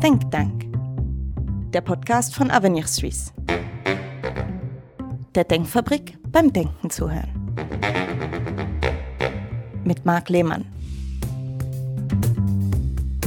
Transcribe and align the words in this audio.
Think 0.00 0.30
Tank, 0.30 0.66
der 1.72 1.80
Podcast 1.80 2.34
von 2.34 2.50
Avenir 2.50 2.86
Suisse. 2.86 3.32
Der 5.34 5.44
Denkfabrik 5.44 6.18
beim 6.28 6.52
Denken 6.52 6.90
zuhören. 6.90 7.30
Mit 9.84 10.04
Marc 10.04 10.28
Lehmann. 10.28 10.66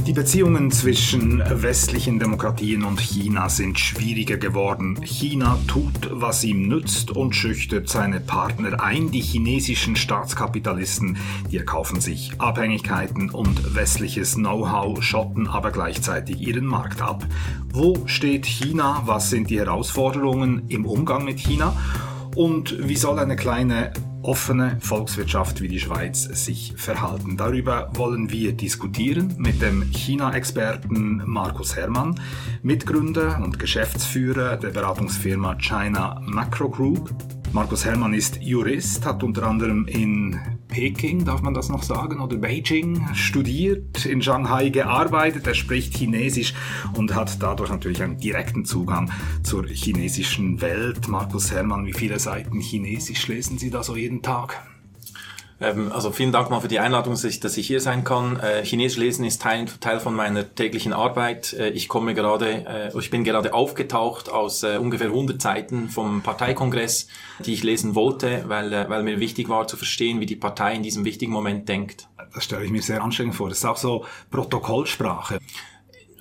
Die 0.06 0.14
Beziehungen 0.14 0.70
zwischen 0.70 1.42
westlichen 1.50 2.20
Demokratien 2.20 2.84
und 2.84 3.00
China 3.00 3.50
sind 3.50 3.80
schwieriger 3.80 4.38
geworden. 4.38 5.02
China 5.04 5.58
tut, 5.68 6.12
was 6.12 6.44
ihm 6.44 6.68
nützt 6.68 7.10
und 7.10 7.36
schüchtert 7.36 7.90
seine 7.90 8.20
Partner 8.20 8.84
ein. 8.84 9.10
Die 9.10 9.22
chinesischen 9.22 9.96
Staatskapitalisten, 9.96 11.18
die 11.50 11.58
erkaufen 11.58 12.02
sich 12.02 12.34
Abhängigkeiten 12.38 13.32
und 13.32 13.74
westliches 13.74 14.36
Know-how, 14.36 15.02
schotten 15.02 15.48
aber 15.48 15.72
gleichzeitig 15.72 16.40
ihren 16.40 16.68
Markt 16.68 17.02
ab. 17.02 17.26
Wo 17.74 18.04
steht 18.06 18.46
China? 18.46 19.02
Was 19.08 19.32
sind 19.32 19.50
die 19.50 19.58
Herausforderungen 19.58 20.68
im 20.68 20.86
Umgang 20.86 21.26
mit 21.26 21.40
China? 21.40 21.76
Und 22.36 22.88
wie 22.88 22.98
soll 22.98 23.18
eine 23.18 23.38
kleine 23.38 23.92
offene 24.26 24.78
Volkswirtschaft 24.80 25.62
wie 25.62 25.68
die 25.68 25.80
Schweiz 25.80 26.24
sich 26.24 26.74
verhalten. 26.76 27.38
Darüber 27.38 27.90
wollen 27.94 28.32
wir 28.32 28.54
diskutieren 28.54 29.36
mit 29.38 29.62
dem 29.62 29.92
China-Experten 29.92 31.22
Markus 31.26 31.76
Herrmann, 31.76 32.20
Mitgründer 32.64 33.42
und 33.44 33.60
Geschäftsführer 33.60 34.58
der 34.58 34.70
Beratungsfirma 34.70 35.56
China 35.56 36.20
Macro 36.26 36.70
Group. 36.70 37.14
Markus 37.54 37.86
Herrmann 37.86 38.14
ist 38.14 38.42
Jurist, 38.42 39.06
hat 39.06 39.24
unter 39.24 39.44
anderem 39.44 39.88
in 39.88 40.40
Peking, 40.76 41.24
darf 41.24 41.42
man 41.42 41.54
das 41.54 41.70
noch 41.70 41.84
sagen, 41.84 42.20
oder 42.20 42.36
Beijing 42.36 43.08
studiert, 43.14 44.06
in 44.06 44.22
Shanghai 44.22 44.68
gearbeitet, 44.68 45.48
er 45.48 45.54
spricht 45.54 45.96
Chinesisch 45.96 46.54
und 46.98 47.16
hat 47.16 47.42
dadurch 47.42 47.70
natürlich 47.70 48.04
einen 48.04 48.18
direkten 48.18 48.66
Zugang 48.66 49.10
zur 49.42 49.66
chinesischen 49.68 50.60
Welt. 50.60 51.08
Markus 51.08 51.50
Herrmann, 51.50 51.86
wie 51.86 51.94
viele 51.94 52.20
Seiten 52.20 52.60
Chinesisch 52.60 53.26
lesen 53.30 53.58
Sie 53.58 53.70
da 53.70 53.84
so 53.84 53.96
jeden 53.96 54.22
Tag? 54.22 54.75
Ähm, 55.62 55.92
also 55.92 56.12
vielen 56.12 56.32
Dank 56.32 56.50
mal 56.50 56.60
für 56.60 56.68
die 56.68 56.80
Einladung, 56.80 57.14
dass 57.14 57.24
ich, 57.24 57.40
dass 57.40 57.58
ich 57.58 57.68
hier 57.68 57.80
sein 57.80 58.04
kann. 58.04 58.40
Äh, 58.40 58.66
Chinesisch 58.66 58.98
lesen 58.98 59.26
ist 59.26 59.42
Teil, 59.42 59.66
Teil 59.80 60.00
von 60.00 60.14
meiner 60.14 60.54
täglichen 60.54 60.92
Arbeit. 60.92 61.54
Äh, 61.54 61.70
ich 61.70 61.88
komme 61.88 62.14
gerade, 62.14 62.92
äh, 62.94 63.00
ich 63.00 63.10
bin 63.10 63.24
gerade 63.24 63.54
aufgetaucht 63.54 64.30
aus 64.30 64.64
äh, 64.64 64.78
ungefähr 64.78 65.08
100 65.08 65.42
Seiten 65.42 65.90
vom 65.90 66.22
Parteikongress, 66.22 67.08
die 67.40 67.54
ich 67.54 67.64
lesen 67.64 67.96
wollte, 67.96 68.44
weil, 68.48 68.72
weil 68.90 69.04
mir 69.04 69.20
wichtig 69.20 69.48
war 69.48 69.68
zu 69.68 69.78
verstehen, 69.78 70.20
wie 70.20 70.26
die 70.26 70.36
Partei 70.36 70.74
in 70.74 70.84
diesem 70.84 71.06
wichtigen 71.06 71.32
Moment 71.32 71.70
denkt. 71.70 72.08
Das 72.34 72.44
stelle 72.44 72.66
ich 72.66 72.72
mir 72.72 72.82
sehr 72.82 73.02
anstrengend 73.02 73.36
vor. 73.36 73.48
Das 73.48 73.60
ist 73.60 73.66
auch 73.66 73.78
so 73.78 74.06
Protokollsprache. 74.30 75.40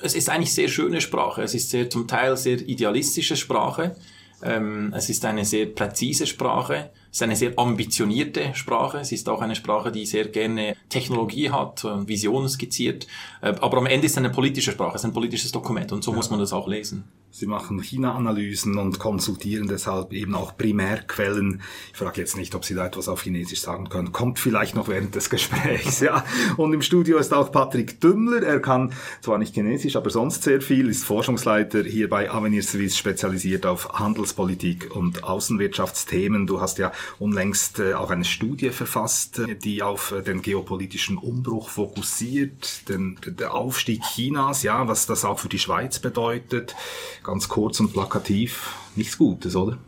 Es 0.01 0.15
ist 0.15 0.29
eigentlich 0.29 0.55
sehr 0.55 0.69
schöne 0.69 1.01
Sprache. 1.01 1.43
Es 1.43 1.55
ist 1.55 1.71
sehr, 1.71 1.91
zum 1.91 2.07
Teil 2.07 2.37
sehr 2.37 2.61
idealistische 2.61 3.37
Sprache. 3.37 3.97
Ähm, 4.43 4.93
es 4.95 5.09
ist 5.09 5.25
eine 5.25 5.45
sehr 5.45 5.67
präzise 5.67 6.27
Sprache. 6.27 6.91
Es 7.15 7.19
ist 7.19 7.23
eine 7.23 7.37
sehr 7.37 7.57
ambitionierte 7.57 8.57
Sprache. 8.57 8.99
Es 8.99 9.13
ist 9.13 9.29
auch 9.29 9.41
eine 9.41 9.55
Sprache, 9.55 9.93
die 9.93 10.05
sehr 10.05 10.27
gerne 10.27 10.75
Technologie 10.89 11.49
hat, 11.49 11.85
Visionen 12.09 12.49
skizziert. 12.49 13.07
Äh, 13.41 13.55
aber 13.61 13.79
am 13.79 13.87
Ende 13.87 14.07
ist 14.07 14.13
es 14.15 14.19
eine 14.19 14.31
politische 14.31 14.73
Sprache, 14.73 14.97
es 14.97 15.03
ist 15.03 15.05
ein 15.05 15.13
politisches 15.13 15.53
Dokument 15.53 15.93
und 15.93 16.03
so 16.03 16.11
ja. 16.11 16.17
muss 16.17 16.31
man 16.31 16.41
das 16.41 16.53
auch 16.53 16.67
lesen. 16.67 17.05
Sie 17.37 17.47
machen 17.47 17.83
China-Analysen 17.83 18.79
und 18.79 19.01
konsultieren 19.01 19.67
deshalb 19.67 20.13
eben 20.13 20.37
auch 20.37 20.57
Primärquellen. 20.57 21.63
Ich 21.91 21.99
frage 21.99 22.21
jetzt 22.21 22.37
nicht, 22.37 22.55
ob 22.55 22.65
Sie 22.65 22.77
da 22.77 22.87
etwas 22.87 23.09
auf 23.09 23.25
Chinesisch 23.25 23.61
sagen 23.61 23.89
können. 23.89 24.13
Kommt 24.13 24.39
vielleicht 24.39 24.77
noch 24.77 24.87
während 24.87 25.17
des 25.17 25.31
Gesprächs, 25.31 25.99
ja. 26.01 26.25
Und 26.57 26.73
im 26.73 26.81
Studio 26.81 27.19
ist 27.19 27.35
auch 27.35 27.51
Patrick 27.51 28.01
Dümmler. 28.01 28.45
Er 28.45 28.61
kann 28.61 28.93
zwar 29.21 29.39
nicht 29.39 29.53
Chinesisch, 29.55 29.97
aber 29.97 30.11
sonst 30.11 30.45
sehr 30.45 30.61
viel, 30.61 30.89
ist 30.89 31.05
Forschungsleiter 31.05 31.83
hier 31.83 32.09
bei 32.09 32.31
Avenir 32.31 32.63
Suisse, 32.63 32.97
spezialisiert 32.97 33.67
auf 33.67 33.89
Handelspolitik 33.95 34.95
und 34.95 35.25
Außenwirtschaftsthemen. 35.25 36.47
Du 36.47 36.61
hast 36.61 36.79
ja 36.79 36.93
unlängst 37.19 37.79
äh, 37.79 37.95
auch 37.95 38.11
eine 38.11 38.25
Studie 38.25 38.71
verfasst, 38.71 39.39
äh, 39.39 39.55
die 39.55 39.83
auf 39.83 40.13
äh, 40.13 40.23
den 40.23 40.43
geopolitischen 40.43 41.19
Umbruch 41.19 41.69
fokussiert, 41.69 42.89
den, 42.89 43.19
der 43.27 43.55
Aufstieg 43.55 44.03
Chinas, 44.03 44.63
ja, 44.63 44.89
was 44.89 45.07
das 45.07 45.25
auch 45.25 45.39
für 45.39 45.49
die 45.49 45.59
Schweiz 45.59 45.99
bedeutet. 45.99 46.75
Ganz 47.23 47.49
kurz 47.49 47.81
und 47.81 47.93
plakativ, 47.93 48.75
nichts 48.97 49.19
Gutes, 49.19 49.57
oder? 49.57 49.79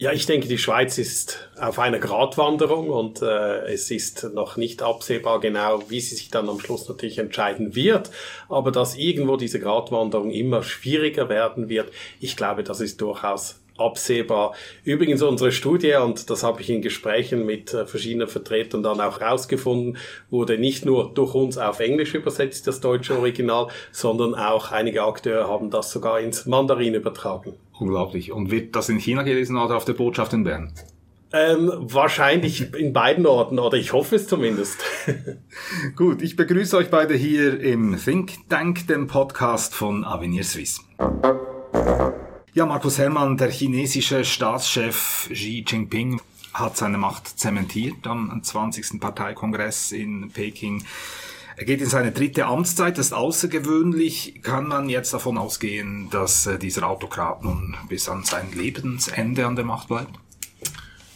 Ja, 0.00 0.12
ich 0.14 0.24
denke, 0.24 0.48
die 0.48 0.56
Schweiz 0.56 0.96
ist 0.96 1.50
auf 1.60 1.78
einer 1.78 1.98
Gratwanderung 1.98 2.88
und 2.88 3.20
äh, 3.20 3.70
es 3.70 3.90
ist 3.90 4.30
noch 4.32 4.56
nicht 4.56 4.82
absehbar 4.82 5.40
genau, 5.40 5.82
wie 5.90 6.00
sie 6.00 6.14
sich 6.14 6.30
dann 6.30 6.48
am 6.48 6.58
Schluss 6.58 6.88
natürlich 6.88 7.18
entscheiden 7.18 7.74
wird. 7.74 8.10
Aber 8.48 8.72
dass 8.72 8.96
irgendwo 8.96 9.36
diese 9.36 9.60
Gratwanderung 9.60 10.30
immer 10.30 10.62
schwieriger 10.62 11.28
werden 11.28 11.68
wird, 11.68 11.92
ich 12.18 12.34
glaube, 12.34 12.64
das 12.64 12.80
ist 12.80 13.02
durchaus 13.02 13.59
absehbar. 13.80 14.54
Übrigens 14.84 15.22
unsere 15.22 15.52
Studie, 15.52 15.94
und 15.94 16.30
das 16.30 16.42
habe 16.42 16.60
ich 16.60 16.70
in 16.70 16.82
Gesprächen 16.82 17.46
mit 17.46 17.72
äh, 17.74 17.86
verschiedenen 17.86 18.28
Vertretern 18.28 18.82
dann 18.82 19.00
auch 19.00 19.20
rausgefunden, 19.20 19.98
wurde 20.30 20.58
nicht 20.58 20.84
nur 20.84 21.12
durch 21.14 21.34
uns 21.34 21.58
auf 21.58 21.80
Englisch 21.80 22.14
übersetzt, 22.14 22.66
das 22.66 22.80
deutsche 22.80 23.16
Original, 23.16 23.68
sondern 23.92 24.34
auch 24.34 24.70
einige 24.72 25.02
Akteure 25.02 25.48
haben 25.48 25.70
das 25.70 25.90
sogar 25.90 26.20
ins 26.20 26.46
Mandarin 26.46 26.94
übertragen. 26.94 27.54
Unglaublich. 27.78 28.32
Und 28.32 28.50
wird 28.50 28.76
das 28.76 28.88
in 28.88 28.98
China 28.98 29.22
gelesen 29.22 29.56
oder 29.56 29.76
auf 29.76 29.84
der 29.84 29.94
Botschaft 29.94 30.32
in 30.32 30.44
Bern? 30.44 30.72
Ähm, 31.32 31.70
wahrscheinlich 31.80 32.74
in 32.74 32.92
beiden 32.92 33.24
Orten, 33.24 33.60
oder 33.60 33.76
ich 33.76 33.92
hoffe 33.92 34.16
es 34.16 34.26
zumindest. 34.26 34.78
Gut, 35.96 36.22
ich 36.22 36.34
begrüße 36.34 36.76
euch 36.76 36.90
beide 36.90 37.14
hier 37.14 37.60
im 37.60 37.96
Think 37.96 38.48
Tank, 38.48 38.88
dem 38.88 39.06
Podcast 39.06 39.74
von 39.74 40.04
Avenir 40.04 40.42
Suisse. 40.42 40.80
Ja, 42.52 42.66
Markus 42.66 42.98
Herrmann, 42.98 43.36
der 43.36 43.48
chinesische 43.48 44.24
Staatschef 44.24 45.28
Xi 45.30 45.64
Jinping 45.64 46.20
hat 46.52 46.76
seine 46.76 46.98
Macht 46.98 47.38
zementiert 47.38 48.08
am 48.08 48.42
20. 48.42 48.98
Parteikongress 48.98 49.92
in 49.92 50.32
Peking. 50.32 50.82
Er 51.56 51.64
geht 51.64 51.80
in 51.80 51.88
seine 51.88 52.10
dritte 52.10 52.46
Amtszeit, 52.46 52.98
das 52.98 53.06
ist 53.06 53.12
außergewöhnlich. 53.12 54.40
Kann 54.42 54.66
man 54.66 54.88
jetzt 54.88 55.14
davon 55.14 55.38
ausgehen, 55.38 56.10
dass 56.10 56.46
äh, 56.46 56.58
dieser 56.58 56.88
Autokrat 56.88 57.44
nun 57.44 57.76
bis 57.88 58.08
an 58.08 58.24
sein 58.24 58.50
Lebensende 58.52 59.46
an 59.46 59.54
der 59.54 59.64
Macht 59.64 59.86
bleibt? 59.86 60.18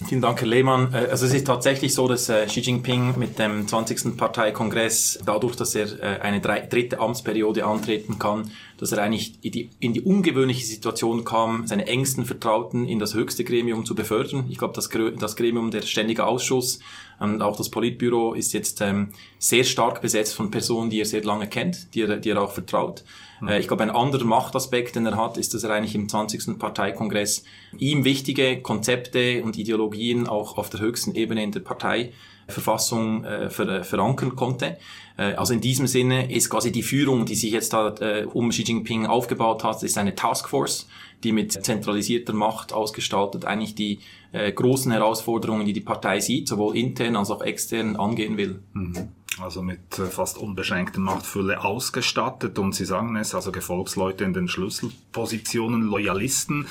Vielen 0.06 0.20
Dank, 0.20 0.40
Herr 0.40 0.48
Lehmann. 0.48 0.92
Äh, 0.92 1.08
also 1.10 1.24
es 1.24 1.32
ist 1.32 1.46
tatsächlich 1.46 1.94
so, 1.94 2.06
dass 2.06 2.28
äh, 2.28 2.46
Xi 2.46 2.60
Jinping 2.60 3.18
mit 3.18 3.38
dem 3.38 3.66
20. 3.66 4.16
Parteikongress, 4.16 5.20
dadurch, 5.24 5.56
dass 5.56 5.74
er 5.74 5.86
äh, 6.00 6.20
eine 6.20 6.40
dritte 6.40 6.98
Amtsperiode 6.98 7.64
antreten 7.64 8.18
kann, 8.18 8.50
dass 8.78 8.92
er 8.92 9.02
eigentlich 9.02 9.38
in 9.42 9.52
die, 9.52 9.70
in 9.80 9.94
die 9.94 10.02
ungewöhnliche 10.02 10.66
Situation 10.66 11.24
kam, 11.24 11.66
seine 11.66 11.86
engsten 11.86 12.26
Vertrauten 12.26 12.86
in 12.86 12.98
das 12.98 13.14
höchste 13.14 13.44
Gremium 13.44 13.86
zu 13.86 13.94
befördern. 13.94 14.46
Ich 14.50 14.58
glaube, 14.58 14.74
das, 14.74 14.90
das 15.18 15.36
Gremium, 15.36 15.70
der 15.70 15.82
Ständige 15.82 16.26
Ausschuss 16.26 16.80
und 17.18 17.40
auch 17.40 17.56
das 17.56 17.70
Politbüro 17.70 18.34
ist 18.34 18.52
jetzt 18.52 18.80
ähm, 18.82 19.10
sehr 19.38 19.64
stark 19.64 20.02
besetzt 20.02 20.34
von 20.34 20.50
Personen, 20.50 20.90
die 20.90 21.00
er 21.00 21.06
sehr 21.06 21.24
lange 21.24 21.46
kennt, 21.46 21.94
die 21.94 22.02
er, 22.02 22.16
die 22.18 22.30
er 22.30 22.42
auch 22.42 22.52
vertraut. 22.52 23.04
Äh, 23.48 23.60
ich 23.60 23.68
glaube, 23.68 23.82
ein 23.82 23.90
anderer 23.90 24.24
Machtaspekt, 24.24 24.96
den 24.96 25.06
er 25.06 25.16
hat, 25.16 25.36
ist, 25.36 25.54
dass 25.54 25.64
er 25.64 25.70
eigentlich 25.70 25.94
im 25.94 26.08
20. 26.08 26.58
Parteikongress 26.58 27.44
ihm 27.78 28.04
wichtige 28.04 28.60
Konzepte 28.60 29.42
und 29.42 29.56
Ideologien 29.56 30.26
auch 30.26 30.58
auf 30.58 30.70
der 30.70 30.80
höchsten 30.80 31.14
Ebene 31.14 31.42
in 31.42 31.52
der 31.52 31.60
Parteiverfassung 31.60 33.24
äh, 33.24 33.50
ver 33.50 33.68
äh, 33.68 33.84
verankern 33.84 34.36
konnte. 34.36 34.78
Äh, 35.16 35.34
also 35.34 35.54
in 35.54 35.60
diesem 35.60 35.86
Sinne 35.86 36.32
ist 36.32 36.50
quasi 36.50 36.72
die 36.72 36.82
Führung, 36.82 37.26
die 37.26 37.34
sich 37.34 37.52
jetzt 37.52 37.72
da 37.72 37.94
äh, 38.00 38.26
um 38.32 38.50
Xi 38.50 38.62
Jinping 38.62 39.06
aufgebaut 39.06 39.64
hat, 39.64 39.82
ist 39.82 39.98
eine 39.98 40.14
Taskforce, 40.14 40.86
die 41.22 41.32
mit 41.32 41.52
zentralisierter 41.52 42.32
Macht 42.32 42.72
ausgestaltet 42.72 43.44
eigentlich 43.44 43.74
die 43.74 44.00
äh, 44.32 44.52
großen 44.52 44.92
Herausforderungen, 44.92 45.66
die 45.66 45.72
die 45.72 45.80
Partei 45.80 46.20
sieht, 46.20 46.48
sowohl 46.48 46.76
intern 46.76 47.16
als 47.16 47.30
auch 47.30 47.42
extern 47.42 47.96
angehen 47.96 48.36
will. 48.36 48.62
Mhm. 48.72 49.08
Also 49.40 49.62
mit 49.62 49.98
äh, 49.98 50.06
fast 50.06 50.38
unbeschränkter 50.38 51.00
Machtfülle 51.00 51.64
ausgestattet 51.64 52.58
und 52.58 52.74
Sie 52.74 52.84
sagen 52.84 53.16
es, 53.16 53.34
also 53.34 53.50
Gefolgsleute 53.50 54.24
in 54.24 54.32
den 54.32 54.48
Schlüsselpositionen, 54.48 55.82
Loyalisten 55.82 56.66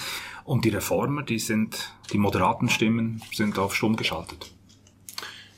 und 0.45 0.65
die 0.65 0.69
Reformer, 0.69 1.23
die 1.23 1.39
sind, 1.39 1.93
die 2.11 2.17
moderaten 2.17 2.69
Stimmen 2.69 3.21
sind 3.33 3.57
auf 3.59 3.75
stumm 3.75 3.95
geschaltet. 3.95 4.51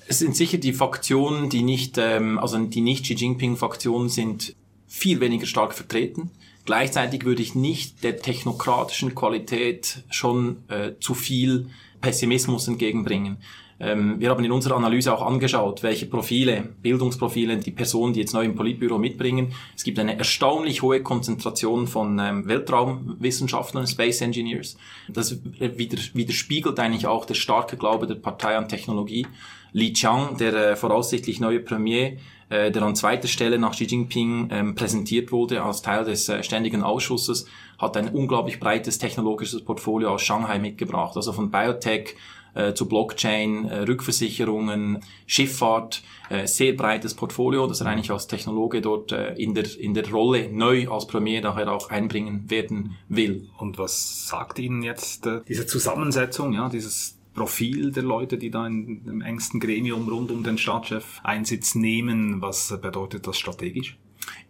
Es 0.08 0.20
sind 0.20 0.36
sicher 0.36 0.58
die 0.58 0.74
Faktionen, 0.74 1.50
die 1.50 1.64
nicht, 1.64 1.98
ähm, 1.98 2.40
also 2.40 2.58
die 2.58 2.82
nicht 2.82 3.06
Xi 3.06 3.14
Jinping-Faktionen 3.14 4.10
sind 4.10 4.56
viel 4.88 5.20
weniger 5.20 5.48
stark 5.48 5.74
vertreten. 5.74 6.32
Gleichzeitig 6.66 7.26
würde 7.26 7.42
ich 7.42 7.54
nicht 7.54 8.04
der 8.04 8.18
technokratischen 8.18 9.14
Qualität 9.14 10.04
schon 10.10 10.64
äh, 10.70 10.94
zu 11.00 11.14
viel 11.14 11.70
Pessimismus 12.02 12.68
entgegenbringen. 12.68 13.38
Ähm, 13.80 14.20
wir 14.20 14.30
haben 14.30 14.44
in 14.44 14.52
unserer 14.52 14.78
Analyse 14.78 15.14
auch 15.14 15.22
angeschaut, 15.22 15.84
welche 15.84 16.06
Profile, 16.06 16.70
Bildungsprofile 16.82 17.58
die 17.58 17.72
Personen, 17.72 18.14
die 18.14 18.22
jetzt 18.22 18.34
neu 18.34 18.46
im 18.46 18.56
Politbüro 18.56 18.98
mitbringen. 18.98 19.54
Es 19.76 19.84
gibt 19.84 20.00
eine 20.00 20.18
erstaunlich 20.18 20.82
hohe 20.82 21.02
Konzentration 21.04 21.88
von 21.88 22.18
ähm, 22.20 22.48
Weltraumwissenschaftlern, 22.48 23.86
Space 23.88 24.22
Engineers. 24.22 24.78
Das 25.10 25.38
widerspiegelt 25.44 26.80
eigentlich 26.80 27.08
auch 27.08 27.26
der 27.26 27.34
starke 27.34 27.76
Glaube 27.76 28.08
der 28.08 28.16
Partei 28.16 28.56
an 28.56 28.70
Technologie. 28.70 29.28
Li 29.74 29.92
Qiang, 29.92 30.38
der 30.38 30.54
äh, 30.54 30.76
voraussichtlich 30.78 31.42
neue 31.42 31.60
Premier, 31.60 32.18
äh, 32.48 32.72
der 32.72 32.82
an 32.82 32.96
zweiter 32.96 33.28
Stelle 33.28 33.60
nach 33.60 33.74
Xi 33.74 33.84
Jinping 33.84 34.48
ähm, 34.52 34.76
präsentiert 34.76 35.34
wurde 35.34 35.62
als 35.64 35.82
Teil 35.82 36.06
des 36.06 36.30
äh, 36.30 36.44
ständigen 36.44 36.82
Ausschusses, 36.82 37.46
hat 37.78 37.98
ein 37.98 38.08
unglaublich 38.08 38.62
breites 38.62 39.00
technologisches 39.00 39.66
Portfolio 39.66 40.14
aus 40.14 40.22
Shanghai 40.22 40.60
mitgebracht. 40.60 41.18
Also 41.18 41.34
von 41.34 41.52
Biotech 41.52 42.16
äh, 42.56 42.74
zu 42.74 42.88
Blockchain, 42.88 43.66
äh, 43.66 43.80
Rückversicherungen, 43.82 45.04
Schifffahrt, 45.28 46.02
äh, 46.30 46.48
sehr 46.48 46.74
breites 46.74 47.14
Portfolio, 47.14 47.68
das 47.68 47.82
er 47.82 47.88
eigentlich 47.88 48.12
als 48.12 48.28
Technologe 48.28 48.82
dort 48.82 49.12
äh, 49.12 49.34
in, 49.36 49.54
der, 49.54 49.66
in 49.80 49.94
der 49.94 50.10
Rolle 50.10 50.50
neu 50.52 50.90
als 50.90 51.06
Premier 51.06 51.42
daher 51.42 51.72
auch 51.72 51.90
einbringen 51.90 52.50
werden 52.50 52.96
will. 53.10 53.50
Und 53.58 53.78
was 53.78 54.28
sagt 54.28 54.58
Ihnen 54.60 54.82
jetzt 54.82 55.28
äh, 55.28 55.42
diese 55.48 55.68
Zusammensetzung, 55.68 56.54
ja, 56.54 56.70
dieses 56.70 57.20
Profil 57.34 57.92
der 57.92 58.04
Leute, 58.04 58.38
die 58.38 58.50
da 58.50 58.66
in 58.66 59.04
dem 59.04 59.22
engsten 59.22 59.60
Gremium 59.60 60.08
rund 60.08 60.32
um 60.32 60.44
den 60.44 60.58
Staatschef 60.58 61.20
Einsitz 61.24 61.76
nehmen? 61.76 62.42
Was 62.42 62.74
bedeutet 62.82 63.28
das 63.28 63.38
strategisch? 63.38 63.98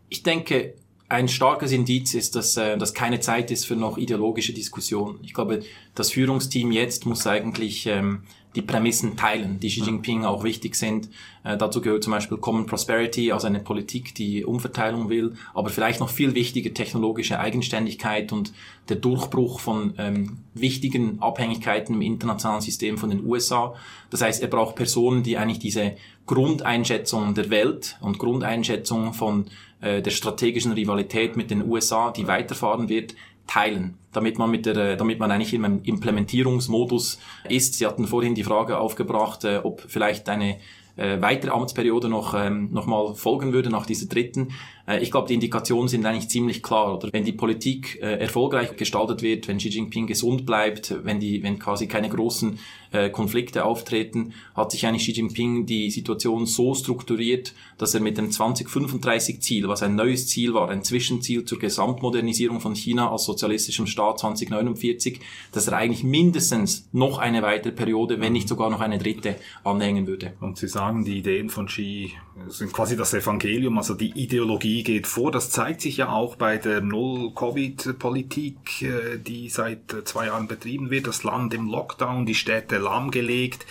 Ich 0.08 0.22
denke, 0.24 0.76
ein 1.08 1.28
starkes 1.28 1.72
Indiz 1.72 2.14
ist, 2.14 2.36
dass, 2.36 2.58
äh, 2.58 2.78
dass 2.78 2.94
keine 2.94 3.20
Zeit 3.20 3.52
ist 3.52 3.66
für 3.66 3.76
noch 3.76 3.98
ideologische 3.98 4.54
Diskussionen. 4.54 5.20
Ich 5.24 5.34
glaube, 5.34 5.62
das 5.94 6.12
Führungsteam 6.12 6.72
jetzt 6.72 7.06
muss 7.06 7.28
eigentlich 7.28 7.86
ähm, 7.86 8.24
die 8.56 8.62
Prämissen 8.62 9.18
teilen, 9.18 9.60
die 9.60 9.68
Xi 9.68 9.82
Jinping 9.82 10.24
auch 10.24 10.44
wichtig 10.44 10.76
sind. 10.76 11.10
Äh, 11.44 11.58
dazu 11.58 11.82
gehört 11.82 12.04
zum 12.04 12.12
Beispiel 12.12 12.38
Common 12.38 12.66
Prosperity, 12.66 13.32
also 13.32 13.48
eine 13.48 13.60
Politik, 13.60 14.16
die 14.16 14.46
Umverteilung 14.46 15.10
will, 15.10 15.36
aber 15.54 15.70
vielleicht 15.70 16.00
noch 16.00 16.10
viel 16.10 16.34
wichtiger 16.34 16.74
technologische 16.74 17.40
Eigenständigkeit 17.40 18.32
und 18.32 18.54
der 18.90 18.96
Durchbruch 18.96 19.60
von 19.60 19.94
ähm, 19.98 20.38
wichtigen 20.54 21.22
Abhängigkeiten 21.22 21.96
im 21.96 22.02
internationalen 22.02 22.62
System 22.62 22.98
von 22.98 23.10
den 23.10 23.26
USA. 23.26 23.76
Das 24.10 24.22
heißt, 24.22 24.42
er 24.42 24.48
braucht 24.48 24.76
Personen, 24.76 25.22
die 25.22 25.38
eigentlich 25.38 25.60
diese 25.60 25.96
Grundeinschätzung 26.26 27.36
der 27.36 27.50
Welt 27.50 27.98
und 28.02 28.18
Grundeinschätzung 28.18 29.14
von 29.14 29.46
äh, 29.82 30.02
der 30.02 30.12
strategischen 30.12 30.74
Rivalität 30.74 31.36
mit 31.38 31.52
den 31.52 31.70
USA, 31.70 32.12
die 32.12 32.28
weiterfahren 32.28 32.90
wird, 32.90 33.16
teilen, 33.48 33.98
damit 34.12 34.38
man 34.38 34.50
mit 34.50 34.66
der, 34.66 34.76
äh, 34.76 34.98
damit 34.98 35.20
man 35.20 35.32
eigentlich 35.32 35.54
im 35.54 35.82
Implementierungsmodus 35.84 37.20
ist. 37.50 37.76
Sie 37.76 37.86
hatten 37.86 38.08
vorhin 38.08 38.36
die 38.36 38.44
Frage 38.44 38.78
aufgebracht, 38.78 39.44
äh, 39.44 39.60
ob 39.64 39.82
vielleicht 39.88 40.30
eine 40.30 40.58
äh, 40.98 41.22
weitere 41.22 41.52
Amtsperiode 41.52 42.10
noch, 42.10 42.34
ähm, 42.34 42.70
noch 42.72 42.86
mal 42.86 43.14
folgen 43.16 43.54
würde 43.54 43.70
nach 43.70 43.86
dieser 43.86 44.08
dritten. 44.08 44.54
Äh, 44.88 45.00
ich 45.00 45.12
glaube, 45.12 45.28
die 45.28 45.34
Indikationen 45.34 45.88
sind 45.88 46.06
eigentlich 46.06 46.30
ziemlich 46.30 46.64
klar. 46.64 46.96
Oder 46.96 47.10
wenn 47.12 47.24
die 47.24 47.32
Politik 47.32 48.00
äh, 48.02 48.20
erfolgreich 48.20 48.76
gestaltet 48.76 49.22
wird, 49.22 49.48
wenn 49.48 49.58
Xi 49.58 49.70
Jinping 49.70 50.08
gesund 50.08 50.46
bleibt, 50.46 50.96
wenn 51.04 51.20
die, 51.20 51.44
wenn 51.44 51.60
quasi 51.60 51.88
keine 51.88 52.10
großen 52.10 52.60
äh, 52.92 53.10
Konflikte 53.10 53.66
auftreten, 53.66 54.34
hat 54.54 54.72
sich 54.72 54.86
eigentlich 54.86 55.04
Xi 55.04 55.14
Jinping 55.14 55.66
die 55.66 55.90
Situation 55.92 56.46
so 56.46 56.74
strukturiert, 56.74 57.54
dass 57.78 57.94
er 57.94 58.02
mit 58.02 58.18
dem 58.18 58.32
2035 58.32 59.42
Ziel, 59.42 59.68
was 59.68 59.84
ein 59.84 59.96
neues 59.96 60.28
Ziel 60.28 60.54
war, 60.54 60.70
ein 60.70 60.84
Zwischenziel 60.84 61.46
zur 61.46 61.60
Gesamtmodernisierung 61.60 62.62
von 62.62 62.76
China 62.76 63.12
als 63.12 63.26
sozialistischem 63.26 63.88
Staat 63.88 64.20
2049, 64.20 65.20
dass 65.52 65.68
er 65.68 65.78
eigentlich 65.78 66.04
mindestens 66.04 66.88
noch 66.92 67.18
eine 67.18 67.42
weitere 67.42 67.72
Periode, 67.72 68.22
wenn 68.22 68.34
nicht 68.34 68.48
sogar 68.48 68.70
noch 68.70 68.82
eine 68.82 68.98
dritte, 68.98 69.36
anhängen 69.64 70.08
würde. 70.08 70.34
Und 70.40 70.58
Sie 70.58 70.68
sagen, 70.68 71.06
die 71.06 71.20
Ideen 71.20 71.50
von 71.50 71.68
Xi 71.68 72.12
sind 72.50 72.74
quasi 72.74 72.96
das 72.98 73.14
Evangelium, 73.14 73.78
also 73.78 73.94
die 73.94 74.12
Ideologie 74.12 74.75
geht 74.84 75.08
vor. 75.08 75.32
Das 75.32 75.50
zeigt 75.50 75.82
sich 75.82 75.98
ja 75.98 76.10
auch 76.10 76.36
bei 76.36 76.58
der 76.58 76.82
Null-Covid-Politik, 76.82 78.82
äh, 78.82 79.18
die 79.18 79.50
seit 79.50 79.94
äh, 79.94 80.04
zwei 80.04 80.28
Jahren 80.28 80.48
betrieben 80.48 80.90
wird. 80.90 81.08
Das 81.08 81.24
Land 81.24 81.54
im 81.54 81.70
Lockdown, 81.70 82.26
die 82.26 82.36
Städte 82.36 82.78
lahmgelegt. 82.78 83.66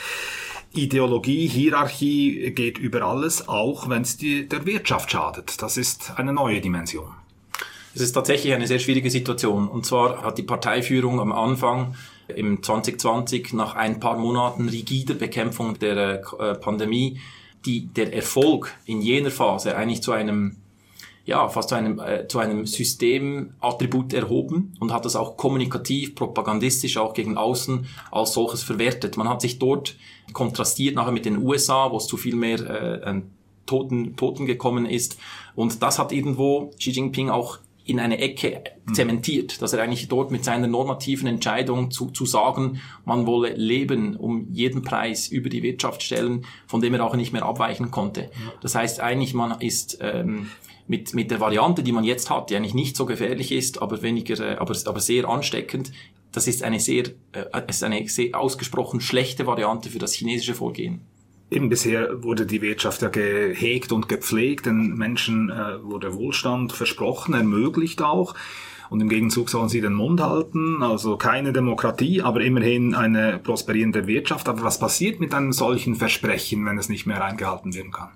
Ideologie, 0.73 1.47
Hierarchie 1.47 2.51
geht 2.51 2.79
über 2.79 3.03
alles, 3.03 3.49
auch 3.49 3.89
wenn 3.89 4.03
es 4.03 4.17
der 4.17 4.67
Wirtschaft 4.67 5.11
schadet. 5.11 5.63
Das 5.63 5.77
ist 5.77 6.19
eine 6.19 6.33
neue 6.33 6.61
Dimension. 6.61 7.13
Es 7.95 8.01
ist 8.01 8.13
tatsächlich 8.13 8.53
eine 8.55 8.67
sehr 8.67 8.81
schwierige 8.81 9.09
Situation. 9.09 9.69
Und 9.69 9.87
zwar 9.87 10.23
hat 10.23 10.37
die 10.37 10.43
Parteiführung 10.43 11.21
am 11.21 11.31
Anfang 11.31 11.95
im 12.27 12.61
2020 12.61 13.53
nach 13.53 13.77
ein 13.77 14.01
paar 14.01 14.19
Monaten 14.19 14.69
rigider 14.69 15.15
Bekämpfung 15.15 15.79
der 15.79 16.23
äh, 16.39 16.55
Pandemie 16.55 17.21
die, 17.65 17.87
der 17.87 18.13
Erfolg 18.13 18.75
in 18.85 19.01
jener 19.01 19.31
Phase 19.31 19.77
eigentlich 19.77 20.03
zu 20.03 20.13
einem 20.13 20.57
ja, 21.25 21.49
fast 21.49 21.71
zu 21.71 21.75
einem, 21.75 21.99
äh, 21.99 22.29
zu 22.29 22.39
einem 22.39 22.67
Systemattribut 22.67 24.13
erhoben 24.13 24.75
und 24.81 24.93
hat 24.93 25.05
das 25.05 25.17
auch 25.17 25.37
kommunikativ, 25.37 26.15
propagandistisch 26.15 26.99
auch 26.99 27.15
gegen 27.15 27.39
außen 27.39 27.87
als 28.11 28.35
solches 28.35 28.63
verwertet. 28.63 29.17
Man 29.17 29.29
hat 29.29 29.41
sich 29.41 29.59
dort 29.59 29.97
kontrastiert 30.33 30.95
nachher 30.95 31.13
mit 31.13 31.25
den 31.25 31.39
USA, 31.39 31.91
wo 31.91 31.97
es 31.97 32.07
zu 32.07 32.17
viel 32.17 32.37
mehr 32.37 32.61
äh, 32.61 33.23
Toten, 33.67 34.17
Toten 34.17 34.45
gekommen 34.45 34.85
ist. 34.85 35.19
Und 35.55 35.83
das 35.83 35.99
hat 35.99 36.13
irgendwo 36.13 36.71
Xi 36.79 36.91
Jinping 36.91 37.31
auch 37.31 37.59
in 37.87 38.01
eine 38.01 38.19
Ecke 38.19 38.65
zementiert, 38.93 39.61
dass 39.61 39.75
er 39.75 39.83
eigentlich 39.83 40.09
dort 40.09 40.31
mit 40.31 40.43
seiner 40.43 40.67
normativen 40.67 41.27
Entscheidung 41.27 41.91
zu, 41.91 42.11
zu 42.11 42.25
sagen, 42.25 42.81
man 43.05 43.27
wolle 43.27 43.53
Leben 43.55 44.17
um 44.17 44.49
jeden 44.51 44.81
Preis 44.83 45.29
über 45.29 45.51
die 45.51 45.63
Wirtschaft 45.63 46.03
stellen, 46.03 46.47
von 46.67 46.81
dem 46.81 46.95
er 46.95 47.05
auch 47.05 47.15
nicht 47.15 47.35
mehr 47.35 47.45
abweichen 47.45 47.91
konnte. 47.91 48.31
Das 48.63 48.75
heißt 48.75 49.01
eigentlich, 49.01 49.35
man 49.35 49.61
ist 49.61 49.99
ähm, 50.01 50.49
mit, 50.87 51.15
mit 51.15 51.31
der 51.31 51.41
Variante, 51.41 51.83
die 51.83 51.93
man 51.93 52.05
jetzt 52.05 52.31
hat, 52.31 52.51
die 52.51 52.57
eigentlich 52.57 52.75
nicht 52.75 52.97
so 52.97 53.07
gefährlich 53.07 53.53
ist, 53.53 53.81
aber 53.81 54.03
weniger, 54.03 54.39
äh, 54.41 54.57
aber, 54.57 54.77
aber 54.85 55.01
sehr 55.01 55.29
ansteckend, 55.29 55.93
das 56.33 56.47
ist 56.47 56.63
eine 56.63 56.81
sehr, 56.81 57.05
äh, 57.33 57.63
ist 57.69 57.83
eine 57.83 58.07
sehr 58.09 58.39
ausgesprochen 58.39 59.01
schlechte 59.01 59.47
Variante 59.47 59.91
für 59.91 59.99
das 59.99 60.13
chinesische 60.15 60.55
Vorgehen. 60.55 61.01
Eben 61.51 61.69
bisher 61.69 62.23
wurde 62.23 62.47
die 62.47 62.63
Wirtschaft 62.63 63.03
ja 63.03 63.09
gehegt 63.09 63.93
und 63.93 64.09
gepflegt, 64.09 64.67
den 64.67 64.95
Menschen 64.95 65.51
äh, 65.51 65.83
wurde 65.83 66.15
Wohlstand 66.15 66.73
versprochen, 66.73 67.35
ermöglicht 67.35 68.03
auch. 68.03 68.35
Und 68.91 69.01
im 69.01 69.09
Gegenzug 69.09 69.49
sollen 69.51 69.69
sie 69.69 69.81
den 69.81 69.95
Mund 69.95 70.21
halten, 70.21 70.83
also 70.83 71.17
keine 71.17 71.53
Demokratie, 71.53 72.23
aber 72.23 72.43
immerhin 72.43 72.95
eine 72.95 73.39
prosperierende 73.39 74.07
Wirtschaft. 74.07 74.49
Aber 74.49 74.63
was 74.63 74.79
passiert 74.79 75.21
mit 75.21 75.35
einem 75.35 75.53
solchen 75.53 75.95
Versprechen, 75.95 76.67
wenn 76.67 76.79
es 76.79 76.89
nicht 76.89 77.07
mehr 77.07 77.25
eingehalten 77.25 77.75
werden 77.75 77.93
kann? 77.93 78.11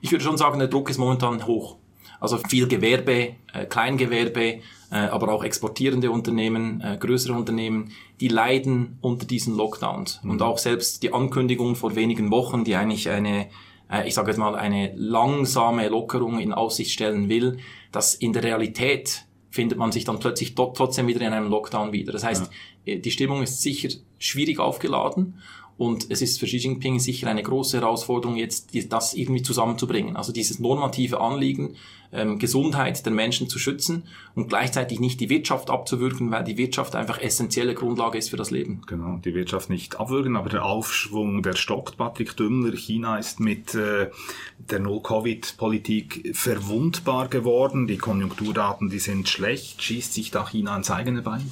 Ich 0.00 0.12
würde 0.12 0.24
schon 0.24 0.36
sagen, 0.36 0.58
der 0.58 0.68
Druck 0.68 0.90
ist 0.90 0.98
momentan 0.98 1.46
hoch. 1.46 1.76
Also 2.20 2.38
viel 2.38 2.66
Gewerbe, 2.68 3.34
äh, 3.52 3.66
Kleingewerbe, 3.68 4.60
äh, 4.90 4.96
aber 4.96 5.32
auch 5.32 5.44
exportierende 5.44 6.10
Unternehmen, 6.10 6.80
äh, 6.80 6.96
größere 6.98 7.32
Unternehmen, 7.34 7.92
die 8.20 8.28
leiden 8.28 8.98
unter 9.00 9.26
diesen 9.26 9.56
Lockdowns. 9.56 10.20
Mhm. 10.22 10.30
Und 10.30 10.42
auch 10.42 10.58
selbst 10.58 11.02
die 11.02 11.12
Ankündigung 11.12 11.76
vor 11.76 11.94
wenigen 11.94 12.30
Wochen, 12.30 12.64
die 12.64 12.74
eigentlich 12.74 13.08
eine, 13.08 13.48
äh, 13.90 14.06
ich 14.08 14.14
sage 14.14 14.30
jetzt 14.30 14.38
mal, 14.38 14.54
eine 14.56 14.92
langsame 14.96 15.88
Lockerung 15.88 16.38
in 16.38 16.52
Aussicht 16.52 16.92
stellen 16.92 17.28
will, 17.28 17.58
dass 17.92 18.14
in 18.14 18.32
der 18.32 18.42
Realität 18.42 19.24
findet 19.50 19.78
man 19.78 19.92
sich 19.92 20.04
dann 20.04 20.18
plötzlich 20.18 20.54
trotzdem 20.54 21.06
wieder 21.06 21.20
in 21.22 21.32
einem 21.32 21.48
Lockdown 21.48 21.92
wieder. 21.92 22.12
Das 22.12 22.24
heißt, 22.24 22.50
ja. 22.84 22.94
Äh, 22.94 22.98
die 22.98 23.10
Stimmung 23.10 23.42
ist 23.42 23.62
sicher 23.62 23.88
schwierig 24.18 24.58
aufgeladen 24.58 25.34
und 25.78 26.10
es 26.10 26.22
ist 26.22 26.40
für 26.40 26.46
Xi 26.46 26.56
Jinping 26.56 26.98
sicher 26.98 27.28
eine 27.28 27.42
große 27.42 27.78
Herausforderung, 27.78 28.36
jetzt 28.36 28.70
das 28.90 29.14
irgendwie 29.14 29.42
zusammenzubringen. 29.42 30.16
Also 30.16 30.32
dieses 30.32 30.58
normative 30.58 31.20
Anliegen, 31.20 31.76
ähm, 32.10 32.40
Gesundheit 32.40 33.04
der 33.06 33.12
Menschen 33.12 33.48
zu 33.48 33.60
schützen 33.60 34.02
und 34.34 34.48
gleichzeitig 34.48 34.98
nicht 34.98 35.20
die 35.20 35.28
Wirtschaft 35.28 35.70
abzuwürgen, 35.70 36.32
weil 36.32 36.42
die 36.42 36.56
Wirtschaft 36.56 36.96
einfach 36.96 37.20
essentielle 37.20 37.74
Grundlage 37.74 38.18
ist 38.18 38.30
für 38.30 38.36
das 38.36 38.50
Leben. 38.50 38.82
Genau, 38.86 39.18
die 39.24 39.34
Wirtschaft 39.34 39.70
nicht 39.70 40.00
abwürgen, 40.00 40.36
aber 40.36 40.48
der 40.48 40.64
Aufschwung, 40.64 41.42
der 41.42 41.54
stockt. 41.54 41.96
Patrick 41.96 42.36
Dümmler, 42.36 42.74
China 42.76 43.18
ist 43.18 43.38
mit 43.38 43.74
äh, 43.76 44.10
der 44.58 44.80
No-Covid-Politik 44.80 46.32
verwundbar 46.34 47.28
geworden. 47.28 47.86
Die 47.86 47.98
Konjunkturdaten, 47.98 48.90
die 48.90 48.98
sind 48.98 49.28
schlecht. 49.28 49.80
Schießt 49.80 50.12
sich 50.12 50.32
da 50.32 50.48
China 50.48 50.72
ans 50.72 50.90
eigene 50.90 51.22
Bein? 51.22 51.48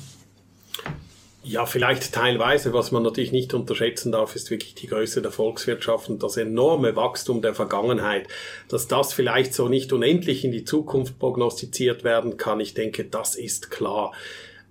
Ja, 1.48 1.64
vielleicht 1.64 2.12
teilweise. 2.12 2.72
Was 2.72 2.90
man 2.90 3.04
natürlich 3.04 3.30
nicht 3.30 3.54
unterschätzen 3.54 4.10
darf, 4.10 4.34
ist 4.34 4.50
wirklich 4.50 4.74
die 4.74 4.88
Größe 4.88 5.22
der 5.22 5.30
Volkswirtschaft 5.30 6.08
und 6.08 6.20
das 6.24 6.36
enorme 6.36 6.96
Wachstum 6.96 7.40
der 7.40 7.54
Vergangenheit. 7.54 8.26
Dass 8.68 8.88
das 8.88 9.12
vielleicht 9.12 9.54
so 9.54 9.68
nicht 9.68 9.92
unendlich 9.92 10.44
in 10.44 10.50
die 10.50 10.64
Zukunft 10.64 11.20
prognostiziert 11.20 12.02
werden 12.02 12.36
kann, 12.36 12.58
ich 12.58 12.74
denke, 12.74 13.04
das 13.04 13.36
ist 13.36 13.70
klar. 13.70 14.12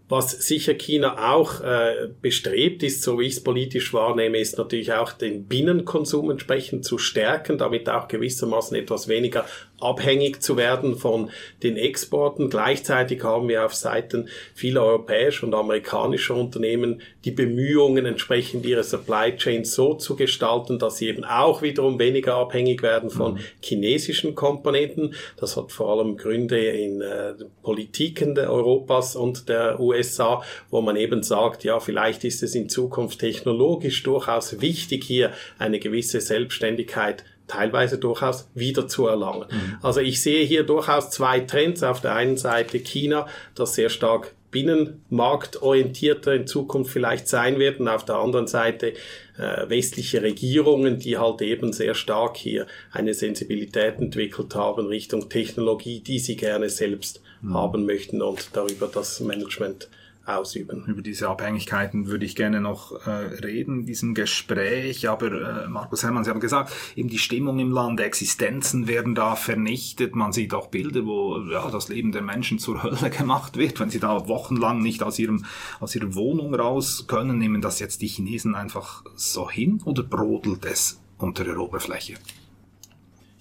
Was 0.09 0.31
sicher 0.31 0.73
China 0.73 1.33
auch 1.33 1.61
äh, 1.61 2.09
bestrebt 2.21 2.83
ist, 2.83 3.03
so 3.03 3.19
wie 3.19 3.25
ich 3.25 3.33
es 3.33 3.43
politisch 3.43 3.93
wahrnehme, 3.93 4.37
ist 4.37 4.57
natürlich 4.57 4.91
auch 4.91 5.13
den 5.13 5.45
Binnenkonsum 5.45 6.29
entsprechend 6.29 6.83
zu 6.83 6.97
stärken, 6.97 7.57
damit 7.57 7.89
auch 7.89 8.09
gewissermaßen 8.09 8.75
etwas 8.75 9.07
weniger 9.07 9.45
abhängig 9.79 10.41
zu 10.41 10.57
werden 10.57 10.95
von 10.95 11.29
den 11.63 11.77
Exporten. 11.77 12.49
Gleichzeitig 12.49 13.23
haben 13.23 13.49
wir 13.49 13.65
auf 13.65 13.75
Seiten 13.75 14.29
vieler 14.53 14.83
europäischer 14.83 15.45
und 15.45 15.53
amerikanischer 15.53 16.35
Unternehmen 16.35 17.01
die 17.25 17.31
Bemühungen, 17.31 18.05
entsprechend 18.05 18.65
ihre 18.65 18.83
Supply 18.83 19.35
Chain 19.35 19.65
so 19.65 19.95
zu 19.95 20.15
gestalten, 20.15 20.79
dass 20.79 20.97
sie 20.97 21.07
eben 21.07 21.25
auch 21.25 21.61
wiederum 21.61 21.99
weniger 21.99 22.35
abhängig 22.35 22.81
werden 22.81 23.09
von 23.09 23.33
mhm. 23.33 23.39
chinesischen 23.61 24.35
Komponenten. 24.35 25.15
Das 25.37 25.57
hat 25.57 25.71
vor 25.71 25.89
allem 25.89 26.17
Gründe 26.17 26.59
in 26.59 27.01
äh, 27.01 27.33
Politiken 27.63 28.35
der 28.35 28.51
Europas 28.51 29.15
und 29.15 29.49
der 29.49 29.79
USA, 29.79 30.43
wo 30.69 30.81
man 30.81 30.95
eben 30.95 31.23
sagt, 31.23 31.63
ja, 31.63 31.79
vielleicht 31.79 32.23
ist 32.23 32.43
es 32.43 32.55
in 32.55 32.69
Zukunft 32.69 33.19
technologisch 33.19 34.03
durchaus 34.03 34.61
wichtig, 34.61 35.03
hier 35.03 35.31
eine 35.57 35.79
gewisse 35.79 36.21
Selbstständigkeit 36.21 37.23
teilweise 37.47 37.97
durchaus 37.97 38.49
wieder 38.53 38.87
zu 38.87 39.07
erlangen. 39.07 39.45
Mhm. 39.49 39.77
Also 39.81 39.99
ich 39.99 40.21
sehe 40.21 40.45
hier 40.45 40.63
durchaus 40.63 41.09
zwei 41.09 41.39
Trends. 41.41 41.83
Auf 41.83 42.01
der 42.01 42.13
einen 42.13 42.37
Seite 42.37 42.79
China, 42.79 43.27
das 43.55 43.75
sehr 43.75 43.89
stark 43.89 44.33
binnenmarktorientierter 44.55 46.33
in 46.33 46.47
Zukunft 46.47 46.91
vielleicht 46.91 47.27
sein 47.27 47.59
wird 47.59 47.81
und 47.81 47.89
auf 47.89 48.05
der 48.05 48.15
anderen 48.15 48.47
Seite 48.47 48.93
äh, 49.37 49.67
westliche 49.67 50.21
Regierungen, 50.21 50.97
die 50.97 51.17
halt 51.17 51.41
eben 51.41 51.73
sehr 51.73 51.93
stark 51.93 52.37
hier 52.37 52.65
eine 52.91 53.13
Sensibilität 53.13 53.99
entwickelt 53.99 54.55
haben 54.55 54.85
Richtung 54.87 55.27
Technologie, 55.27 55.99
die 55.99 56.19
sie 56.19 56.37
gerne 56.37 56.69
selbst 56.69 57.21
mhm. 57.41 57.53
haben 57.53 57.85
möchten 57.85 58.21
und 58.21 58.51
darüber 58.53 58.87
das 58.87 59.19
Management 59.19 59.89
ausüben. 60.25 60.85
Über 60.85 61.01
diese 61.01 61.29
Abhängigkeiten 61.29 62.07
würde 62.07 62.25
ich 62.25 62.35
gerne 62.35 62.61
noch 62.61 63.05
äh, 63.05 63.09
reden 63.09 63.81
in 63.81 63.85
diesem 63.85 64.13
Gespräch, 64.13 65.07
aber 65.07 65.65
äh, 65.65 65.67
Markus 65.67 66.03
Herrmann, 66.03 66.23
Sie 66.23 66.29
haben 66.29 66.39
gesagt, 66.39 66.73
eben 66.95 67.09
die 67.09 67.19
Stimmung 67.19 67.59
im 67.59 67.71
Land, 67.71 67.99
Existenzen 67.99 68.87
werden 68.87 69.15
da 69.15 69.35
vernichtet, 69.35 70.15
man 70.15 70.33
sieht 70.33 70.53
auch 70.53 70.67
Bilder, 70.67 71.05
wo 71.05 71.39
ja, 71.49 71.69
das 71.69 71.89
Leben 71.89 72.11
der 72.11 72.21
Menschen 72.21 72.59
zur 72.59 72.83
Hölle 72.83 73.09
gemacht 73.09 73.57
wird, 73.57 73.79
wenn 73.79 73.89
sie 73.89 73.99
da 73.99 74.27
wochenlang 74.27 74.81
nicht 74.81 75.03
aus, 75.03 75.19
ihrem, 75.19 75.45
aus 75.79 75.95
ihrer 75.95 76.15
Wohnung 76.15 76.55
raus 76.55 77.05
können, 77.07 77.37
nehmen 77.37 77.61
das 77.61 77.79
jetzt 77.79 78.01
die 78.01 78.07
Chinesen 78.07 78.55
einfach 78.55 79.03
so 79.15 79.49
hin 79.49 79.81
oder 79.85 80.03
brodelt 80.03 80.65
es 80.65 81.01
unter 81.17 81.43
der 81.43 81.57
Oberfläche? 81.59 82.15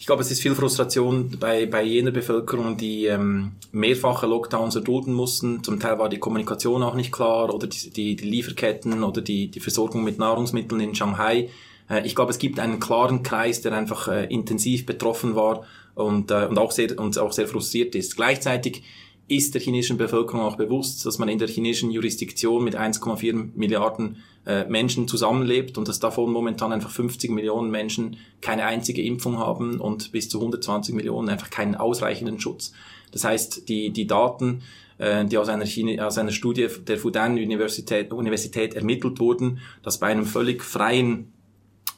Ich 0.05 0.07
glaube, 0.07 0.21
es 0.21 0.31
ist 0.31 0.43
viel 0.43 0.55
Frustration 0.55 1.31
bei, 1.41 1.65
bei 1.65 1.83
jener 1.83 2.11
Bevölkerung, 2.11 2.77
die 2.77 3.07
ähm, 3.07 3.53
mehrfache 3.73 4.27
Lockdowns 4.27 4.75
erdulden 4.77 5.15
mussten. 5.15 5.65
Zum 5.65 5.81
Teil 5.81 5.99
war 5.99 6.11
die 6.11 6.19
Kommunikation 6.19 6.83
auch 6.83 6.95
nicht 6.95 7.11
klar 7.11 7.55
oder 7.55 7.67
die, 7.67 7.89
die, 7.89 8.15
die 8.15 8.29
Lieferketten 8.29 9.03
oder 9.03 9.23
die, 9.23 9.51
die 9.51 9.61
Versorgung 9.61 10.05
mit 10.05 10.19
Nahrungsmitteln 10.19 10.83
in 10.83 10.95
Shanghai. 10.95 11.49
Äh, 11.89 12.07
ich 12.07 12.15
glaube, 12.15 12.33
es 12.33 12.39
gibt 12.39 12.61
einen 12.61 12.81
klaren 12.81 13.23
Kreis, 13.23 13.63
der 13.63 13.73
einfach 13.73 14.09
äh, 14.09 14.27
intensiv 14.27 14.85
betroffen 14.85 15.37
war 15.37 15.65
und, 15.95 16.31
äh, 16.31 16.49
und, 16.51 16.59
auch 16.59 16.73
sehr, 16.73 16.99
und 16.99 17.17
auch 17.19 17.33
sehr 17.33 17.49
frustriert 17.49 17.95
ist. 17.95 18.15
Gleichzeitig 18.15 18.83
ist 19.29 19.55
der 19.55 19.61
chinesischen 19.61 19.97
Bevölkerung 19.97 20.43
auch 20.43 20.57
bewusst, 20.57 21.05
dass 21.07 21.19
man 21.19 21.29
in 21.29 21.39
der 21.39 21.49
chinesischen 21.49 21.91
Jurisdiktion 21.91 22.63
mit 22.63 22.77
1,4 22.77 23.51
Milliarden 23.55 24.23
äh, 24.47 24.65
Menschen 24.67 25.09
zusammenlebt 25.09 25.79
und 25.79 25.89
dass 25.89 25.99
davon 25.99 26.31
momentan 26.31 26.73
einfach 26.73 26.91
50 26.91 27.31
Millionen 27.31 27.71
Menschen 27.71 28.19
keine 28.43 28.65
einzige 28.65 29.03
Impfung 29.03 29.39
haben 29.39 29.81
und 29.81 30.13
bis 30.13 30.29
zu 30.29 30.39
120 30.39 30.95
Millionen 30.95 31.31
einfach 31.31 31.51
keinen 31.51 31.75
ausreichenden 31.75 32.39
Schutz. 32.39 32.73
Das 33.13 33.25
heißt, 33.25 33.69
die, 33.69 33.91
die 33.91 34.07
Daten, 34.07 34.63
äh, 34.99 35.25
die 35.25 35.39
aus 35.39 35.49
einer, 35.49 35.65
Chine, 35.65 36.07
aus 36.07 36.19
einer 36.19 36.33
Studie 36.33 36.69
der 36.87 36.99
Fudan 36.99 37.33
Universität, 37.35 38.13
Universität 38.13 38.75
ermittelt 38.75 39.21
wurden, 39.21 39.61
dass 39.83 39.99
bei 39.99 40.09
einem 40.09 40.27
völlig 40.27 40.63
freien 40.63 41.33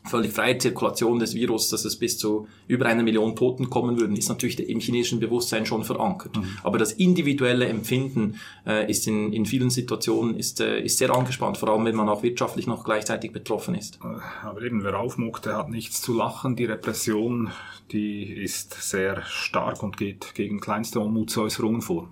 völlig 0.08 0.32
freie 0.32 0.58
Zirkulation 0.58 1.18
des 1.18 1.34
Virus, 1.34 1.68
dass 1.68 1.84
es 1.84 1.96
bis 1.96 2.18
zu 2.18 2.48
über 2.68 2.86
einer 2.86 3.02
Million 3.02 3.36
Toten 3.36 3.70
kommen 3.70 3.98
würden, 3.98 4.16
ist 4.16 4.28
natürlich 4.28 4.58
im 4.68 4.80
chinesischen 4.80 5.20
Bewusstsein 5.20 5.66
schon 5.66 5.84
verankert. 5.84 6.36
Mhm. 6.36 6.58
Aber 6.62 6.78
das 6.78 6.92
individuelle 6.92 7.66
Empfinden 7.66 8.40
äh, 8.66 8.90
ist 8.90 9.06
in, 9.06 9.32
in 9.32 9.46
vielen 9.46 9.70
Situationen 9.70 10.36
ist, 10.36 10.60
äh, 10.60 10.80
ist 10.80 10.98
sehr 10.98 11.10
angespannt, 11.10 11.58
vor 11.58 11.68
allem 11.68 11.84
wenn 11.84 11.96
man 11.96 12.08
auch 12.08 12.22
wirtschaftlich 12.22 12.66
noch 12.66 12.84
gleichzeitig 12.84 13.32
betroffen 13.32 13.74
ist. 13.74 13.98
Äh, 14.02 14.46
aber 14.46 14.62
eben, 14.62 14.82
wer 14.84 14.98
aufmuckt, 14.98 15.46
der 15.46 15.56
hat 15.56 15.70
nichts 15.70 16.02
zu 16.02 16.14
lachen. 16.14 16.56
Die 16.56 16.64
Repression, 16.64 17.50
die 17.92 18.24
ist 18.24 18.74
sehr 18.82 19.22
stark 19.24 19.82
und 19.82 19.96
geht 19.96 20.34
gegen 20.34 20.60
kleinste 20.60 21.00
Unmutsäußerungen 21.00 21.82
vor. 21.82 22.08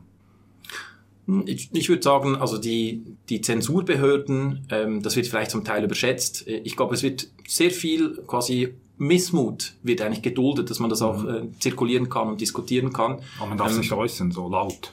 Ich, 1.47 1.71
ich 1.73 1.89
würde 1.89 2.03
sagen, 2.03 2.37
also 2.37 2.59
die, 2.59 3.03
die 3.29 3.41
Zensurbehörden, 3.41 4.67
ähm, 4.71 5.03
das 5.03 5.17
wird 5.17 5.27
vielleicht 5.27 5.51
zum 5.51 5.65
Teil 5.65 5.83
überschätzt. 5.85 6.47
Ich 6.47 6.77
glaube, 6.77 6.95
es 6.95 7.03
wird 7.03 7.29
sehr 7.47 7.71
viel 7.71 8.23
quasi 8.27 8.75
Missmut 8.97 9.73
wird 9.83 10.01
eigentlich 10.03 10.23
geduldet, 10.23 10.71
dass 10.71 10.79
man 10.79 10.89
das 10.89 11.03
auch 11.03 11.23
mhm. 11.23 11.29
äh, 11.29 11.59
zirkulieren 11.59 12.09
kann 12.09 12.29
und 12.29 12.41
diskutieren 12.41 12.93
kann. 12.93 13.21
Aber 13.39 13.49
man 13.49 13.59
darf 13.59 13.71
ähm, 13.71 13.83
sich 13.83 13.93
äußern, 13.93 14.31
so 14.31 14.49
laut. 14.49 14.93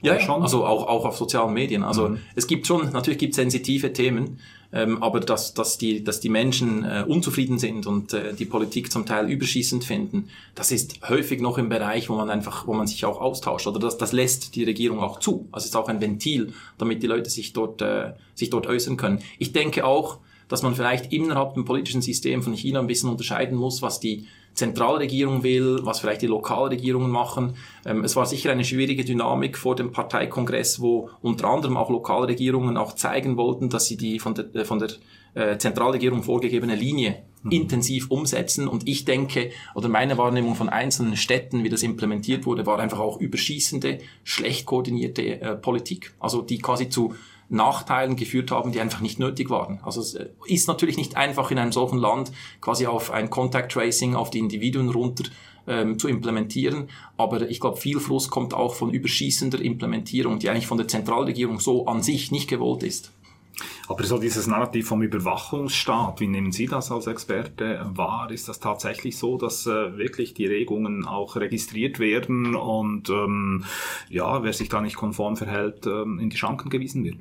Ja, 0.00 0.18
schon. 0.20 0.42
also 0.42 0.64
auch, 0.64 0.86
auch 0.86 1.04
auf 1.04 1.16
sozialen 1.16 1.52
Medien. 1.54 1.82
Also 1.82 2.10
mhm. 2.10 2.18
es 2.34 2.46
gibt 2.46 2.66
schon, 2.66 2.90
natürlich 2.92 3.18
gibt 3.18 3.32
es 3.32 3.36
sensitive 3.36 3.92
Themen, 3.92 4.40
ähm, 4.70 5.02
aber 5.02 5.20
dass, 5.20 5.54
dass, 5.54 5.78
die, 5.78 6.04
dass 6.04 6.20
die 6.20 6.28
Menschen 6.28 6.84
äh, 6.84 7.04
unzufrieden 7.06 7.58
sind 7.58 7.86
und 7.86 8.12
äh, 8.12 8.34
die 8.34 8.44
Politik 8.44 8.92
zum 8.92 9.06
Teil 9.06 9.30
überschießend 9.30 9.82
finden, 9.82 10.28
das 10.54 10.72
ist 10.72 11.08
häufig 11.08 11.40
noch 11.40 11.56
im 11.56 11.70
Bereich, 11.70 12.10
wo 12.10 12.16
man 12.16 12.28
einfach, 12.28 12.66
wo 12.66 12.74
man 12.74 12.86
sich 12.86 13.06
auch 13.06 13.20
austauscht. 13.20 13.66
Oder 13.66 13.78
das, 13.78 13.96
das 13.96 14.12
lässt 14.12 14.54
die 14.56 14.64
Regierung 14.64 15.00
auch 15.00 15.20
zu. 15.20 15.48
Also 15.52 15.64
es 15.64 15.70
ist 15.70 15.76
auch 15.76 15.88
ein 15.88 16.00
Ventil, 16.00 16.52
damit 16.76 17.02
die 17.02 17.06
Leute 17.06 17.30
sich 17.30 17.54
dort, 17.54 17.80
äh, 17.80 18.12
sich 18.34 18.50
dort 18.50 18.66
äußern 18.66 18.98
können. 18.98 19.20
Ich 19.38 19.52
denke 19.52 19.86
auch, 19.86 20.18
dass 20.48 20.62
man 20.62 20.74
vielleicht 20.74 21.12
innerhalb 21.12 21.54
dem 21.54 21.64
politischen 21.64 22.02
System 22.02 22.42
von 22.42 22.54
China 22.54 22.80
ein 22.80 22.86
bisschen 22.86 23.10
unterscheiden 23.10 23.56
muss, 23.56 23.80
was 23.80 24.00
die 24.00 24.26
Zentralregierung 24.54 25.42
will, 25.42 25.78
was 25.82 26.00
vielleicht 26.00 26.22
die 26.22 26.26
Lokalregierungen 26.26 27.10
machen. 27.10 27.54
Ähm, 27.86 28.04
es 28.04 28.16
war 28.16 28.26
sicher 28.26 28.50
eine 28.50 28.64
schwierige 28.64 29.04
Dynamik 29.04 29.56
vor 29.56 29.76
dem 29.76 29.92
Parteikongress, 29.92 30.80
wo 30.80 31.10
unter 31.20 31.48
anderem 31.48 31.76
auch 31.76 31.90
Lokalregierungen 31.90 32.76
auch 32.76 32.94
zeigen 32.94 33.36
wollten, 33.36 33.68
dass 33.68 33.86
sie 33.86 33.96
die 33.96 34.18
von 34.18 34.34
der, 34.34 34.54
äh, 34.54 34.64
von 34.64 34.78
der 34.78 34.90
äh, 35.34 35.58
Zentralregierung 35.58 36.22
vorgegebene 36.22 36.74
Linie 36.74 37.22
mhm. 37.42 37.50
intensiv 37.52 38.10
umsetzen. 38.10 38.68
Und 38.68 38.88
ich 38.88 39.04
denke, 39.04 39.50
oder 39.74 39.88
meine 39.88 40.18
Wahrnehmung 40.18 40.54
von 40.54 40.68
einzelnen 40.68 41.16
Städten, 41.16 41.64
wie 41.64 41.68
das 41.68 41.82
implementiert 41.82 42.46
wurde, 42.46 42.66
war 42.66 42.78
einfach 42.78 42.98
auch 42.98 43.20
überschießende, 43.20 43.98
schlecht 44.24 44.66
koordinierte 44.66 45.40
äh, 45.40 45.54
Politik. 45.56 46.14
Also 46.18 46.42
die 46.42 46.58
quasi 46.58 46.88
zu 46.88 47.14
Nachteilen 47.48 48.16
geführt 48.16 48.50
haben, 48.50 48.72
die 48.72 48.80
einfach 48.80 49.00
nicht 49.00 49.18
nötig 49.18 49.48
waren. 49.50 49.80
Also 49.82 50.00
es 50.00 50.14
äh, 50.14 50.28
ist 50.46 50.68
natürlich 50.68 50.96
nicht 50.96 51.16
einfach 51.16 51.50
in 51.50 51.58
einem 51.58 51.72
solchen 51.72 51.98
Land 51.98 52.30
quasi 52.60 52.86
auf 52.86 53.10
ein 53.10 53.30
Contact 53.30 53.72
Tracing 53.72 54.14
auf 54.14 54.30
die 54.30 54.38
Individuen 54.38 54.90
runter 54.90 55.24
ähm, 55.66 55.98
zu 55.98 56.08
implementieren. 56.08 56.88
Aber 57.16 57.48
ich 57.48 57.60
glaube, 57.60 57.78
viel 57.78 58.00
Fluss 58.00 58.28
kommt 58.28 58.54
auch 58.54 58.74
von 58.74 58.92
überschießender 58.92 59.60
Implementierung, 59.60 60.38
die 60.38 60.50
eigentlich 60.50 60.66
von 60.66 60.78
der 60.78 60.88
Zentralregierung 60.88 61.60
so 61.60 61.86
an 61.86 62.02
sich 62.02 62.30
nicht 62.30 62.48
gewollt 62.48 62.82
ist. 62.82 63.12
Aber 63.88 64.04
so 64.04 64.18
dieses 64.18 64.46
Narrativ 64.46 64.86
vom 64.86 65.02
Überwachungsstaat, 65.02 66.20
wie 66.20 66.28
nehmen 66.28 66.52
Sie 66.52 66.66
das 66.66 66.92
als 66.92 67.06
Experte 67.06 67.84
wahr? 67.94 68.30
Ist 68.30 68.48
das 68.48 68.60
tatsächlich 68.60 69.16
so, 69.16 69.36
dass 69.36 69.66
äh, 69.66 69.96
wirklich 69.96 70.34
die 70.34 70.46
Regungen 70.46 71.06
auch 71.06 71.36
registriert 71.36 71.98
werden 71.98 72.54
und 72.54 73.08
ähm, 73.10 73.64
ja, 74.08 74.42
wer 74.42 74.52
sich 74.52 74.68
da 74.68 74.80
nicht 74.80 74.96
konform 74.96 75.36
verhält, 75.36 75.86
ähm, 75.86 76.18
in 76.20 76.30
die 76.30 76.36
Schranken 76.36 76.70
gewiesen 76.70 77.02
wird? 77.02 77.18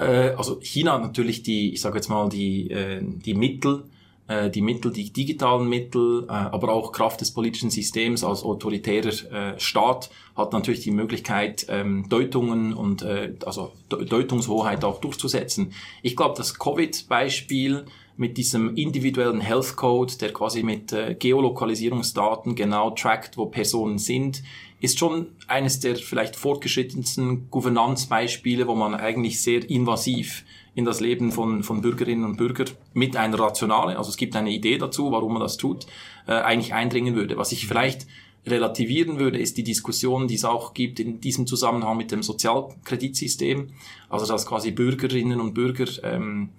Äh, 0.00 0.34
also 0.36 0.58
China 0.60 0.94
hat 0.94 1.02
natürlich 1.02 1.42
die, 1.42 1.74
ich 1.74 1.80
sage 1.80 1.96
jetzt 1.96 2.08
mal, 2.08 2.28
die, 2.28 2.70
äh, 2.70 3.00
die 3.02 3.34
Mittel, 3.34 3.84
äh, 4.28 4.48
die 4.48 4.62
Mittel, 4.62 4.92
die 4.92 5.12
digitalen 5.12 5.68
Mittel, 5.68 6.24
äh, 6.24 6.32
aber 6.32 6.72
auch 6.72 6.92
Kraft 6.92 7.20
des 7.20 7.32
politischen 7.32 7.70
Systems 7.70 8.24
als 8.24 8.42
autoritärer 8.42 9.10
äh, 9.32 9.60
Staat 9.60 10.10
hat 10.36 10.52
natürlich 10.52 10.80
die 10.80 10.90
Möglichkeit, 10.90 11.66
ähm, 11.68 12.08
Deutungen 12.08 12.72
und 12.72 13.02
äh, 13.02 13.34
also 13.44 13.72
Deutungshoheit 13.90 14.84
auch 14.84 15.00
durchzusetzen. 15.00 15.72
Ich 16.02 16.16
glaube, 16.16 16.34
das 16.36 16.58
Covid-Beispiel 16.58 17.84
mit 18.20 18.36
diesem 18.36 18.76
individuellen 18.76 19.40
Health 19.40 19.76
Code, 19.76 20.12
der 20.20 20.34
quasi 20.34 20.62
mit 20.62 20.92
äh, 20.92 21.16
Geolokalisierungsdaten 21.18 22.54
genau 22.54 22.90
trackt, 22.90 23.38
wo 23.38 23.46
Personen 23.46 23.96
sind, 23.96 24.42
ist 24.78 24.98
schon 24.98 25.28
eines 25.48 25.80
der 25.80 25.96
vielleicht 25.96 26.36
fortgeschrittensten 26.36 27.50
Gouvernanzbeispiele, 27.50 28.66
wo 28.66 28.74
man 28.74 28.94
eigentlich 28.94 29.40
sehr 29.40 29.68
invasiv 29.68 30.44
in 30.74 30.84
das 30.84 31.00
Leben 31.00 31.32
von, 31.32 31.62
von 31.62 31.80
Bürgerinnen 31.80 32.26
und 32.26 32.36
Bürgern 32.36 32.68
mit 32.92 33.16
einer 33.16 33.40
Rationale, 33.40 33.96
also 33.96 34.10
es 34.10 34.18
gibt 34.18 34.36
eine 34.36 34.50
Idee 34.50 34.76
dazu, 34.76 35.10
warum 35.12 35.32
man 35.32 35.42
das 35.42 35.56
tut, 35.56 35.86
äh, 36.28 36.32
eigentlich 36.32 36.74
eindringen 36.74 37.14
würde. 37.14 37.38
Was 37.38 37.52
ich 37.52 37.66
vielleicht 37.66 38.06
relativieren 38.46 39.18
würde, 39.18 39.38
ist 39.38 39.56
die 39.56 39.64
Diskussion, 39.64 40.28
die 40.28 40.34
es 40.34 40.44
auch 40.44 40.74
gibt 40.74 41.00
in 41.00 41.22
diesem 41.22 41.46
Zusammenhang 41.46 41.96
mit 41.96 42.12
dem 42.12 42.22
Sozialkreditsystem, 42.22 43.70
also 44.10 44.26
dass 44.26 44.44
quasi 44.44 44.72
Bürgerinnen 44.72 45.40
und 45.40 45.54
Bürger 45.54 45.86
ähm, 46.04 46.50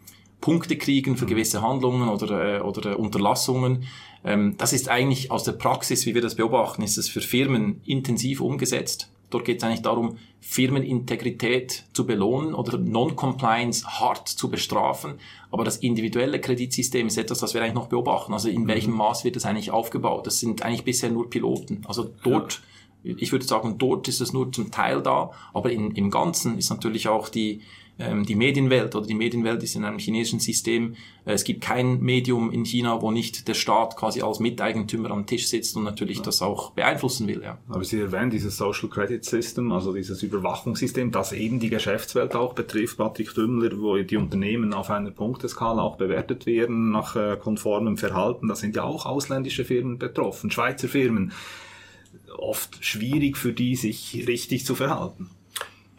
Punkte 0.42 0.76
kriegen 0.76 1.16
für 1.16 1.28
gewisse 1.28 1.62
Handlungen 1.62 2.10
oder, 2.10 2.58
äh, 2.58 2.62
oder 2.62 3.00
Unterlassungen. 3.00 3.84
Ähm, 4.26 4.56
das 4.58 4.74
ist 4.74 4.90
eigentlich 4.90 5.32
aus 5.32 5.44
der 5.44 5.54
Praxis, 5.54 6.06
wie 6.06 6.16
wir 6.16 6.22
das 6.22 6.36
beobachten, 6.36 6.82
ist 6.82 6.98
es 6.98 7.08
für 7.08 7.22
Firmen 7.22 7.82
intensiv 7.86 8.42
umgesetzt. 8.42 9.10
Dort 9.30 9.46
geht 9.46 9.60
es 9.60 9.64
eigentlich 9.64 9.82
darum, 9.82 10.18
Firmenintegrität 10.42 11.86
zu 11.94 12.06
belohnen 12.06 12.54
oder 12.54 12.78
Non-Compliance 12.78 13.88
hart 13.88 14.28
zu 14.28 14.50
bestrafen. 14.50 15.14
Aber 15.52 15.64
das 15.64 15.78
individuelle 15.78 16.42
Kreditsystem 16.42 17.08
ist 17.08 17.18
etwas, 17.18 17.42
was 17.42 17.54
wir 17.54 17.62
eigentlich 17.62 17.76
noch 17.76 17.88
beobachten. 17.88 18.34
Also 18.34 18.50
in 18.50 18.68
welchem 18.68 18.92
Maß 18.92 19.24
wird 19.24 19.38
das 19.38 19.46
eigentlich 19.46 19.72
aufgebaut? 19.72 20.28
Das 20.28 20.40
sind 20.40 20.64
eigentlich 20.64 20.84
bisher 20.84 21.12
nur 21.12 21.30
Piloten. 21.30 21.84
Also 21.88 22.10
dort, 22.24 22.62
ja. 23.04 23.16
ich 23.18 23.32
würde 23.32 23.46
sagen, 23.46 23.78
dort 23.78 24.08
ist 24.10 24.20
es 24.20 24.34
nur 24.34 24.52
zum 24.52 24.70
Teil 24.72 25.02
da, 25.02 25.32
aber 25.54 25.72
in, 25.72 25.92
im 25.92 26.12
Ganzen 26.12 26.58
ist 26.58 26.70
natürlich 26.70 27.08
auch 27.08 27.30
die, 27.30 27.62
ähm, 28.00 28.26
die 28.26 28.36
Medienwelt 28.36 28.96
oder 28.96 29.06
die 29.06 29.14
Medienwelt 29.14 29.62
ist 29.64 29.76
in 29.76 29.84
einem 29.84 30.00
chinesischen 30.00 30.40
System. 30.40 30.96
Äh, 31.26 31.34
es 31.34 31.44
gibt 31.44 31.62
kein 31.62 32.02
Medium 32.02 32.52
in 32.52 32.66
China, 32.66 33.02
wo 33.02 33.12
nicht 33.12 33.48
der 33.48 33.54
Staat 33.54 33.96
quasi 33.96 34.22
als 34.22 34.40
Miteigentümer 34.40 35.12
am 35.12 35.26
Tisch 35.26 35.48
sitzt 35.48 35.76
und 35.76 35.84
natürlich 35.84 36.18
ja. 36.18 36.24
das 36.24 36.42
auch 36.42 36.72
beeinflussen 36.72 37.28
will. 37.28 37.42
Ja. 37.44 37.58
Aber 37.70 37.84
Sie 37.84 38.00
erwähnen 38.00 38.32
dieses 38.32 38.58
Social 38.58 38.90
Credit 38.90 39.24
System, 39.24 39.72
also 39.72 39.94
dieses 39.94 40.24
Überwachungssystem, 40.24 41.12
das 41.12 41.32
eben 41.34 41.60
die 41.60 41.70
Geschäftswelt 41.70 42.36
auch 42.36 42.54
betrifft, 42.54 42.98
Patrick 42.98 43.34
Dümmler, 43.34 43.80
wo 43.80 43.98
die 43.98 44.18
Unternehmen 44.18 44.74
auf 44.74 44.90
einer 44.90 45.12
Punkteskala 45.12 45.82
auch 45.82 45.98
bewertet 45.98 46.46
werden 46.46 46.92
nach 46.92 47.16
äh, 47.16 47.38
konformem 47.38 47.98
Verhalten. 47.98 48.48
Da 48.48 48.56
sind 48.56 48.76
ja 48.76 48.84
auch 48.84 49.06
ausländische 49.06 49.66
Firmen 49.66 49.98
betroffen, 50.00 50.52
Schweizer 50.52 50.88
Firmen. 50.88 51.34
Oft 52.38 52.84
schwierig 52.84 53.38
für 53.38 53.54
die, 53.54 53.76
sich 53.76 54.26
richtig 54.28 54.66
zu 54.66 54.74
verhalten. 54.74 55.30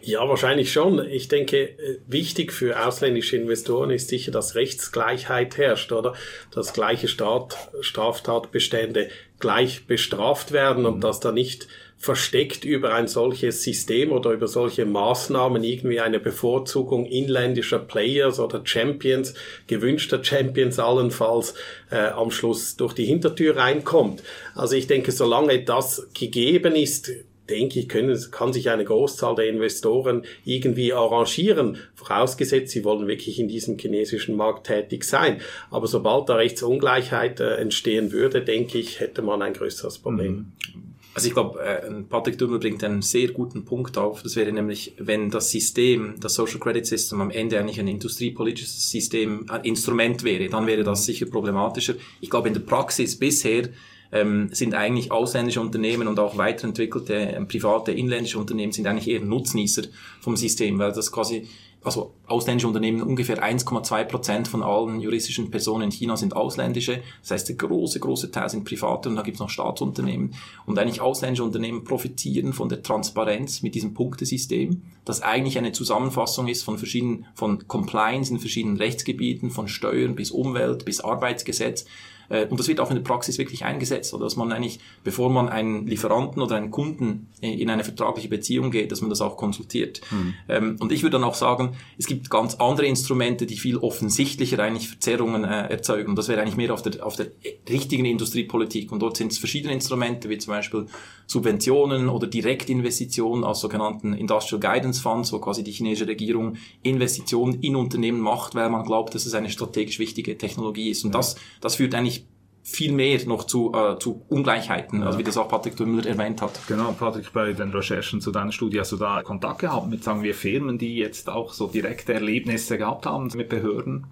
Ja, 0.04 0.28
wahrscheinlich 0.28 0.72
schon. 0.72 1.08
Ich 1.08 1.28
denke, 1.28 1.62
äh, 1.62 1.98
wichtig 2.08 2.52
für 2.52 2.84
ausländische 2.84 3.36
Investoren 3.36 3.90
ist 3.90 4.08
sicher, 4.08 4.32
dass 4.32 4.56
Rechtsgleichheit 4.56 5.56
herrscht, 5.56 5.92
oder? 5.92 6.14
Dass 6.50 6.72
gleiche 6.72 7.06
Staat, 7.06 7.56
Straftatbestände 7.80 9.10
gleich 9.38 9.86
bestraft 9.86 10.50
werden 10.50 10.86
und 10.86 10.96
mhm. 10.96 11.00
dass 11.02 11.20
da 11.20 11.30
nicht 11.30 11.68
versteckt 11.98 12.64
über 12.64 12.94
ein 12.94 13.06
solches 13.06 13.62
System 13.62 14.10
oder 14.10 14.32
über 14.32 14.48
solche 14.48 14.84
Maßnahmen 14.84 15.62
irgendwie 15.62 16.00
eine 16.00 16.18
Bevorzugung 16.18 17.06
inländischer 17.06 17.78
Players 17.78 18.40
oder 18.40 18.62
Champions, 18.64 19.34
gewünschter 19.68 20.24
Champions 20.24 20.80
allenfalls, 20.80 21.54
äh, 21.92 22.08
am 22.08 22.32
Schluss 22.32 22.74
durch 22.76 22.94
die 22.94 23.04
Hintertür 23.04 23.56
reinkommt. 23.56 24.24
Also 24.56 24.74
ich 24.74 24.88
denke, 24.88 25.12
solange 25.12 25.62
das 25.62 26.08
gegeben 26.12 26.74
ist, 26.74 27.12
denke 27.48 27.80
ich, 27.80 27.88
können, 27.88 28.18
kann 28.30 28.52
sich 28.52 28.70
eine 28.70 28.84
Großzahl 28.84 29.34
der 29.34 29.48
Investoren 29.48 30.22
irgendwie 30.44 30.92
arrangieren, 30.92 31.78
vorausgesetzt, 31.94 32.72
sie 32.72 32.84
wollen 32.84 33.06
wirklich 33.06 33.38
in 33.38 33.48
diesem 33.48 33.78
chinesischen 33.78 34.36
Markt 34.36 34.66
tätig 34.66 35.04
sein. 35.04 35.40
Aber 35.70 35.86
sobald 35.86 36.28
da 36.28 36.36
Rechtsungleichheit 36.36 37.40
äh, 37.40 37.56
entstehen 37.56 38.12
würde, 38.12 38.42
denke 38.42 38.78
ich, 38.78 39.00
hätte 39.00 39.22
man 39.22 39.42
ein 39.42 39.54
größeres 39.54 39.98
Problem. 39.98 40.32
Mhm. 40.32 40.92
Also 41.14 41.28
ich 41.28 41.34
glaube, 41.34 41.60
äh, 41.60 41.90
Patrick 42.08 42.38
Dummel 42.38 42.58
bringt 42.58 42.82
einen 42.84 43.02
sehr 43.02 43.28
guten 43.28 43.66
Punkt 43.66 43.98
auf. 43.98 44.22
Das 44.22 44.34
wäre 44.34 44.50
nämlich, 44.50 44.94
wenn 44.98 45.30
das 45.30 45.50
System, 45.50 46.14
das 46.18 46.34
Social 46.34 46.58
Credit 46.58 46.86
System 46.86 47.20
am 47.20 47.30
Ende 47.30 47.58
eigentlich 47.58 47.78
ein 47.78 47.88
industriepolitisches 47.88 48.90
System, 48.90 49.44
ein 49.50 49.62
Instrument 49.64 50.24
wäre, 50.24 50.48
dann 50.48 50.66
wäre 50.66 50.84
das 50.84 51.04
sicher 51.04 51.26
problematischer. 51.26 51.94
Ich 52.22 52.30
glaube, 52.30 52.48
in 52.48 52.54
der 52.54 52.62
Praxis 52.62 53.18
bisher 53.18 53.68
ähm, 54.12 54.50
sind 54.52 54.74
eigentlich 54.74 55.10
ausländische 55.10 55.60
Unternehmen 55.60 56.06
und 56.06 56.20
auch 56.20 56.36
weiterentwickelte 56.36 57.14
äh, 57.14 57.44
private 57.44 57.92
inländische 57.92 58.38
Unternehmen 58.38 58.72
sind 58.72 58.86
eigentlich 58.86 59.08
eher 59.08 59.20
Nutznießer 59.20 59.82
vom 60.20 60.36
System, 60.36 60.78
weil 60.78 60.92
das 60.92 61.10
quasi 61.10 61.48
also 61.84 62.14
ausländische 62.26 62.68
Unternehmen, 62.68 63.02
ungefähr 63.02 63.42
1,2 63.42 64.04
Prozent 64.04 64.48
von 64.48 64.62
allen 64.62 65.00
juristischen 65.00 65.50
Personen 65.50 65.84
in 65.84 65.90
China 65.90 66.16
sind 66.16 66.36
ausländische. 66.36 67.02
Das 67.22 67.32
heißt, 67.32 67.48
der 67.48 67.56
große, 67.56 67.98
große 67.98 68.30
Teil 68.30 68.48
sind 68.48 68.64
private 68.64 69.08
und 69.08 69.16
da 69.16 69.22
gibt 69.22 69.36
es 69.36 69.40
noch 69.40 69.50
Staatsunternehmen. 69.50 70.34
Und 70.64 70.78
eigentlich 70.78 71.00
ausländische 71.00 71.44
Unternehmen 71.44 71.84
profitieren 71.84 72.52
von 72.52 72.68
der 72.68 72.82
Transparenz 72.82 73.62
mit 73.62 73.74
diesem 73.74 73.94
Punktesystem, 73.94 74.82
das 75.04 75.22
eigentlich 75.22 75.58
eine 75.58 75.72
Zusammenfassung 75.72 76.46
ist 76.46 76.62
von 76.62 76.78
verschiedenen, 76.78 77.26
von 77.34 77.66
Compliance 77.66 78.32
in 78.32 78.38
verschiedenen 78.38 78.76
Rechtsgebieten, 78.76 79.50
von 79.50 79.66
Steuern 79.66 80.14
bis 80.14 80.30
Umwelt 80.30 80.84
bis 80.84 81.00
Arbeitsgesetz. 81.00 81.84
Äh, 82.32 82.46
und 82.46 82.58
das 82.58 82.66
wird 82.66 82.80
auch 82.80 82.90
in 82.90 82.96
der 82.96 83.02
Praxis 83.02 83.38
wirklich 83.38 83.64
eingesetzt, 83.64 84.14
oder 84.14 84.24
dass 84.24 84.36
man 84.36 84.50
eigentlich, 84.50 84.80
bevor 85.04 85.30
man 85.30 85.48
einen 85.48 85.86
Lieferanten 85.86 86.42
oder 86.42 86.56
einen 86.56 86.70
Kunden 86.70 87.28
in 87.40 87.70
eine 87.70 87.84
vertragliche 87.84 88.28
Beziehung 88.28 88.70
geht, 88.70 88.90
dass 88.90 89.00
man 89.00 89.10
das 89.10 89.20
auch 89.20 89.36
konsultiert. 89.36 90.00
Mhm. 90.10 90.76
Und 90.78 90.92
ich 90.92 91.02
würde 91.02 91.18
dann 91.18 91.24
auch 91.24 91.34
sagen, 91.34 91.74
es 91.98 92.06
gibt 92.06 92.30
ganz 92.30 92.54
andere 92.56 92.86
Instrumente, 92.86 93.46
die 93.46 93.56
viel 93.56 93.76
offensichtlicher 93.76 94.58
eigentlich 94.60 94.88
Verzerrungen 94.88 95.44
äh, 95.44 95.68
erzeugen. 95.68 96.10
Und 96.10 96.16
das 96.16 96.28
wäre 96.28 96.40
eigentlich 96.40 96.56
mehr 96.56 96.72
auf 96.72 96.82
der, 96.82 97.04
auf 97.04 97.16
der 97.16 97.28
richtigen 97.68 98.04
Industriepolitik. 98.04 98.92
Und 98.92 99.00
dort 99.00 99.16
sind 99.16 99.32
es 99.32 99.38
verschiedene 99.38 99.72
Instrumente, 99.72 100.28
wie 100.28 100.38
zum 100.38 100.52
Beispiel 100.52 100.86
Subventionen 101.26 102.08
oder 102.08 102.26
Direktinvestitionen 102.26 103.44
aus 103.44 103.60
sogenannten 103.60 104.12
Industrial 104.12 104.60
Guidance 104.60 105.00
Funds, 105.00 105.32
wo 105.32 105.38
quasi 105.38 105.64
die 105.64 105.72
chinesische 105.72 106.08
Regierung 106.08 106.56
Investitionen 106.82 107.60
in 107.60 107.76
Unternehmen 107.76 108.20
macht, 108.20 108.54
weil 108.54 108.70
man 108.70 108.84
glaubt, 108.84 109.14
dass 109.14 109.26
es 109.26 109.34
eine 109.34 109.50
strategisch 109.50 109.98
wichtige 109.98 110.36
Technologie 110.38 110.90
ist. 110.90 111.04
Und 111.04 111.14
das, 111.14 111.36
das 111.60 111.76
führt 111.76 111.94
eigentlich 111.94 112.21
viel 112.62 112.92
mehr 112.92 113.18
noch 113.26 113.44
zu, 113.44 113.72
äh, 113.74 113.98
zu 113.98 114.24
Ungleichheiten, 114.28 115.00
ja. 115.00 115.06
also 115.06 115.18
wie 115.18 115.24
das 115.24 115.36
auch 115.36 115.48
Patrick 115.48 115.76
Dümmler 115.76 116.06
erwähnt 116.06 116.40
hat. 116.40 116.60
Genau, 116.68 116.92
Patrick, 116.92 117.32
bei 117.32 117.52
den 117.52 117.70
Recherchen 117.70 118.20
zu 118.20 118.30
deiner 118.30 118.52
Studie 118.52 118.78
hast 118.78 118.92
du 118.92 118.96
da 118.96 119.22
Kontakt 119.22 119.60
gehabt 119.60 119.88
mit, 119.88 120.04
sagen 120.04 120.22
wir, 120.22 120.34
Firmen, 120.34 120.78
die 120.78 120.96
jetzt 120.96 121.28
auch 121.28 121.52
so 121.52 121.66
direkte 121.66 122.14
Erlebnisse 122.14 122.78
gehabt 122.78 123.04
haben 123.06 123.30
mit 123.34 123.48
Behörden? 123.48 124.06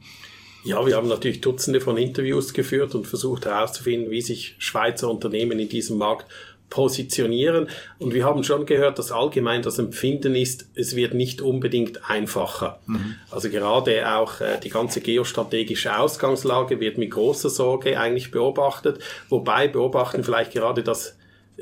Ja, 0.62 0.84
wir 0.84 0.96
haben 0.96 1.08
natürlich 1.08 1.40
Dutzende 1.40 1.80
von 1.80 1.96
Interviews 1.96 2.52
geführt 2.52 2.94
und 2.94 3.06
versucht 3.06 3.46
herauszufinden, 3.46 4.10
wie 4.10 4.20
sich 4.20 4.56
Schweizer 4.58 5.10
Unternehmen 5.10 5.58
in 5.58 5.70
diesem 5.70 5.96
Markt 5.96 6.26
positionieren. 6.70 7.68
Und 7.98 8.14
wir 8.14 8.24
haben 8.24 8.42
schon 8.44 8.64
gehört, 8.64 8.98
dass 8.98 9.12
allgemein 9.12 9.62
das 9.62 9.78
Empfinden 9.78 10.35
ist, 10.35 10.66
es 10.74 10.96
wird 10.96 11.12
nicht 11.12 11.42
unbedingt 11.42 12.09
einfacher. 12.09 12.80
Mhm. 12.87 13.16
Also 13.30 13.50
gerade 13.50 14.11
auch 14.16 14.40
äh, 14.40 14.59
die 14.62 14.70
ganze 14.70 15.00
geostrategische 15.00 15.98
Ausgangslage 15.98 16.80
wird 16.80 16.96
mit 16.96 17.11
großer 17.11 17.50
Sorge 17.50 17.98
eigentlich 17.98 18.30
beobachtet. 18.30 19.00
Wobei 19.28 19.68
beobachten 19.68 20.24
vielleicht 20.24 20.52
gerade 20.52 20.83
das 20.83 21.16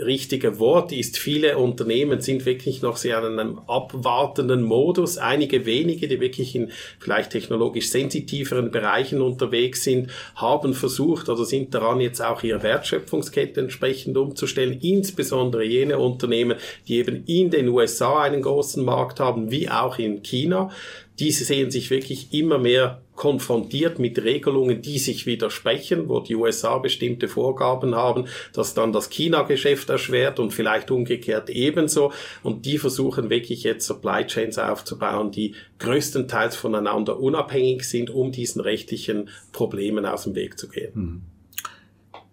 richtige 0.05 0.59
Wort 0.59 0.93
ist, 0.93 1.19
viele 1.19 1.59
Unternehmen 1.59 2.21
sind 2.21 2.47
wirklich 2.47 2.83
noch 2.83 2.97
sehr 2.97 3.19
in 3.19 3.39
einem 3.39 3.59
abwartenden 3.67 4.63
Modus. 4.63 5.19
Einige 5.19 5.67
wenige, 5.67 6.09
die 6.09 6.21
wirklich 6.21 6.55
in 6.55 6.71
vielleicht 6.99 7.31
technologisch 7.31 7.91
sensitiveren 7.91 8.71
Bereichen 8.71 9.21
unterwegs 9.21 9.85
sind, 9.85 10.11
haben 10.37 10.75
versucht 10.75 11.29
oder 11.29 11.45
sind 11.45 11.75
daran, 11.75 12.01
jetzt 12.01 12.21
auch 12.21 12.43
ihre 12.43 12.63
Wertschöpfungskette 12.63 13.61
entsprechend 13.61 14.17
umzustellen. 14.17 14.79
Insbesondere 14.81 15.65
jene 15.65 15.99
Unternehmen, 15.99 16.59
die 16.87 16.99
eben 16.99 17.25
in 17.27 17.51
den 17.51 17.69
USA 17.69 18.23
einen 18.23 18.43
großen 18.43 18.85
Markt 18.85 19.21
haben, 19.21 19.51
wie 19.51 19.69
auch 19.69 19.99
in 19.99 20.23
China. 20.23 20.71
Diese 21.19 21.45
sehen 21.45 21.71
sich 21.71 21.91
wirklich 21.91 22.33
immer 22.33 22.59
mehr 22.59 23.03
konfrontiert 23.17 23.99
mit 23.99 24.23
Regelungen, 24.23 24.81
die 24.81 24.99
sich 24.99 25.27
widersprechen, 25.27 26.09
wo 26.09 26.21
die 26.21 26.37
USA 26.37 26.79
bestimmte 26.79 27.27
Vorgaben 27.27 27.97
haben, 27.97 28.27
dass 28.53 28.75
dann 28.75 28.93
das 28.93 29.11
China-Geschäft 29.11 29.91
erschwert 29.91 30.39
und 30.39 30.53
vielleicht 30.53 30.93
umgekehrt 30.93 31.51
ebenso. 31.51 32.13
Und 32.45 32.65
die 32.65 32.79
versuchen 32.79 33.31
wirklich 33.31 33.65
jetzt 33.65 33.87
Supply 33.87 34.25
Chains 34.27 34.59
aufzubauen, 34.59 35.33
die 35.33 35.55
größtenteils 35.81 36.55
voneinander 36.55 37.19
unabhängig 37.19 37.83
sind, 37.83 38.11
um 38.11 38.31
diesen 38.31 38.61
rechtlichen 38.61 39.31
Problemen 39.53 40.07
aus 40.07 40.25
dem 40.25 40.37
Weg 40.37 40.59
zu 40.59 40.69
gehen. 40.69 40.93
Mhm. 40.95 41.38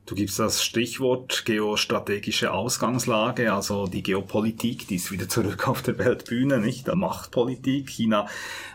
Du 0.06 0.14
gibst 0.14 0.38
das 0.38 0.64
Stichwort 0.64 1.46
geostrategische 1.46 2.54
Ausgangslage, 2.54 3.52
also 3.52 3.88
die 3.88 4.04
Geopolitik, 4.04 4.88
die 4.88 4.98
ist 4.98 5.12
wieder 5.12 5.28
zurück 5.28 5.68
auf 5.68 5.82
der 5.82 5.98
Weltbühne, 5.98 6.60
nicht? 6.60 6.86
Der 6.86 6.96
Machtpolitik. 6.96 7.90
China 7.90 8.28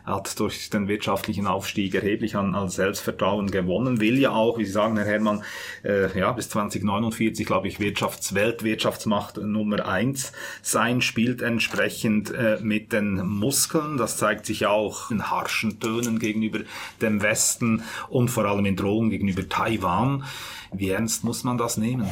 hat 0.05 0.41
durch 0.41 0.71
den 0.71 0.89
wirtschaftlichen 0.89 1.47
Aufstieg 1.47 1.95
erheblich 1.95 2.35
an, 2.35 2.69
Selbstvertrauen 2.69 3.53
gewonnen, 3.53 4.01
will 4.01 4.19
ja 4.19 4.33
auch, 4.33 4.59
wie 4.59 4.65
Sie 4.65 4.73
sagen, 4.73 4.97
Herr 4.97 5.07
Herrmann, 5.07 5.45
äh, 5.85 6.19
ja, 6.19 6.33
bis 6.33 6.49
2049, 6.49 7.47
glaube 7.47 7.69
ich, 7.69 7.79
Wirtschafts 7.79 8.35
Weltwirtschaftsmacht 8.35 9.37
Nummer 9.37 9.87
eins 9.87 10.33
sein, 10.63 11.01
spielt 11.01 11.43
entsprechend 11.43 12.33
äh, 12.33 12.59
mit 12.61 12.93
den 12.93 13.25
Muskeln. 13.25 13.99
Das 13.99 14.17
zeigt 14.17 14.47
sich 14.47 14.67
auch 14.67 15.13
in 15.13 15.31
harschen 15.31 15.79
Tönen 15.79 16.19
gegenüber 16.19 16.59
dem 17.01 17.23
Westen 17.23 17.85
und 18.09 18.31
vor 18.31 18.47
allem 18.47 18.67
in 18.67 18.75
Drohungen 18.75 19.11
gegenüber 19.11 19.49
Taiwan. 19.49 20.25
Wie 20.73 20.91
ernst 20.91 21.25
muss 21.25 21.45
man 21.45 21.59
das 21.59 21.77
nehmen? 21.77 22.09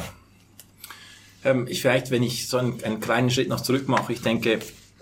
Ähm, 1.43 1.67
ich 1.69 1.81
vielleicht, 1.81 2.11
wenn 2.11 2.23
ich 2.23 2.47
so 2.47 2.57
einen, 2.57 2.83
einen 2.83 2.99
kleinen 2.99 3.29
Schritt 3.29 3.49
noch 3.49 3.61
zurück 3.61 3.87
mache, 3.87 4.13
ich 4.13 4.21
denke, 4.21 4.59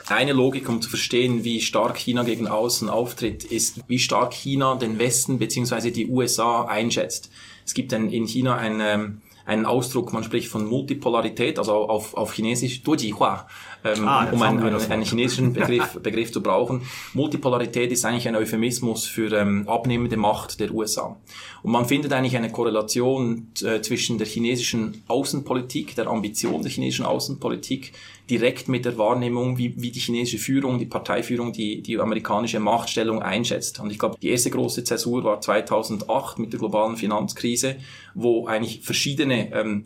eine 0.08 0.34
Logik, 0.34 0.70
um 0.70 0.82
zu 0.82 0.90
verstehen, 0.90 1.44
wie 1.44 1.62
stark 1.62 1.98
China 1.98 2.24
gegen 2.24 2.48
außen 2.48 2.90
auftritt, 2.90 3.44
ist, 3.44 3.82
wie 3.88 4.00
stark 4.00 4.34
China 4.34 4.76
den 4.76 5.00
Westen 5.00 5.40
bzw. 5.40 5.92
die 5.92 6.08
USA 6.08 6.66
einschätzt. 6.66 7.30
Es 7.66 7.74
gibt 7.74 7.94
ein, 7.94 8.10
in 8.10 8.26
China 8.26 8.56
ein, 8.56 8.80
ähm, 8.80 9.22
einen 9.46 9.66
Ausdruck, 9.66 10.14
man 10.14 10.24
spricht 10.24 10.48
von 10.48 10.66
Multipolarität, 10.66 11.58
also 11.58 11.74
auf, 11.74 12.14
auf 12.16 12.34
Chinesisch, 12.34 12.84
Dujihua, 12.84 13.48
ähm, 13.84 14.08
ah, 14.08 14.30
um 14.32 14.42
einen, 14.42 14.60
einen, 14.60 14.92
einen 14.92 15.04
chinesischen 15.04 15.54
Begriff, 15.54 16.00
Begriff 16.04 16.32
zu 16.32 16.42
brauchen. 16.42 16.82
Multipolarität 17.14 17.92
ist 17.92 18.06
eigentlich 18.06 18.28
ein 18.28 18.36
Euphemismus 18.36 19.06
für 19.06 19.32
ähm, 19.34 19.68
abnehmende 19.68 20.18
Macht 20.18 20.60
der 20.60 20.74
USA. 20.74 21.18
Und 21.64 21.72
man 21.72 21.86
findet 21.86 22.14
eigentlich 22.14 22.38
eine 22.38 22.52
Korrelation 22.52 23.48
äh, 23.64 23.82
zwischen 23.82 24.18
der 24.18 24.28
chinesischen 24.28 25.04
Außenpolitik, 25.08 25.96
der 25.96 26.08
Ambition 26.08 26.62
der 26.62 26.72
chinesischen 26.72 27.06
Außenpolitik, 27.06 27.94
direkt 28.30 28.68
mit 28.68 28.86
der 28.86 28.98
Wahrnehmung, 28.98 29.58
wie, 29.58 29.74
wie 29.82 29.92
die 29.92 30.00
chinesische 30.00 30.38
Führung, 30.38 30.80
die 30.80 30.86
Parteiführung, 30.86 31.54
die, 31.54 31.82
die 31.82 31.98
amerikanische 31.98 32.60
Machtstellung 32.60 33.22
einschätzt. 33.22 33.80
Und 33.80 33.92
ich 33.92 34.00
glaube, 34.00 34.18
die 34.22 34.30
erste 34.30 34.50
große 34.50 34.84
Zäsur 34.84 35.24
war 35.24 35.40
2008 35.40 36.40
mit 36.40 36.52
der 36.52 36.60
globalen 36.60 36.98
Finanzkrise, 36.98 37.78
wo 38.14 38.48
eigentlich 38.48 38.82
verschiedene 38.82 39.54
ähm, 39.54 39.86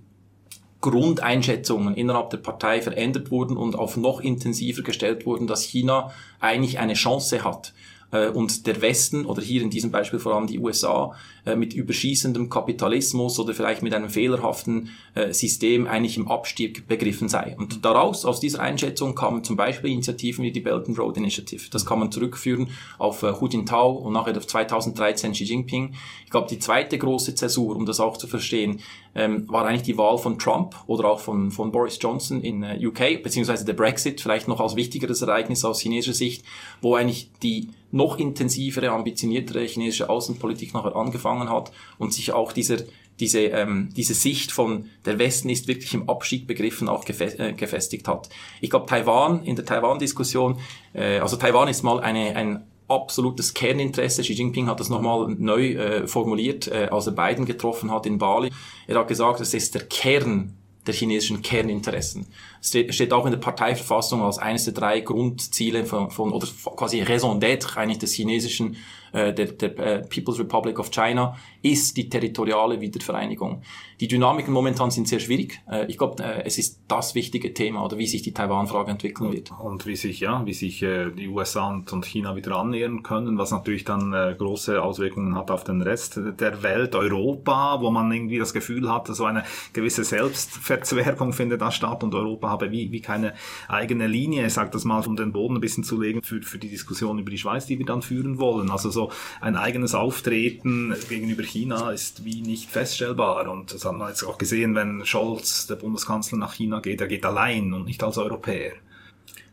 Grundeinschätzungen 0.81 1.95
innerhalb 1.95 2.31
der 2.31 2.37
Partei 2.37 2.81
verändert 2.81 3.31
wurden 3.31 3.55
und 3.55 3.75
auf 3.75 3.97
noch 3.97 4.19
intensiver 4.19 4.81
gestellt 4.81 5.25
wurden, 5.25 5.47
dass 5.47 5.63
China 5.63 6.11
eigentlich 6.39 6.79
eine 6.79 6.93
Chance 6.93 7.43
hat, 7.43 7.73
äh, 8.11 8.27
und 8.27 8.67
der 8.67 8.81
Westen 8.81 9.25
oder 9.25 9.41
hier 9.41 9.61
in 9.61 9.69
diesem 9.69 9.91
Beispiel 9.91 10.19
vor 10.19 10.35
allem 10.35 10.47
die 10.47 10.59
USA 10.59 11.15
äh, 11.45 11.55
mit 11.55 11.73
überschießendem 11.73 12.49
Kapitalismus 12.49 13.39
oder 13.39 13.53
vielleicht 13.53 13.81
mit 13.81 13.93
einem 13.93 14.09
fehlerhaften 14.09 14.89
äh, 15.15 15.33
System 15.33 15.87
eigentlich 15.87 16.17
im 16.17 16.27
Abstieg 16.27 16.87
begriffen 16.87 17.29
sei. 17.29 17.55
Und 17.57 17.83
daraus, 17.83 18.25
aus 18.25 18.39
dieser 18.39 18.61
Einschätzung 18.61 19.15
kamen 19.15 19.43
zum 19.43 19.55
Beispiel 19.55 19.91
Initiativen 19.91 20.43
wie 20.43 20.51
die 20.51 20.61
Belt 20.61 20.87
and 20.87 20.99
Road 20.99 21.17
Initiative. 21.17 21.69
Das 21.71 21.85
kann 21.85 21.99
man 21.99 22.11
zurückführen 22.11 22.69
auf 22.97 23.23
Hu 23.23 23.47
Jintao 23.47 23.91
und 23.91 24.13
nachher 24.13 24.37
auf 24.37 24.47
2013 24.47 25.33
Xi 25.33 25.43
Jinping. 25.43 25.95
Ich 26.25 26.31
glaube, 26.31 26.47
die 26.49 26.59
zweite 26.59 26.97
große 26.97 27.35
Zäsur, 27.35 27.75
um 27.75 27.85
das 27.85 27.99
auch 27.99 28.17
zu 28.17 28.27
verstehen, 28.27 28.79
ähm, 29.15 29.49
war 29.49 29.65
eigentlich 29.65 29.83
die 29.83 29.97
Wahl 29.97 30.17
von 30.17 30.39
Trump 30.39 30.75
oder 30.87 31.09
auch 31.09 31.19
von, 31.19 31.51
von 31.51 31.71
Boris 31.71 31.97
Johnson 31.99 32.41
in 32.41 32.63
äh, 32.63 32.79
UK, 32.85 33.21
beziehungsweise 33.21 33.65
der 33.65 33.73
Brexit, 33.73 34.21
vielleicht 34.21 34.47
noch 34.47 34.61
als 34.61 34.75
wichtigeres 34.75 35.21
Ereignis 35.21 35.65
aus 35.65 35.81
chinesischer 35.81 36.13
Sicht, 36.13 36.45
wo 36.81 36.95
eigentlich 36.95 37.29
die 37.43 37.69
noch 37.91 38.17
intensivere, 38.17 38.89
ambitioniertere 38.91 39.65
chinesische 39.65 40.09
Außenpolitik 40.09 40.73
nachher 40.73 40.95
angefangen 40.95 41.49
hat 41.49 41.71
und 41.97 42.13
sich 42.13 42.31
auch 42.31 42.51
dieser 42.51 42.77
diese, 43.19 43.41
ähm, 43.41 43.89
diese 43.95 44.15
Sicht 44.15 44.51
von 44.51 44.89
der 45.05 45.19
Westen 45.19 45.49
ist 45.49 45.67
wirklich 45.67 45.93
im 45.93 46.09
Abstieg 46.09 46.47
begriffen 46.47 46.89
auch 46.89 47.05
äh, 47.07 47.53
gefestigt 47.53 48.07
hat. 48.07 48.29
Ich 48.61 48.71
glaube, 48.71 48.87
Taiwan, 48.87 49.43
in 49.43 49.55
der 49.55 49.63
Taiwan-Diskussion, 49.63 50.59
äh, 50.93 51.19
also 51.19 51.37
Taiwan 51.37 51.67
ist 51.67 51.83
mal 51.83 51.99
eine, 51.99 52.35
ein 52.35 52.65
absolutes 52.87 53.53
Kerninteresse. 53.53 54.21
Xi 54.23 54.33
Jinping 54.33 54.67
hat 54.67 54.79
das 54.79 54.89
nochmal 54.89 55.33
neu 55.37 55.73
äh, 55.73 56.07
formuliert, 56.07 56.67
äh, 56.67 56.87
als 56.91 57.07
er 57.07 57.13
Biden 57.13 57.45
getroffen 57.45 57.91
hat 57.91 58.05
in 58.05 58.17
Bali. 58.17 58.51
Er 58.87 58.99
hat 58.99 59.07
gesagt, 59.07 59.39
es 59.39 59.53
ist 59.53 59.75
der 59.75 59.85
Kern 59.85 60.57
der 60.87 60.93
chinesischen 60.93 61.41
Kerninteressen. 61.41 62.27
Es 62.61 62.69
steht 62.69 63.13
auch 63.13 63.25
in 63.25 63.31
der 63.31 63.39
Parteiverfassung 63.39 64.21
als 64.23 64.37
eines 64.37 64.65
der 64.65 64.73
drei 64.73 64.99
Grundziele 64.99 65.85
von, 65.85 66.09
von 66.09 66.31
oder 66.31 66.47
quasi 66.75 67.01
Raison 67.01 67.39
d'être 67.39 67.77
eigentlich 67.77 67.99
des 67.99 68.13
chinesischen 68.13 68.77
äh, 69.13 69.33
der, 69.33 69.47
der 69.47 69.77
äh, 69.77 70.01
People's 70.07 70.39
Republic 70.39 70.79
of 70.79 70.89
China 70.89 71.37
ist 71.61 71.97
die 71.97 72.09
territoriale 72.09 72.81
Wiedervereinigung. 72.81 73.61
Die 73.99 74.07
Dynamiken 74.07 74.51
momentan 74.51 74.89
sind 74.89 75.07
sehr 75.07 75.19
schwierig. 75.19 75.61
Äh, 75.69 75.85
ich 75.85 75.97
glaube, 75.97 76.23
äh, 76.23 76.43
es 76.43 76.57
ist 76.57 76.81
das 76.87 77.13
wichtige 77.13 77.53
Thema 77.53 77.85
oder 77.85 77.99
wie 77.99 78.07
sich 78.07 78.23
die 78.23 78.33
Taiwan-Frage 78.33 78.89
entwickeln 78.89 79.31
wird. 79.31 79.51
Und 79.59 79.85
wie 79.85 79.95
sich 79.95 80.19
ja, 80.19 80.43
wie 80.45 80.53
sich 80.53 80.81
äh, 80.81 81.11
die 81.11 81.27
USA 81.27 81.69
und, 81.69 82.05
China 82.05 82.35
wieder 82.35 82.55
annähern 82.55 83.03
können, 83.03 83.37
was 83.37 83.51
natürlich 83.51 83.83
dann 83.83 84.11
große 84.11 84.81
Auswirkungen 84.81 85.35
hat 85.35 85.51
auf 85.51 85.63
den 85.63 85.83
Rest 85.83 86.19
der 86.39 86.63
Welt, 86.63 86.95
Europa, 86.95 87.79
wo 87.79 87.91
man 87.91 88.11
irgendwie 88.11 88.39
das 88.39 88.53
Gefühl 88.53 88.91
hat, 88.91 89.07
so 89.07 89.25
eine 89.25 89.43
gewisse 89.73 90.03
Selbstverzwergung 90.03 91.31
findet 91.31 91.61
da 91.61 91.71
statt 91.71 92.03
und 92.03 92.15
Europa 92.15 92.49
habe 92.49 92.71
wie, 92.71 92.91
wie 92.91 93.01
keine 93.01 93.35
eigene 93.67 94.07
Linie, 94.07 94.47
ich 94.47 94.53
sage 94.53 94.71
das 94.71 94.83
mal, 94.83 95.05
um 95.05 95.15
den 95.15 95.31
Boden 95.31 95.55
ein 95.57 95.61
bisschen 95.61 95.83
zu 95.83 96.01
legen 96.01 96.23
für, 96.23 96.41
für 96.41 96.57
die 96.57 96.69
Diskussion 96.69 97.19
über 97.19 97.29
die 97.29 97.37
Schweiz, 97.37 97.67
die 97.67 97.77
wir 97.77 97.85
dann 97.85 98.01
führen 98.01 98.39
wollen. 98.39 98.71
Also 98.71 98.89
so 98.89 99.11
ein 99.41 99.55
eigenes 99.55 99.93
Auftreten 99.93 100.95
gegenüber 101.07 101.43
China 101.51 101.91
ist 101.91 102.25
wie 102.25 102.41
nicht 102.41 102.69
feststellbar. 102.69 103.49
Und 103.49 103.73
das 103.73 103.85
hat 103.85 103.93
man 103.93 104.09
jetzt 104.09 104.23
auch 104.23 104.37
gesehen, 104.37 104.75
wenn 104.75 105.05
Scholz, 105.05 105.67
der 105.67 105.75
Bundeskanzler, 105.75 106.37
nach 106.37 106.53
China 106.53 106.79
geht, 106.79 107.01
er 107.01 107.07
geht 107.07 107.25
allein 107.25 107.73
und 107.73 107.85
nicht 107.85 108.03
als 108.03 108.17
Europäer. 108.17 108.73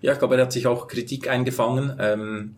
Ja, 0.00 0.12
ich 0.12 0.18
glaube, 0.18 0.37
er 0.37 0.42
hat 0.42 0.52
sich 0.52 0.66
auch 0.66 0.88
Kritik 0.88 1.28
eingefangen. 1.28 1.96
Ähm 1.98 2.54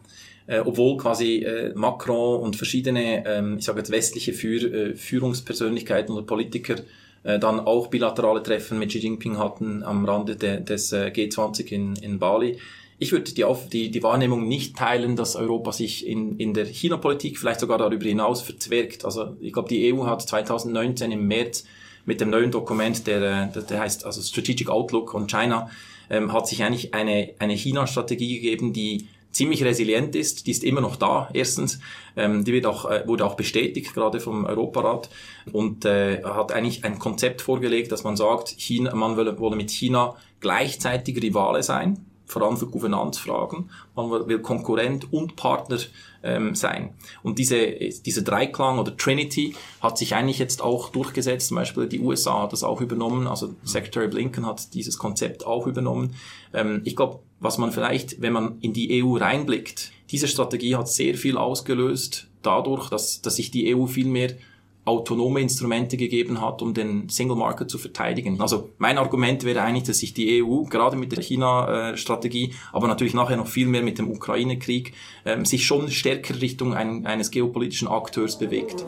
äh, 0.47 0.59
obwohl 0.65 0.97
quasi 0.97 1.45
äh, 1.45 1.73
Macron 1.77 2.41
und 2.41 2.57
verschiedene, 2.57 3.25
ähm, 3.25 3.59
ich 3.59 3.65
sage 3.65 3.79
jetzt 3.79 3.93
westliche 3.93 4.33
Führ 4.33 4.75
äh, 4.75 4.95
Führungspersönlichkeiten 4.97 6.13
oder 6.13 6.27
Politiker 6.27 6.75
äh, 7.23 7.39
dann 7.39 7.61
auch 7.61 7.87
bilaterale 7.87 8.43
Treffen 8.43 8.79
mit 8.79 8.89
Xi 8.89 8.99
Jinping 8.99 9.39
hatten 9.39 9.85
am 9.85 10.05
Rande 10.05 10.35
de, 10.37 10.61
des 10.61 10.93
äh, 10.93 11.13
G20 11.15 11.67
in, 11.67 11.97
in 11.97 12.19
Bali. 12.19 12.59
Ich 13.03 13.13
würde 13.13 13.33
die, 13.33 13.47
die, 13.73 13.91
die 13.91 14.03
Wahrnehmung 14.03 14.47
nicht 14.47 14.77
teilen, 14.77 15.17
dass 15.17 15.35
Europa 15.35 15.73
sich 15.73 16.07
in, 16.07 16.37
in 16.37 16.53
der 16.53 16.67
China-Politik 16.67 17.39
vielleicht 17.39 17.61
sogar 17.61 17.79
darüber 17.79 18.05
hinaus 18.05 18.43
verzwergt. 18.43 19.07
Also 19.07 19.39
ich 19.41 19.55
glaube, 19.55 19.71
die 19.71 19.91
EU 19.91 20.05
hat 20.05 20.21
2019 20.21 21.11
im 21.11 21.27
März 21.27 21.65
mit 22.05 22.21
dem 22.21 22.29
neuen 22.29 22.51
Dokument, 22.51 23.07
der, 23.07 23.47
der, 23.47 23.63
der 23.63 23.81
heißt 23.81 24.05
also 24.05 24.21
Strategic 24.21 24.69
Outlook 24.69 25.15
on 25.15 25.27
China, 25.29 25.71
ähm, 26.11 26.31
hat 26.35 26.47
sich 26.47 26.63
eigentlich 26.63 26.93
eine, 26.93 27.31
eine 27.39 27.55
China-Strategie 27.55 28.35
gegeben, 28.35 28.75
die 28.75 29.07
ziemlich 29.33 29.65
resilient 29.65 30.15
ist. 30.15 30.47
Die 30.47 30.51
ist 30.51 30.63
immer 30.63 30.83
noch 30.83 30.97
da, 30.97 31.31
erstens. 31.33 31.81
Ähm, 32.19 32.45
die 32.45 32.53
wird 32.53 32.67
auch, 32.67 32.85
äh, 32.85 33.05
wurde 33.07 33.25
auch 33.25 33.35
bestätigt, 33.35 33.95
gerade 33.95 34.21
vom 34.21 34.45
Europarat. 34.45 35.09
Und 35.53 35.87
äh, 35.87 36.23
hat 36.23 36.53
eigentlich 36.53 36.85
ein 36.85 36.99
Konzept 36.99 37.41
vorgelegt, 37.41 37.93
dass 37.93 38.05
man 38.05 38.19
sagt, 38.19 38.51
China, 38.59 38.95
man 38.95 39.17
wolle, 39.17 39.39
wolle 39.39 39.57
mit 39.57 39.71
China 39.71 40.17
gleichzeitig 40.41 41.23
Rivale 41.23 41.63
sein 41.63 42.05
vor 42.31 42.43
allem 42.43 42.57
für 42.57 42.67
Gouvernanzfragen. 42.67 43.71
Man 43.97 44.11
will 44.11 44.39
Konkurrent 44.39 45.13
und 45.13 45.37
Partner 45.37 45.79
ähm, 46.23 46.55
sein. 46.55 46.95
Und 47.23 47.39
diese, 47.39 47.57
diese 48.05 48.23
Dreiklang 48.23 48.79
oder 48.79 48.97
Trinity 48.97 49.55
hat 49.81 49.99
sich 49.99 50.15
eigentlich 50.15 50.39
jetzt 50.39 50.63
auch 50.63 50.91
durchgesetzt. 50.91 51.49
Zum 51.49 51.57
Beispiel 51.57 51.87
die 51.87 52.01
USA 52.01 52.43
hat 52.43 52.53
das 52.53 52.63
auch 52.63 52.81
übernommen, 52.81 53.27
also 53.27 53.55
Secretary 53.65 54.09
Blinken 54.09 54.47
hat 54.47 54.75
dieses 54.75 54.99
Konzept 54.99 55.47
auch 55.47 55.67
übernommen. 55.67 56.15
Ähm, 56.53 56.83
ich 56.85 56.97
glaube, 56.97 57.21
was 57.41 57.59
man 57.59 57.73
vielleicht, 57.73 58.21
wenn 58.21 58.33
man 58.33 58.59
in 58.61 58.73
die 58.73 59.03
EU 59.03 59.17
reinblickt, 59.17 59.93
diese 60.11 60.29
Strategie 60.29 60.77
hat 60.77 60.89
sehr 60.89 61.15
viel 61.15 61.37
ausgelöst 61.37 62.29
dadurch, 62.43 62.89
dass, 62.91 63.23
dass 63.23 63.37
sich 63.37 63.51
die 63.51 63.75
EU 63.75 63.87
viel 63.87 64.07
mehr 64.07 64.35
autonome 64.91 65.41
Instrumente 65.41 65.97
gegeben 65.97 66.41
hat, 66.41 66.63
um 66.63 66.75
den 66.75 67.09
Single 67.09 67.37
Market 67.37 67.71
zu 67.71 67.79
verteidigen. 67.79 68.41
Also 68.41 68.71
mein 68.79 68.99
Argument 68.99 69.45
wäre 69.45 69.63
eigentlich, 69.63 69.85
dass 69.85 69.99
sich 69.99 70.15
die 70.15 70.43
EU 70.43 70.65
gerade 70.65 70.97
mit 70.97 71.13
der 71.13 71.23
China-Strategie, 71.23 72.55
aber 72.73 72.89
natürlich 72.89 73.15
nachher 73.15 73.37
noch 73.37 73.47
viel 73.47 73.67
mehr 73.67 73.83
mit 73.83 73.99
dem 73.99 74.11
Ukraine-Krieg, 74.11 74.93
ähm, 75.25 75.45
sich 75.45 75.65
schon 75.65 75.91
stärker 75.91 76.41
Richtung 76.41 76.75
ein, 76.75 77.07
eines 77.07 77.31
geopolitischen 77.31 77.89
Akteurs 77.89 78.39
bewegt. 78.39 78.85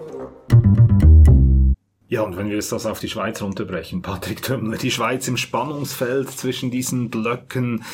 Ja, 2.13 2.21
und 2.21 2.37
wenn 2.37 2.51
wir 2.51 2.57
jetzt 2.57 2.71
das 2.71 2.85
auf 2.85 3.01
die 3.01 3.09
Schweiz 3.09 3.41
runterbrechen, 3.41 4.03
Patrick 4.03 4.43
Tömmler, 4.43 4.77
die 4.77 4.91
Schweiz 4.91 5.27
im 5.29 5.39
Spannungsfeld 5.39 6.31
zwischen 6.31 6.71
diesen 6.71 7.09
Blöcken, 7.09 7.87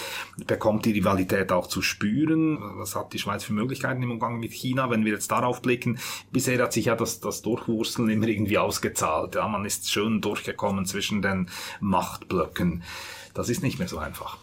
bekommt 0.45 0.87
die 0.87 0.91
Rivalität 0.91 1.53
auch 1.53 1.69
zu 1.69 1.83
spüren? 1.83 2.59
Was 2.79 2.97
hat 2.97 3.13
die 3.13 3.21
Schweiz 3.21 3.45
für 3.45 3.53
Möglichkeiten 3.53 4.03
im 4.03 4.11
Umgang 4.11 4.41
mit 4.41 4.53
China, 4.53 4.91
wenn 4.91 5.05
wir 5.05 5.13
jetzt 5.13 5.31
darauf 5.31 5.63
blicken? 5.63 6.01
Bisher 6.33 6.61
hat 6.61 6.73
sich 6.73 6.87
ja 6.87 6.97
das, 6.97 7.21
das 7.21 7.43
Durchwursteln 7.43 8.11
immer 8.11 8.27
irgendwie 8.27 8.59
ausgezahlt. 8.59 9.37
Ja, 9.37 9.47
man 9.47 9.65
ist 9.65 9.89
schön 9.89 10.21
durchgekommen 10.21 10.85
zwischen 10.85 11.23
den 11.23 11.49
Machtblöcken. 11.79 12.83
Das 13.35 13.49
ist 13.49 13.63
nicht 13.63 13.79
mehr 13.79 13.87
so 13.87 13.99
einfach. 13.99 14.37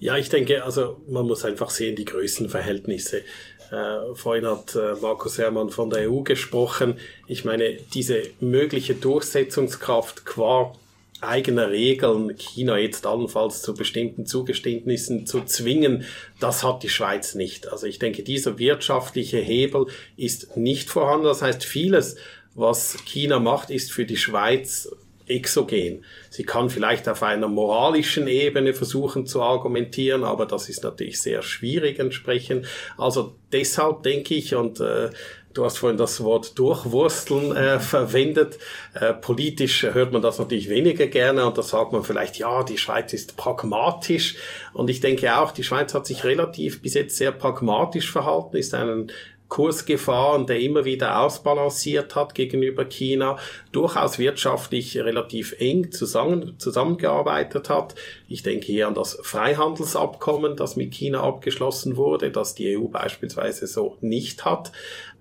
Ja, 0.00 0.16
ich 0.16 0.28
denke, 0.28 0.64
also 0.64 1.00
man 1.08 1.24
muss 1.24 1.44
einfach 1.44 1.70
sehen, 1.70 1.94
die 1.94 2.04
Größenverhältnisse. 2.04 3.22
Äh, 3.70 4.14
vorhin 4.14 4.46
hat 4.46 4.74
äh, 4.74 4.94
Markus 5.00 5.38
Herrmann 5.38 5.70
von 5.70 5.90
der 5.90 6.10
EU 6.10 6.22
gesprochen. 6.22 6.98
Ich 7.26 7.44
meine, 7.44 7.76
diese 7.94 8.22
mögliche 8.40 8.94
Durchsetzungskraft 8.94 10.26
qua 10.26 10.74
eigener 11.20 11.70
Regeln, 11.70 12.36
China 12.36 12.78
jetzt 12.78 13.06
allenfalls 13.06 13.62
zu 13.62 13.74
bestimmten 13.74 14.26
Zugeständnissen 14.26 15.26
zu 15.26 15.42
zwingen, 15.44 16.04
das 16.40 16.64
hat 16.64 16.82
die 16.82 16.88
Schweiz 16.88 17.34
nicht. 17.34 17.68
Also 17.68 17.86
ich 17.86 17.98
denke, 17.98 18.22
dieser 18.22 18.58
wirtschaftliche 18.58 19.38
Hebel 19.38 19.86
ist 20.16 20.56
nicht 20.56 20.88
vorhanden. 20.88 21.26
Das 21.26 21.42
heißt, 21.42 21.64
vieles, 21.64 22.16
was 22.54 22.96
China 23.04 23.38
macht, 23.38 23.70
ist 23.70 23.92
für 23.92 24.06
die 24.06 24.16
Schweiz 24.16 24.90
exogen. 25.30 26.04
Sie 26.28 26.44
kann 26.44 26.68
vielleicht 26.68 27.08
auf 27.08 27.22
einer 27.22 27.48
moralischen 27.48 28.26
Ebene 28.26 28.74
versuchen 28.74 29.26
zu 29.26 29.40
argumentieren, 29.40 30.24
aber 30.24 30.46
das 30.46 30.68
ist 30.68 30.84
natürlich 30.84 31.20
sehr 31.20 31.42
schwierig 31.42 31.98
entsprechend. 31.98 32.66
Also 32.98 33.36
deshalb 33.52 34.02
denke 34.02 34.34
ich, 34.34 34.54
und 34.54 34.80
äh, 34.80 35.10
Du 35.52 35.64
hast 35.64 35.78
vorhin 35.78 35.98
das 35.98 36.22
Wort 36.22 36.56
Durchwursteln 36.60 37.56
äh, 37.56 37.80
verwendet. 37.80 38.58
Äh, 38.94 39.14
politisch 39.14 39.82
hört 39.82 40.12
man 40.12 40.22
das 40.22 40.38
natürlich 40.38 40.68
weniger 40.68 41.08
gerne 41.08 41.44
und 41.44 41.58
da 41.58 41.62
sagt 41.62 41.92
man 41.92 42.04
vielleicht, 42.04 42.38
ja, 42.38 42.62
die 42.62 42.78
Schweiz 42.78 43.12
ist 43.12 43.36
pragmatisch. 43.36 44.36
Und 44.74 44.90
ich 44.90 45.00
denke 45.00 45.36
auch, 45.36 45.50
die 45.50 45.64
Schweiz 45.64 45.92
hat 45.92 46.06
sich 46.06 46.22
relativ 46.22 46.82
bis 46.82 46.94
jetzt 46.94 47.16
sehr 47.16 47.32
pragmatisch 47.32 48.12
verhalten, 48.12 48.58
ist 48.58 48.74
einen 48.74 49.10
Kurs 49.50 49.84
gefahren, 49.84 50.46
der 50.46 50.60
immer 50.60 50.86
wieder 50.86 51.20
ausbalanciert 51.20 52.14
hat 52.14 52.34
gegenüber 52.34 52.86
China, 52.86 53.36
durchaus 53.72 54.18
wirtschaftlich 54.18 54.96
relativ 54.96 55.54
eng 55.58 55.92
zusammen, 55.92 56.54
zusammengearbeitet 56.58 57.68
hat. 57.68 57.94
Ich 58.28 58.42
denke 58.42 58.66
hier 58.66 58.88
an 58.88 58.94
das 58.94 59.18
Freihandelsabkommen, 59.22 60.56
das 60.56 60.76
mit 60.76 60.94
China 60.94 61.22
abgeschlossen 61.22 61.96
wurde, 61.96 62.30
das 62.30 62.54
die 62.54 62.78
EU 62.78 62.86
beispielsweise 62.86 63.66
so 63.66 63.98
nicht 64.00 64.44
hat. 64.44 64.72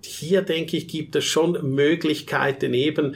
Hier 0.06 0.44
denke 0.44 0.78
ich, 0.78 0.88
gibt 0.88 1.16
es 1.16 1.26
schon 1.26 1.58
Möglichkeiten 1.76 2.74
eben 2.74 3.16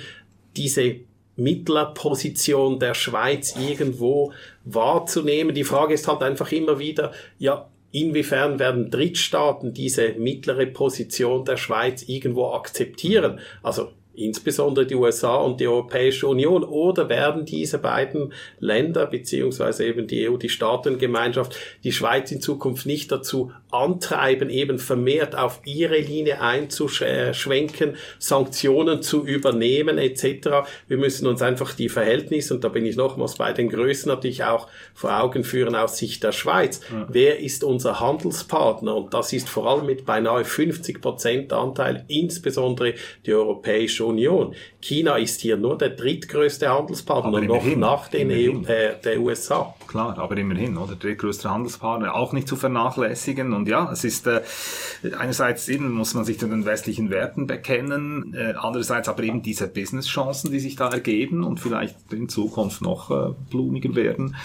diese 0.57 0.95
Mittlerposition 1.35 2.79
der 2.79 2.95
Schweiz 2.95 3.55
irgendwo 3.55 4.33
wahrzunehmen. 4.65 5.53
Die 5.55 5.63
Frage 5.63 5.93
ist 5.93 6.07
halt 6.07 6.21
einfach 6.23 6.51
immer 6.51 6.79
wieder, 6.79 7.11
ja, 7.37 7.69
inwiefern 7.93 8.59
werden 8.59 8.89
Drittstaaten 8.89 9.73
diese 9.73 10.13
mittlere 10.13 10.65
Position 10.65 11.45
der 11.45 11.57
Schweiz 11.57 12.03
irgendwo 12.07 12.47
akzeptieren? 12.47 13.39
Also 13.61 13.91
insbesondere 14.15 14.85
die 14.85 14.95
USA 14.95 15.35
und 15.35 15.59
die 15.59 15.67
Europäische 15.67 16.27
Union, 16.27 16.63
oder 16.63 17.07
werden 17.07 17.45
diese 17.45 17.77
beiden 17.77 18.33
Länder, 18.59 19.05
beziehungsweise 19.05 19.85
eben 19.85 20.07
die 20.07 20.27
EU, 20.27 20.37
die 20.37 20.49
Staatengemeinschaft, 20.49 21.55
die 21.83 21.91
Schweiz 21.91 22.31
in 22.31 22.41
Zukunft 22.41 22.85
nicht 22.85 23.11
dazu 23.11 23.51
antreiben, 23.73 24.49
eben 24.49 24.79
vermehrt 24.79 25.35
auf 25.35 25.61
ihre 25.65 25.97
Linie 25.97 26.41
einzuschwenken, 26.41 27.95
Sanktionen 28.19 29.01
zu 29.01 29.25
übernehmen 29.25 29.97
etc. 29.97 30.67
Wir 30.87 30.97
müssen 30.97 31.27
uns 31.27 31.41
einfach 31.41 31.73
die 31.73 31.89
Verhältnisse, 31.89 32.53
und 32.53 32.63
da 32.63 32.69
bin 32.69 32.85
ich 32.85 32.95
nochmals 32.95 33.35
bei 33.35 33.53
den 33.53 33.69
Größen 33.69 34.09
natürlich 34.09 34.43
auch 34.43 34.67
vor 34.93 35.19
Augen 35.19 35.43
führen 35.43 35.75
aus 35.75 35.97
Sicht 35.97 36.23
der 36.23 36.31
Schweiz. 36.31 36.81
Ja. 36.91 37.07
Wer 37.09 37.39
ist 37.39 37.63
unser 37.63 37.99
Handelspartner? 37.99 38.95
Und 38.95 39.13
das 39.13 39.33
ist 39.33 39.49
vor 39.49 39.67
allem 39.67 39.85
mit 39.85 40.05
beinahe 40.05 40.45
50 40.45 41.01
Prozent 41.01 41.53
Anteil 41.53 42.05
insbesondere 42.07 42.93
die 43.25 43.33
Europäische 43.33 43.73
Europäische 43.73 44.05
Union. 44.05 44.55
China 44.83 45.15
ist 45.15 45.39
hier 45.39 45.55
nur 45.55 45.77
der 45.77 45.91
drittgrößte 45.91 46.67
Handelspartner, 46.67 47.39
noch 47.39 47.65
nach 47.77 48.09
den 48.09 48.29
EU, 48.29 48.67
äh, 48.67 48.99
der 49.01 49.21
USA. 49.21 49.73
Klar, 49.87 50.17
aber 50.19 50.35
immerhin, 50.35 50.75
oder? 50.75 50.95
Drittgrößte 50.95 51.49
Handelspartner, 51.49 52.13
auch 52.13 52.33
nicht 52.33 52.49
zu 52.49 52.57
vernachlässigen. 52.57 53.53
Und 53.53 53.69
ja, 53.69 53.89
es 53.93 54.03
ist 54.03 54.27
äh, 54.27 54.41
einerseits 55.17 55.69
eben 55.69 55.89
muss 55.91 56.13
man 56.15 56.25
sich 56.25 56.37
zu 56.37 56.47
den 56.47 56.65
westlichen 56.65 57.09
Werten 57.09 57.47
bekennen, 57.47 58.33
äh, 58.33 58.55
andererseits 58.57 59.07
aber 59.07 59.23
eben 59.23 59.41
diese 59.41 59.69
Business-Chancen, 59.69 60.51
die 60.51 60.59
sich 60.59 60.75
da 60.75 60.89
ergeben 60.89 61.45
und 61.45 61.61
vielleicht 61.61 62.11
in 62.11 62.27
Zukunft 62.27 62.81
noch 62.81 63.09
äh, 63.09 63.33
blumiger 63.49 63.95
werden. 63.95 64.35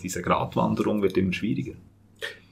Diese 0.00 0.22
Gratwanderung 0.22 1.02
wird 1.02 1.16
immer 1.16 1.32
schwieriger. 1.32 1.74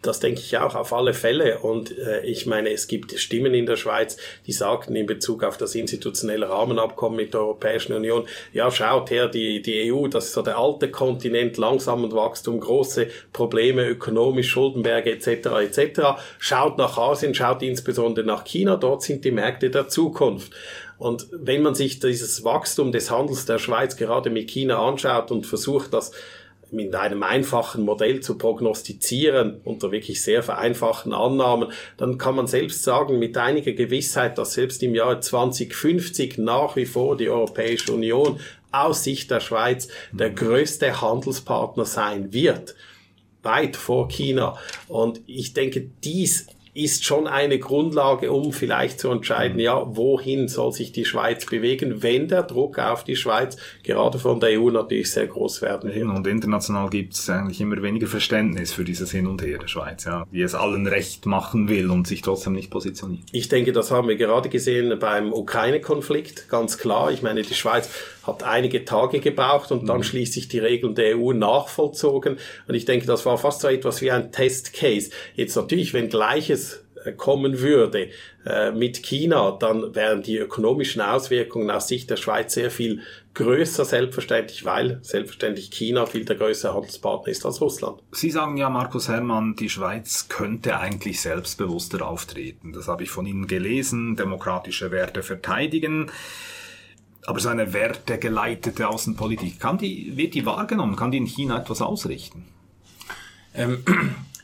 Das 0.06 0.20
denke 0.20 0.40
ich 0.40 0.56
auch 0.58 0.74
auf 0.74 0.92
alle 0.92 1.14
Fälle. 1.14 1.58
Und 1.58 1.96
äh, 1.98 2.24
ich 2.24 2.46
meine, 2.46 2.70
es 2.70 2.86
gibt 2.86 3.18
Stimmen 3.18 3.54
in 3.54 3.66
der 3.66 3.76
Schweiz, 3.76 4.16
die 4.46 4.52
sagten 4.52 4.94
in 4.96 5.06
Bezug 5.06 5.44
auf 5.44 5.56
das 5.56 5.74
institutionelle 5.74 6.48
Rahmenabkommen 6.48 7.16
mit 7.16 7.34
der 7.34 7.40
Europäischen 7.40 7.92
Union, 7.92 8.26
ja, 8.52 8.70
schaut 8.70 9.10
her, 9.10 9.28
die, 9.28 9.62
die 9.62 9.92
EU, 9.92 10.08
das 10.08 10.26
ist 10.26 10.32
so 10.32 10.42
der 10.42 10.58
alte 10.58 10.90
Kontinent, 10.90 11.56
langsam 11.56 12.04
und 12.04 12.14
Wachstum, 12.14 12.60
große 12.60 13.08
Probleme, 13.32 13.86
ökonomisch, 13.86 14.50
Schuldenberge 14.50 15.12
etc. 15.12 15.28
etc. 15.60 16.00
Schaut 16.38 16.78
nach 16.78 16.96
Asien, 16.96 17.34
schaut 17.34 17.62
insbesondere 17.62 18.24
nach 18.24 18.44
China, 18.44 18.76
dort 18.76 19.02
sind 19.02 19.24
die 19.24 19.32
Märkte 19.32 19.70
der 19.70 19.88
Zukunft. 19.88 20.52
Und 20.98 21.26
wenn 21.32 21.62
man 21.62 21.74
sich 21.74 22.00
dieses 22.00 22.42
Wachstum 22.44 22.90
des 22.90 23.10
Handels 23.10 23.44
der 23.44 23.58
Schweiz 23.58 23.96
gerade 23.96 24.30
mit 24.30 24.50
China 24.50 24.86
anschaut 24.86 25.30
und 25.30 25.46
versucht, 25.46 25.92
das 25.92 26.12
mit 26.70 26.94
einem 26.94 27.22
einfachen 27.22 27.84
Modell 27.84 28.20
zu 28.20 28.36
prognostizieren, 28.38 29.60
unter 29.64 29.92
wirklich 29.92 30.22
sehr 30.22 30.42
vereinfachten 30.42 31.12
Annahmen, 31.12 31.72
dann 31.96 32.18
kann 32.18 32.34
man 32.34 32.46
selbst 32.46 32.82
sagen, 32.82 33.18
mit 33.18 33.36
einiger 33.36 33.72
Gewissheit, 33.72 34.38
dass 34.38 34.54
selbst 34.54 34.82
im 34.82 34.94
Jahr 34.94 35.20
2050 35.20 36.38
nach 36.38 36.76
wie 36.76 36.86
vor 36.86 37.16
die 37.16 37.28
Europäische 37.28 37.92
Union 37.92 38.40
aus 38.72 39.04
Sicht 39.04 39.30
der 39.30 39.40
Schweiz 39.40 39.88
der 40.12 40.30
größte 40.30 41.00
Handelspartner 41.00 41.84
sein 41.84 42.32
wird 42.32 42.74
weit 43.46 43.76
vor 43.76 44.08
China. 44.08 44.58
Und 44.88 45.22
ich 45.26 45.54
denke, 45.54 45.88
dies 46.04 46.48
ist 46.76 47.04
schon 47.04 47.26
eine 47.26 47.58
Grundlage, 47.58 48.30
um 48.30 48.52
vielleicht 48.52 49.00
zu 49.00 49.10
entscheiden, 49.10 49.58
ja, 49.58 49.82
wohin 49.96 50.46
soll 50.48 50.72
sich 50.72 50.92
die 50.92 51.06
Schweiz 51.06 51.46
bewegen, 51.46 52.02
wenn 52.02 52.28
der 52.28 52.42
Druck 52.42 52.78
auf 52.78 53.02
die 53.02 53.16
Schweiz 53.16 53.56
gerade 53.82 54.18
von 54.18 54.40
der 54.40 54.60
EU 54.60 54.70
natürlich 54.70 55.10
sehr 55.10 55.26
groß 55.26 55.62
werden 55.62 55.94
wird. 55.94 56.06
Und 56.06 56.26
international 56.26 56.90
gibt 56.90 57.14
es 57.14 57.30
eigentlich 57.30 57.60
immer 57.60 57.80
weniger 57.82 58.06
Verständnis 58.06 58.72
für 58.72 58.84
dieses 58.84 59.10
Hin 59.10 59.26
und 59.26 59.42
Her 59.42 59.58
der 59.58 59.68
Schweiz, 59.68 60.04
ja, 60.04 60.26
die 60.30 60.42
es 60.42 60.54
allen 60.54 60.86
recht 60.86 61.24
machen 61.24 61.68
will 61.68 61.90
und 61.90 62.06
sich 62.06 62.20
trotzdem 62.20 62.52
nicht 62.52 62.70
positioniert. 62.70 63.24
Ich 63.32 63.48
denke, 63.48 63.72
das 63.72 63.90
haben 63.90 64.08
wir 64.08 64.16
gerade 64.16 64.50
gesehen 64.50 64.98
beim 64.98 65.32
Ukraine-Konflikt, 65.32 66.48
ganz 66.50 66.76
klar. 66.76 67.10
Ich 67.10 67.22
meine, 67.22 67.42
die 67.42 67.54
Schweiz 67.54 67.88
hat 68.26 68.42
einige 68.42 68.84
Tage 68.84 69.20
gebraucht 69.20 69.70
und 69.70 69.86
dann 69.86 69.98
mhm. 69.98 70.02
schließlich 70.02 70.48
die 70.48 70.58
Regeln 70.58 70.94
der 70.94 71.16
EU 71.16 71.32
nachvollzogen. 71.32 72.36
Und 72.66 72.74
ich 72.74 72.84
denke, 72.84 73.06
das 73.06 73.24
war 73.24 73.38
fast 73.38 73.60
so 73.60 73.68
etwas 73.68 74.02
wie 74.02 74.10
ein 74.10 74.32
Testcase. 74.32 75.10
Jetzt 75.34 75.56
natürlich, 75.56 75.94
wenn 75.94 76.08
Gleiches 76.08 76.65
kommen 77.12 77.60
würde 77.60 78.08
äh, 78.44 78.70
mit 78.72 79.02
China, 79.02 79.56
dann 79.58 79.94
wären 79.94 80.22
die 80.22 80.38
ökonomischen 80.38 81.02
Auswirkungen 81.02 81.70
aus 81.70 81.88
Sicht 81.88 82.10
der 82.10 82.16
Schweiz 82.16 82.54
sehr 82.54 82.70
viel 82.70 83.02
größer, 83.34 83.84
selbstverständlich, 83.84 84.64
weil 84.64 84.98
selbstverständlich 85.02 85.70
China 85.70 86.06
viel 86.06 86.24
der 86.24 86.36
größere 86.36 86.74
Handelspartner 86.74 87.28
ist 87.28 87.44
als 87.44 87.60
Russland. 87.60 88.02
Sie 88.12 88.30
sagen 88.30 88.56
ja, 88.56 88.70
Markus 88.70 89.08
Herrmann, 89.08 89.56
die 89.56 89.68
Schweiz 89.68 90.28
könnte 90.28 90.78
eigentlich 90.78 91.20
selbstbewusster 91.20 92.06
auftreten. 92.06 92.72
Das 92.72 92.88
habe 92.88 93.02
ich 93.02 93.10
von 93.10 93.26
Ihnen 93.26 93.46
gelesen, 93.46 94.16
demokratische 94.16 94.90
Werte 94.90 95.22
verteidigen. 95.22 96.10
Aber 97.26 97.40
so 97.40 97.48
eine 97.48 97.72
wertegeleitete 97.72 98.88
Außenpolitik, 98.88 99.58
kann 99.58 99.78
die, 99.78 100.16
wird 100.16 100.34
die 100.34 100.46
wahrgenommen? 100.46 100.96
Kann 100.96 101.10
die 101.10 101.18
in 101.18 101.26
China 101.26 101.58
etwas 101.58 101.82
ausrichten? 101.82 102.46
Ähm, 103.52 103.82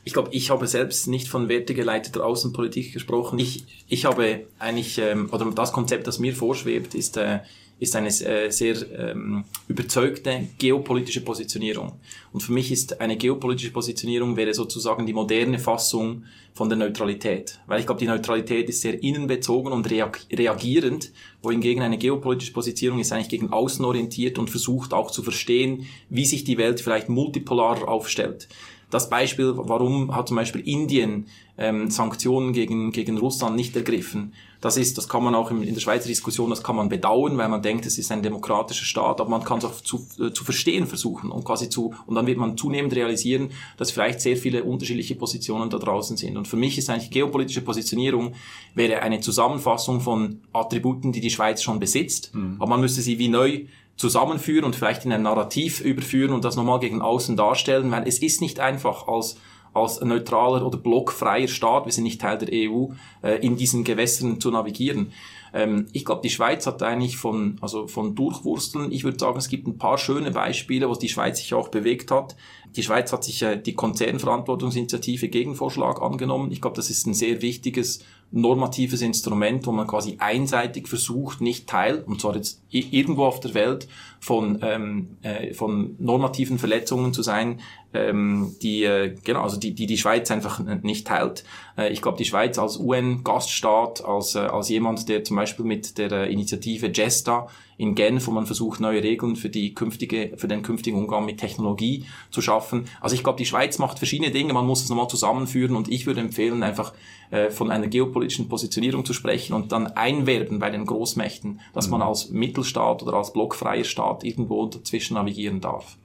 ich 0.05 0.13
glaube, 0.13 0.29
ich 0.33 0.49
habe 0.49 0.67
selbst 0.67 1.07
nicht 1.07 1.27
von 1.27 1.47
wertegeleiteter 1.47 2.25
Außenpolitik 2.25 2.93
gesprochen. 2.93 3.39
Ich, 3.39 3.65
ich 3.87 4.05
habe 4.05 4.47
eigentlich, 4.59 4.97
ähm, 4.97 5.29
oder 5.31 5.49
das 5.51 5.71
Konzept, 5.71 6.07
das 6.07 6.19
mir 6.19 6.35
vorschwebt, 6.35 6.93
ist, 6.93 7.15
äh, 7.15 7.39
ist 7.79 7.95
eine 7.95 8.09
äh, 8.09 8.49
sehr 8.49 8.75
ähm, 8.97 9.45
überzeugte 9.67 10.47
geopolitische 10.57 11.21
Positionierung. 11.21 11.93
Und 12.31 12.41
für 12.41 12.51
mich 12.51 12.71
ist 12.71 12.99
eine 12.99 13.17
geopolitische 13.17 13.71
Positionierung 13.71 14.35
wäre 14.35 14.53
sozusagen 14.53 15.05
die 15.05 15.13
moderne 15.13 15.57
Fassung 15.57 16.23
von 16.53 16.69
der 16.69 16.77
Neutralität. 16.77 17.59
Weil 17.65 17.79
ich 17.79 17.85
glaube, 17.85 17.99
die 17.99 18.07
Neutralität 18.07 18.69
ist 18.69 18.81
sehr 18.81 19.01
innenbezogen 19.01 19.71
und 19.71 19.89
reagierend, 19.89 21.11
wohingegen 21.41 21.81
eine 21.81 21.97
geopolitische 21.97 22.53
Positionierung 22.53 22.99
ist 22.99 23.11
eigentlich 23.11 23.29
gegen 23.29 23.51
außen 23.51 23.83
orientiert 23.83 24.37
und 24.37 24.49
versucht 24.49 24.93
auch 24.93 25.11
zu 25.11 25.23
verstehen, 25.23 25.87
wie 26.09 26.25
sich 26.25 26.43
die 26.43 26.57
Welt 26.57 26.79
vielleicht 26.79 27.09
multipolarer 27.09 27.87
aufstellt. 27.87 28.47
Das 28.93 29.09
Beispiel, 29.09 29.53
warum 29.55 30.15
hat 30.15 30.27
zum 30.27 30.37
Beispiel 30.37 30.61
Indien 30.61 31.25
ähm, 31.57 31.89
Sanktionen 31.89 32.53
gegen, 32.53 32.91
gegen 32.91 33.17
Russland 33.17 33.55
nicht 33.55 33.75
ergriffen. 33.75 34.33
Das 34.59 34.77
ist, 34.77 34.97
das 34.97 35.09
kann 35.09 35.23
man 35.23 35.35
auch 35.35 35.51
in, 35.51 35.73
der 35.73 35.81
Schweizer 35.81 36.07
Diskussion, 36.07 36.49
das 36.49 36.63
kann 36.63 36.75
man 36.75 36.89
bedauern, 36.89 37.37
weil 37.37 37.49
man 37.49 37.61
denkt, 37.61 37.85
es 37.85 37.97
ist 37.97 38.11
ein 38.11 38.23
demokratischer 38.23 38.85
Staat, 38.85 39.19
aber 39.19 39.29
man 39.29 39.43
kann 39.43 39.57
es 39.57 39.65
auch 39.65 39.81
zu, 39.81 40.05
äh, 40.19 40.31
zu 40.31 40.43
verstehen 40.43 40.87
versuchen 40.87 41.31
und 41.31 41.43
quasi 41.43 41.69
zu, 41.69 41.93
und 42.05 42.15
dann 42.15 42.27
wird 42.27 42.37
man 42.37 42.57
zunehmend 42.57 42.95
realisieren, 42.95 43.49
dass 43.77 43.91
vielleicht 43.91 44.21
sehr 44.21 44.37
viele 44.37 44.63
unterschiedliche 44.63 45.15
Positionen 45.15 45.69
da 45.69 45.77
draußen 45.77 46.15
sind. 46.15 46.37
Und 46.37 46.47
für 46.47 46.55
mich 46.55 46.77
ist 46.77 46.89
eigentlich 46.89 47.11
geopolitische 47.11 47.61
Positionierung 47.61 48.33
wäre 48.73 49.01
eine 49.01 49.19
Zusammenfassung 49.19 50.01
von 50.01 50.39
Attributen, 50.53 51.11
die 51.11 51.21
die 51.21 51.29
Schweiz 51.29 51.61
schon 51.61 51.79
besitzt, 51.79 52.33
mhm. 52.33 52.55
aber 52.59 52.69
man 52.69 52.81
müsste 52.81 53.01
sie 53.01 53.19
wie 53.19 53.27
neu 53.27 53.65
zusammenführen 53.95 54.65
und 54.65 54.75
vielleicht 54.75 55.05
in 55.05 55.11
ein 55.11 55.21
Narrativ 55.21 55.81
überführen 55.81 56.33
und 56.33 56.43
das 56.43 56.55
nochmal 56.55 56.79
gegen 56.79 57.01
außen 57.01 57.37
darstellen, 57.37 57.91
weil 57.91 58.07
es 58.07 58.19
ist 58.19 58.41
nicht 58.41 58.59
einfach 58.59 59.07
als 59.07 59.37
als 59.73 60.01
neutraler 60.01 60.65
oder 60.65 60.77
blockfreier 60.77 61.47
Staat, 61.47 61.85
wir 61.85 61.91
sind 61.91 62.03
nicht 62.03 62.21
Teil 62.21 62.37
der 62.37 62.49
EU, 62.51 62.89
äh, 63.23 63.43
in 63.45 63.55
diesen 63.55 63.83
Gewässern 63.83 64.39
zu 64.39 64.51
navigieren. 64.51 65.11
Ähm, 65.53 65.87
ich 65.93 66.05
glaube, 66.05 66.21
die 66.21 66.29
Schweiz 66.29 66.67
hat 66.67 66.83
eigentlich 66.83 67.17
von, 67.17 67.57
also 67.61 67.87
von 67.87 68.15
Durchwursteln, 68.15 68.91
ich 68.91 69.03
würde 69.03 69.19
sagen, 69.19 69.37
es 69.37 69.49
gibt 69.49 69.67
ein 69.67 69.77
paar 69.77 69.97
schöne 69.97 70.31
Beispiele, 70.31 70.89
wo 70.89 70.93
die 70.93 71.09
Schweiz 71.09 71.39
sich 71.39 71.53
auch 71.53 71.69
bewegt 71.69 72.11
hat. 72.11 72.35
Die 72.75 72.83
Schweiz 72.83 73.11
hat 73.11 73.23
sich 73.23 73.41
äh, 73.41 73.57
die 73.57 73.73
Konzernverantwortungsinitiative 73.73 75.29
Gegenvorschlag 75.29 76.01
angenommen. 76.01 76.51
Ich 76.51 76.61
glaube, 76.61 76.75
das 76.75 76.89
ist 76.89 77.07
ein 77.07 77.13
sehr 77.13 77.41
wichtiges 77.41 78.03
normatives 78.33 79.01
Instrument, 79.03 79.65
wo 79.67 79.71
man 79.71 79.85
quasi 79.85 80.17
einseitig 80.19 80.87
versucht, 80.87 81.39
nicht 81.39 81.67
Teil, 81.67 82.03
und 82.05 82.19
zwar 82.19 82.35
jetzt 82.35 82.61
irgendwo 82.69 83.25
auf 83.25 83.39
der 83.39 83.53
Welt, 83.53 83.87
von, 84.19 84.59
ähm, 84.61 85.17
äh, 85.21 85.53
von 85.53 85.95
normativen 85.99 86.57
Verletzungen 86.57 87.13
zu 87.13 87.21
sein, 87.21 87.59
ähm, 87.93 88.55
die, 88.61 88.83
äh, 88.85 89.15
genau, 89.23 89.41
also 89.41 89.59
die, 89.59 89.75
die 89.75 89.85
die 89.85 89.97
Schweiz 89.97 90.31
einfach 90.31 90.59
nicht 90.81 91.05
teilt. 91.05 91.43
Äh, 91.77 91.91
ich 91.91 92.01
glaube, 92.01 92.17
die 92.17 92.25
Schweiz 92.25 92.57
als 92.57 92.79
UN-Gaststaat, 92.79 94.03
als, 94.03 94.35
äh, 94.35 94.39
als 94.39 94.69
jemand, 94.69 95.09
der 95.09 95.23
zum 95.23 95.35
Beispiel 95.35 95.65
mit 95.65 95.97
der 95.97 96.11
äh, 96.11 96.31
Initiative 96.31 96.89
Gesta 96.89 97.47
in 97.77 97.95
Genf, 97.95 98.25
wo 98.27 98.31
man 98.31 98.45
versucht, 98.45 98.79
neue 98.79 99.03
Regeln 99.03 99.35
für 99.35 99.49
die 99.49 99.73
künftige, 99.73 100.33
für 100.37 100.47
den 100.47 100.61
künftigen 100.63 100.97
Umgang 100.97 101.25
mit 101.25 101.39
Technologie 101.39 102.05
zu 102.31 102.41
schaffen. 102.41 102.85
Also 103.01 103.15
ich 103.15 103.23
glaube, 103.23 103.37
die 103.37 103.45
Schweiz 103.45 103.77
macht 103.77 103.97
verschiedene 103.97 104.31
Dinge, 104.31 104.53
man 104.53 104.65
muss 104.65 104.83
es 104.83 104.89
nochmal 104.89 105.09
zusammenführen 105.09 105.75
und 105.75 105.91
ich 105.91 106.05
würde 106.05 106.21
empfehlen, 106.21 106.63
einfach 106.63 106.93
äh, 107.33 107.49
von 107.49 107.71
einer 107.71 107.87
geopolitischen 107.87 108.47
Positionierung 108.47 109.05
zu 109.05 109.13
sprechen 109.13 109.53
und 109.53 109.71
dann 109.71 109.87
einwerben 109.87 110.59
bei 110.59 110.69
den 110.69 110.85
Großmächten, 110.85 111.61
dass 111.73 111.89
man 111.89 112.01
mhm. 112.01 112.05
als 112.05 112.29
Mittelstaat 112.29 113.01
oder 113.01 113.13
als 113.13 113.33
blockfreier 113.33 113.85
Staat 113.85 114.23
irgendwo 114.23 114.67
dazwischen 114.67 115.15
navigieren 115.15 115.59
darf. 115.59 115.97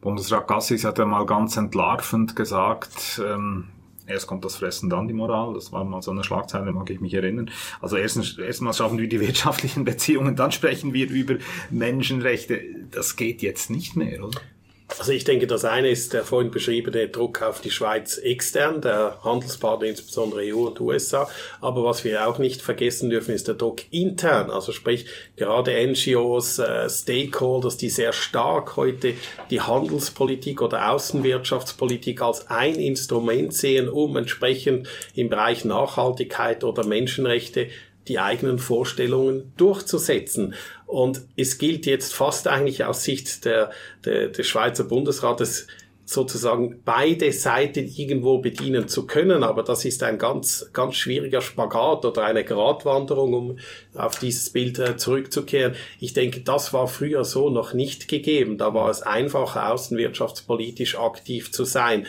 Bundesrat 0.00 0.48
Gassis 0.48 0.84
hat 0.84 0.96
ja 0.96 1.04
mal 1.04 1.26
ganz 1.26 1.58
entlarvend 1.58 2.36
gesagt, 2.36 3.20
ähm, 3.22 3.64
erst 4.06 4.28
kommt 4.28 4.46
das 4.46 4.56
Fressen, 4.56 4.88
dann 4.88 5.08
die 5.08 5.12
Moral. 5.12 5.52
Das 5.52 5.72
war 5.72 5.84
mal 5.84 6.00
so 6.00 6.10
eine 6.10 6.24
Schlagzeile, 6.24 6.72
mag 6.72 6.88
ich 6.88 7.02
mich 7.02 7.12
erinnern. 7.12 7.50
Also 7.82 7.98
erstens, 7.98 8.38
erstmal 8.38 8.72
schaffen 8.72 8.96
wir 8.96 9.10
die 9.10 9.20
wirtschaftlichen 9.20 9.84
Beziehungen, 9.84 10.36
dann 10.36 10.52
sprechen 10.52 10.94
wir 10.94 11.10
über 11.10 11.34
Menschenrechte. 11.68 12.62
Das 12.92 13.16
geht 13.16 13.42
jetzt 13.42 13.68
nicht 13.68 13.94
mehr, 13.94 14.24
oder? 14.24 14.40
Also 14.88 15.10
ich 15.10 15.24
denke, 15.24 15.48
das 15.48 15.64
eine 15.64 15.90
ist 15.90 16.12
der 16.12 16.24
vorhin 16.24 16.52
beschriebene 16.52 17.08
Druck 17.08 17.42
auf 17.42 17.60
die 17.60 17.72
Schweiz 17.72 18.18
extern, 18.18 18.80
der 18.80 19.18
Handelspartner 19.24 19.88
insbesondere 19.88 20.42
EU 20.42 20.68
und 20.68 20.80
USA. 20.80 21.28
Aber 21.60 21.84
was 21.84 22.04
wir 22.04 22.26
auch 22.26 22.38
nicht 22.38 22.62
vergessen 22.62 23.10
dürfen, 23.10 23.34
ist 23.34 23.48
der 23.48 23.56
Druck 23.56 23.82
intern. 23.90 24.48
Also 24.48 24.70
sprich, 24.70 25.06
gerade 25.34 25.72
NGOs, 25.72 26.60
äh, 26.60 26.88
Stakeholders, 26.88 27.76
die 27.76 27.90
sehr 27.90 28.12
stark 28.12 28.76
heute 28.76 29.14
die 29.50 29.60
Handelspolitik 29.60 30.62
oder 30.62 30.92
Außenwirtschaftspolitik 30.92 32.22
als 32.22 32.48
ein 32.48 32.76
Instrument 32.76 33.52
sehen, 33.54 33.88
um 33.88 34.16
entsprechend 34.16 34.88
im 35.14 35.28
Bereich 35.28 35.64
Nachhaltigkeit 35.64 36.62
oder 36.62 36.86
Menschenrechte 36.86 37.68
die 38.08 38.18
eigenen 38.18 38.58
Vorstellungen 38.58 39.52
durchzusetzen. 39.56 40.54
Und 40.86 41.22
es 41.36 41.58
gilt 41.58 41.86
jetzt 41.86 42.14
fast 42.14 42.48
eigentlich 42.48 42.84
aus 42.84 43.04
Sicht 43.04 43.44
der, 43.44 43.70
der, 44.04 44.28
des 44.28 44.46
Schweizer 44.46 44.84
Bundesrates, 44.84 45.66
sozusagen 46.06 46.82
beide 46.84 47.32
Seiten 47.32 47.84
irgendwo 47.84 48.38
bedienen 48.38 48.86
zu 48.86 49.06
können. 49.06 49.42
Aber 49.42 49.64
das 49.64 49.84
ist 49.84 50.04
ein 50.04 50.18
ganz, 50.18 50.70
ganz 50.72 50.94
schwieriger 50.94 51.40
Spagat 51.40 52.04
oder 52.04 52.24
eine 52.24 52.44
Gratwanderung, 52.44 53.34
um 53.34 53.58
auf 53.94 54.18
dieses 54.20 54.50
Bild 54.50 54.78
äh, 54.78 54.96
zurückzukehren. 54.96 55.74
Ich 55.98 56.12
denke, 56.12 56.40
das 56.40 56.72
war 56.72 56.86
früher 56.86 57.24
so 57.24 57.50
noch 57.50 57.74
nicht 57.74 58.06
gegeben. 58.06 58.56
Da 58.56 58.72
war 58.72 58.88
es 58.88 59.02
einfacher, 59.02 59.72
außenwirtschaftspolitisch 59.72 60.96
aktiv 60.96 61.50
zu 61.50 61.64
sein. 61.64 62.06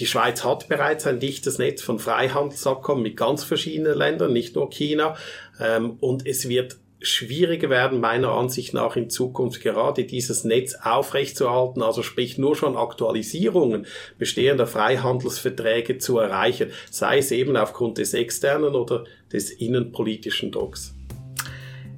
Die 0.00 0.06
Schweiz 0.06 0.44
hat 0.44 0.68
bereits 0.68 1.06
ein 1.06 1.20
dichtes 1.20 1.58
Netz 1.58 1.82
von 1.82 1.98
Freihandelsabkommen 1.98 3.02
mit 3.02 3.18
ganz 3.18 3.44
verschiedenen 3.44 3.96
Ländern, 3.96 4.32
nicht 4.32 4.56
nur 4.56 4.70
China. 4.70 5.14
Ähm, 5.60 5.98
und 6.00 6.26
es 6.26 6.48
wird 6.48 6.78
schwieriger 7.02 7.68
werden, 7.68 8.00
meiner 8.00 8.32
Ansicht 8.32 8.72
nach 8.74 8.96
in 8.96 9.10
Zukunft 9.10 9.62
gerade 9.62 10.04
dieses 10.04 10.44
Netz 10.44 10.74
aufrechtzuerhalten, 10.82 11.82
also 11.82 12.02
sprich 12.02 12.38
nur 12.38 12.56
schon 12.56 12.76
Aktualisierungen 12.76 13.86
bestehender 14.18 14.66
Freihandelsverträge 14.66 15.98
zu 15.98 16.18
erreichen, 16.18 16.70
sei 16.90 17.18
es 17.18 17.30
eben 17.30 17.56
aufgrund 17.56 17.98
des 17.98 18.14
externen 18.14 18.74
oder 18.74 19.04
des 19.32 19.50
innenpolitischen 19.50 20.50
Drucks. 20.50 20.94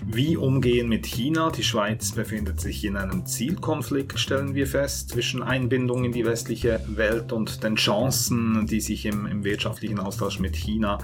Wie 0.05 0.37
umgehen 0.37 0.89
mit 0.89 1.07
China? 1.07 1.51
Die 1.51 1.63
Schweiz 1.63 2.13
befindet 2.13 2.61
sich 2.61 2.85
in 2.85 2.97
einem 2.97 3.25
Zielkonflikt, 3.25 4.19
stellen 4.19 4.55
wir 4.55 4.67
fest, 4.67 5.11
zwischen 5.11 5.43
Einbindung 5.43 6.05
in 6.05 6.13
die 6.13 6.25
westliche 6.25 6.81
Welt 6.89 7.33
und 7.33 7.63
den 7.63 7.77
Chancen, 7.77 8.67
die 8.67 8.81
sich 8.81 9.07
im, 9.07 9.27
im 9.27 9.45
wirtschaftlichen 9.45 10.01
Austausch 10.01 10.41
mit 10.41 10.57
China 10.57 10.99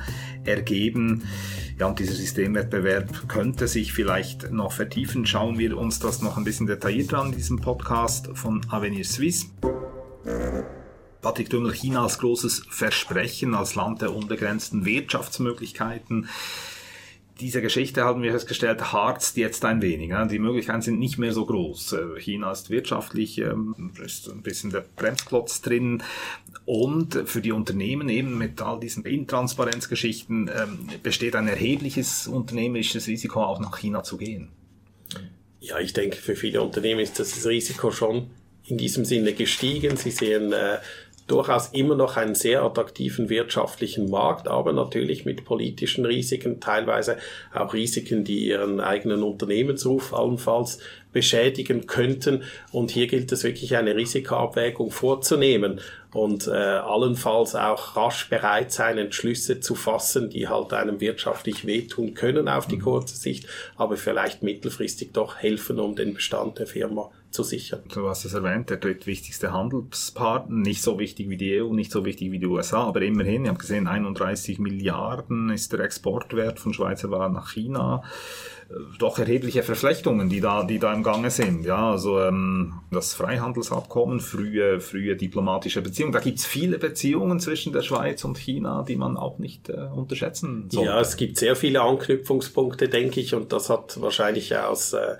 ergeben. 0.45 1.23
Ja, 1.79 1.87
und 1.87 1.99
dieser 2.01 2.15
Systemwettbewerb 2.15 3.29
könnte 3.29 3.69
sich 3.69 3.93
vielleicht 3.93 4.51
noch 4.51 4.73
vertiefen. 4.73 5.27
Schauen 5.27 5.59
wir 5.59 5.79
uns 5.79 6.01
das 6.01 6.21
noch 6.21 6.37
ein 6.37 6.45
bisschen 6.45 6.67
detaillierter 6.67 7.21
an, 7.21 7.33
diesem 7.33 7.61
Podcast 7.61 8.31
von 8.35 8.61
Avenir 8.69 9.05
Suisse. 9.05 9.47
Patrick 11.23 11.51
Dümmel, 11.51 11.73
China 11.73 12.03
als 12.03 12.19
großes 12.19 12.65
Versprechen, 12.69 13.55
als 13.55 13.75
Land 13.75 14.03
der 14.03 14.15
unbegrenzten 14.15 14.85
Wirtschaftsmöglichkeiten 14.85 16.29
diese 17.41 17.63
Geschichte 17.63 18.05
haben 18.05 18.23
wir 18.23 18.33
festgestellt, 18.33 18.93
harzt 18.93 19.37
jetzt 19.37 19.65
ein 19.65 19.81
wenig. 19.81 20.13
Die 20.31 20.39
Möglichkeiten 20.39 20.83
sind 20.83 20.99
nicht 20.99 21.19
mehr 21.19 21.33
so 21.33 21.47
groß. 21.47 21.93
Äh, 21.93 22.21
China 22.21 22.51
ist 22.51 22.71
wirtschaftlich, 22.71 23.39
ähm, 23.39 23.93
ist 24.05 24.29
ein 24.29 24.43
bisschen 24.43 24.71
der 24.71 24.85
Bremsklotz 24.97 25.61
drin. 25.61 26.03
Und 26.65 27.23
für 27.27 27.41
die 27.41 27.53
Unternehmen 27.53 28.09
eben 28.09 28.37
mit 28.39 28.61
all 28.61 28.81
diesen 28.81 29.05
Intransparenzgeschichten 29.05 30.51
ähm, 30.55 30.89
besteht 31.03 31.37
ein 31.37 31.49
erhebliches 31.49 32.27
unternehmerisches 32.27 33.07
Risiko, 33.07 33.43
auch 33.43 33.61
nach 33.61 33.79
China 33.79 34.03
zu 34.03 34.17
gehen. 34.17 34.49
Ja, 35.61 35.79
ich 35.79 35.93
denke, 35.93 36.17
für 36.17 36.37
viele 36.37 36.63
Unternehmen 36.63 37.01
ist 37.01 37.19
das 37.19 37.47
Risiko 37.47 37.91
schon 37.91 38.31
in 38.65 38.79
diesem 38.79 39.05
Sinne 39.05 39.33
gestiegen. 39.33 39.97
Sie 39.97 40.11
sehen 40.11 40.53
äh, 40.53 40.79
durchaus 41.29 41.69
immer 41.69 41.95
noch 41.95 42.17
einen 42.17 42.35
sehr 42.35 42.63
attraktiven 42.63 43.29
wirtschaftlichen 43.29 44.11
Markt, 44.11 44.49
aber 44.49 44.73
natürlich 44.73 45.25
mit 45.25 45.45
politischen 45.45 46.05
Risiken, 46.05 46.59
teilweise 46.59 47.19
auch 47.55 47.75
Risiken, 47.75 48.25
die 48.25 48.49
ihren 48.49 48.81
eigenen 48.81 49.23
Unternehmensruf 49.23 50.13
allenfalls 50.13 50.81
beschädigen 51.13 51.87
könnten. 51.87 52.43
Und 52.73 52.91
hier 52.91 53.07
gilt 53.07 53.31
es 53.31 53.45
wirklich 53.45 53.77
eine 53.77 53.95
Risikoabwägung 53.95 54.91
vorzunehmen 54.91 55.81
und 56.19 56.49
äh, 56.49 56.51
allenfalls 56.51 57.55
auch 57.55 57.97
rasch 57.97 58.29
bereit 58.29 58.73
sein, 58.73 58.99
Entschlüsse 58.99 59.61
zu 59.61 59.75
fassen, 59.77 60.31
die 60.31 60.49
halt 60.49 60.73
einem 60.73 61.01
wirtschaftlich 61.01 61.65
wehtun 61.65 62.15
können 62.15 62.49
auf 62.49 62.67
die 62.67 62.77
mhm. 62.77 62.83
kurze 62.83 63.17
Sicht, 63.17 63.47
aber 63.77 63.97
vielleicht 63.97 64.43
mittelfristig 64.43 65.13
doch 65.13 65.37
helfen, 65.37 65.79
um 65.79 65.95
den 65.95 66.15
Bestand 66.15 66.59
der 66.59 66.67
Firma 66.67 67.11
zu 67.31 67.43
sichern. 67.43 67.83
Du 67.93 68.09
hast 68.09 68.25
es 68.25 68.35
erwähnt, 68.35 68.71
der 68.71 68.79
drittwichtigste 68.79 69.53
Handelspartner, 69.53 70.57
nicht 70.57 70.83
so 70.83 70.99
wichtig 70.99 71.29
wie 71.29 71.37
die 71.37 71.61
EU, 71.61 71.73
nicht 71.73 71.93
so 71.93 72.05
wichtig 72.05 72.33
wie 72.33 72.39
die 72.39 72.47
USA, 72.47 72.85
aber 72.85 73.03
immerhin, 73.03 73.45
ihr 73.45 73.51
habt 73.51 73.61
gesehen, 73.61 73.87
31 73.87 74.59
Milliarden 74.59 75.51
ist 75.51 75.73
der 75.73 75.81
Exportwert 75.81 76.59
von 76.59 76.73
Schweizer 76.73 77.11
Waren 77.11 77.35
nach 77.35 77.53
China. 77.53 78.03
Äh, 78.03 78.58
doch 78.99 79.19
erhebliche 79.19 79.63
Verflechtungen, 79.63 80.29
die 80.29 80.41
da, 80.41 80.63
die 80.63 80.79
da 80.79 80.93
im 80.93 81.03
Gange 81.03 81.31
sind. 81.31 81.65
Ja, 81.65 81.91
also 81.91 82.21
ähm, 82.21 82.75
das 82.91 83.15
Freihandelsabkommen, 83.15 84.21
frühe, 84.21 84.81
frühe 84.81 85.17
diplomatische 85.17 85.81
Beziehungen. 85.81 86.13
Da 86.13 86.21
gibt's 86.21 86.45
viele 86.45 86.79
Beziehungen 86.79 87.41
zwischen 87.41 87.73
der 87.73 87.83
Schweiz 87.83 88.25
und 88.25 88.37
China, 88.37 88.85
die 88.87 88.97
man 88.97 89.17
auch 89.17 89.39
nicht 89.39 89.71
äh, 89.71 89.73
unterschätzen 89.95 90.69
sollte. 90.71 90.87
Ja, 90.87 91.01
es 91.01 91.17
gibt 91.17 91.39
sehr 91.39 91.57
viele 91.57 91.81
Anknüpfungspunkte, 91.81 92.89
denke 92.89 93.21
ich, 93.21 93.35
und 93.35 93.53
das 93.53 93.71
hat 93.71 94.01
wahrscheinlich 94.03 94.55
aus 94.55 94.93
äh, 94.93 95.17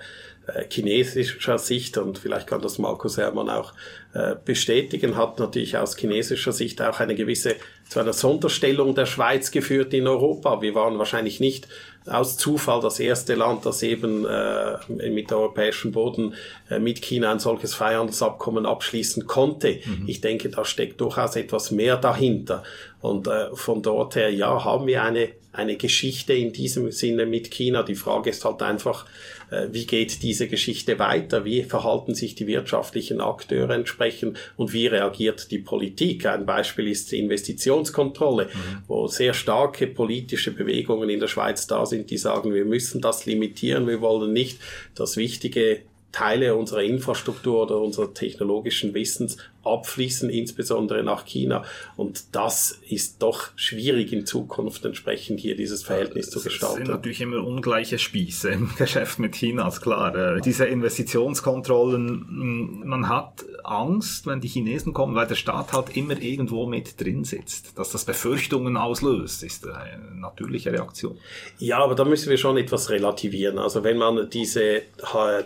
äh, 0.53 0.65
chinesischer 0.69 1.57
Sicht, 1.57 1.97
und 1.97 2.17
vielleicht 2.17 2.47
kann 2.47 2.61
das 2.61 2.77
Markus 2.77 3.17
Hermann 3.17 3.49
auch 3.49 3.73
äh, 4.13 4.35
bestätigen, 4.43 5.15
hat 5.15 5.39
natürlich 5.39 5.77
aus 5.77 5.97
chinesischer 5.97 6.51
Sicht 6.51 6.81
auch 6.81 6.99
eine 6.99 7.15
gewisse, 7.15 7.55
zu 7.87 7.99
einer 7.99 8.13
Sonderstellung 8.13 8.95
der 8.95 9.05
Schweiz 9.05 9.51
geführt 9.51 9.93
in 9.93 10.07
Europa. 10.07 10.61
Wir 10.61 10.75
waren 10.75 10.97
wahrscheinlich 10.97 11.39
nicht 11.39 11.67
aus 12.09 12.37
Zufall 12.37 12.81
das 12.81 12.99
erste 12.99 13.35
Land, 13.35 13.65
das 13.65 13.83
eben 13.83 14.25
äh, 14.25 15.09
mit 15.09 15.31
europäischem 15.31 15.91
Boden 15.91 16.33
äh, 16.69 16.79
mit 16.79 17.01
China 17.01 17.31
ein 17.31 17.39
solches 17.39 17.73
Freihandelsabkommen 17.73 18.65
abschließen 18.65 19.27
konnte. 19.27 19.79
Mhm. 19.85 20.05
Ich 20.07 20.21
denke, 20.21 20.49
da 20.49 20.65
steckt 20.65 20.99
durchaus 21.01 21.35
etwas 21.35 21.71
mehr 21.71 21.97
dahinter. 21.97 22.63
Und 23.01 23.27
äh, 23.27 23.55
von 23.55 23.81
dort 23.81 24.15
her, 24.15 24.31
ja, 24.31 24.63
haben 24.63 24.87
wir 24.87 25.03
eine, 25.03 25.29
eine 25.51 25.77
Geschichte 25.77 26.33
in 26.33 26.51
diesem 26.51 26.91
Sinne 26.91 27.25
mit 27.25 27.51
China. 27.51 27.83
Die 27.83 27.95
Frage 27.95 28.29
ist 28.29 28.43
halt 28.43 28.61
einfach, 28.61 29.05
äh, 29.51 29.67
wie 29.71 29.85
geht 29.85 30.21
diese 30.21 30.47
Geschichte 30.47 30.99
weiter? 30.99 31.45
Wie 31.45 31.63
verhalten 31.63 32.13
sich 32.13 32.35
die 32.35 32.47
wirtschaftlichen 32.47 33.21
Akteure 33.21 33.71
entsprechend 33.71 34.37
und 34.57 34.73
wie 34.73 34.87
reagiert 34.87 35.51
die 35.51 35.59
Politik? 35.59 36.25
Ein 36.25 36.45
Beispiel 36.45 36.87
ist 36.87 37.11
die 37.11 37.19
Investitionskontrolle, 37.19 38.45
mhm. 38.45 38.83
wo 38.87 39.07
sehr 39.07 39.33
starke 39.33 39.87
politische 39.87 40.51
Bewegungen 40.51 41.09
in 41.09 41.19
der 41.19 41.27
Schweiz 41.27 41.67
da 41.67 41.85
sind, 41.85 41.98
die 42.05 42.17
sagen, 42.17 42.53
wir 42.53 42.65
müssen 42.65 43.01
das 43.01 43.25
limitieren, 43.25 43.87
wir 43.87 44.01
wollen 44.01 44.33
nicht, 44.33 44.59
dass 44.95 45.17
wichtige 45.17 45.81
Teile 46.11 46.55
unserer 46.55 46.83
Infrastruktur 46.83 47.63
oder 47.63 47.79
unserer 47.79 48.13
technologischen 48.13 48.93
Wissens 48.93 49.37
abfließen, 49.73 50.29
insbesondere 50.29 51.03
nach 51.03 51.25
China. 51.25 51.63
Und 51.95 52.35
das 52.35 52.79
ist 52.89 53.21
doch 53.21 53.49
schwierig 53.55 54.13
in 54.13 54.25
Zukunft 54.25 54.85
entsprechend 54.85 55.39
hier 55.39 55.55
dieses 55.55 55.83
Verhältnis 55.83 56.27
ja, 56.27 56.31
zu 56.33 56.43
gestalten. 56.43 56.81
Es 56.81 56.87
sind 56.87 56.95
natürlich 56.95 57.21
immer 57.21 57.45
ungleiche 57.45 57.99
Spieße 57.99 58.49
im 58.49 58.71
Geschäft 58.77 59.19
mit 59.19 59.35
China, 59.35 59.67
ist 59.67 59.81
klar. 59.81 60.15
Äh, 60.15 60.41
diese 60.41 60.65
Investitionskontrollen, 60.65 62.83
man 62.85 63.09
hat 63.09 63.45
Angst, 63.63 64.25
wenn 64.25 64.41
die 64.41 64.47
Chinesen 64.47 64.93
kommen, 64.93 65.15
weil 65.15 65.27
der 65.27 65.35
Staat 65.35 65.73
halt 65.73 65.95
immer 65.95 66.19
irgendwo 66.19 66.65
mit 66.65 66.99
drin 66.99 67.23
sitzt. 67.23 67.77
Dass 67.77 67.91
das 67.91 68.05
Befürchtungen 68.05 68.77
auslöst, 68.77 69.43
ist 69.43 69.67
eine 69.67 70.15
natürliche 70.15 70.71
Reaktion. 70.71 71.17
Ja, 71.59 71.79
aber 71.79 71.95
da 71.95 72.05
müssen 72.05 72.29
wir 72.29 72.37
schon 72.37 72.57
etwas 72.57 72.89
relativieren. 72.89 73.59
Also 73.59 73.83
wenn 73.83 73.97
man 73.97 74.29
diese 74.29 74.63
äh, 74.63 74.81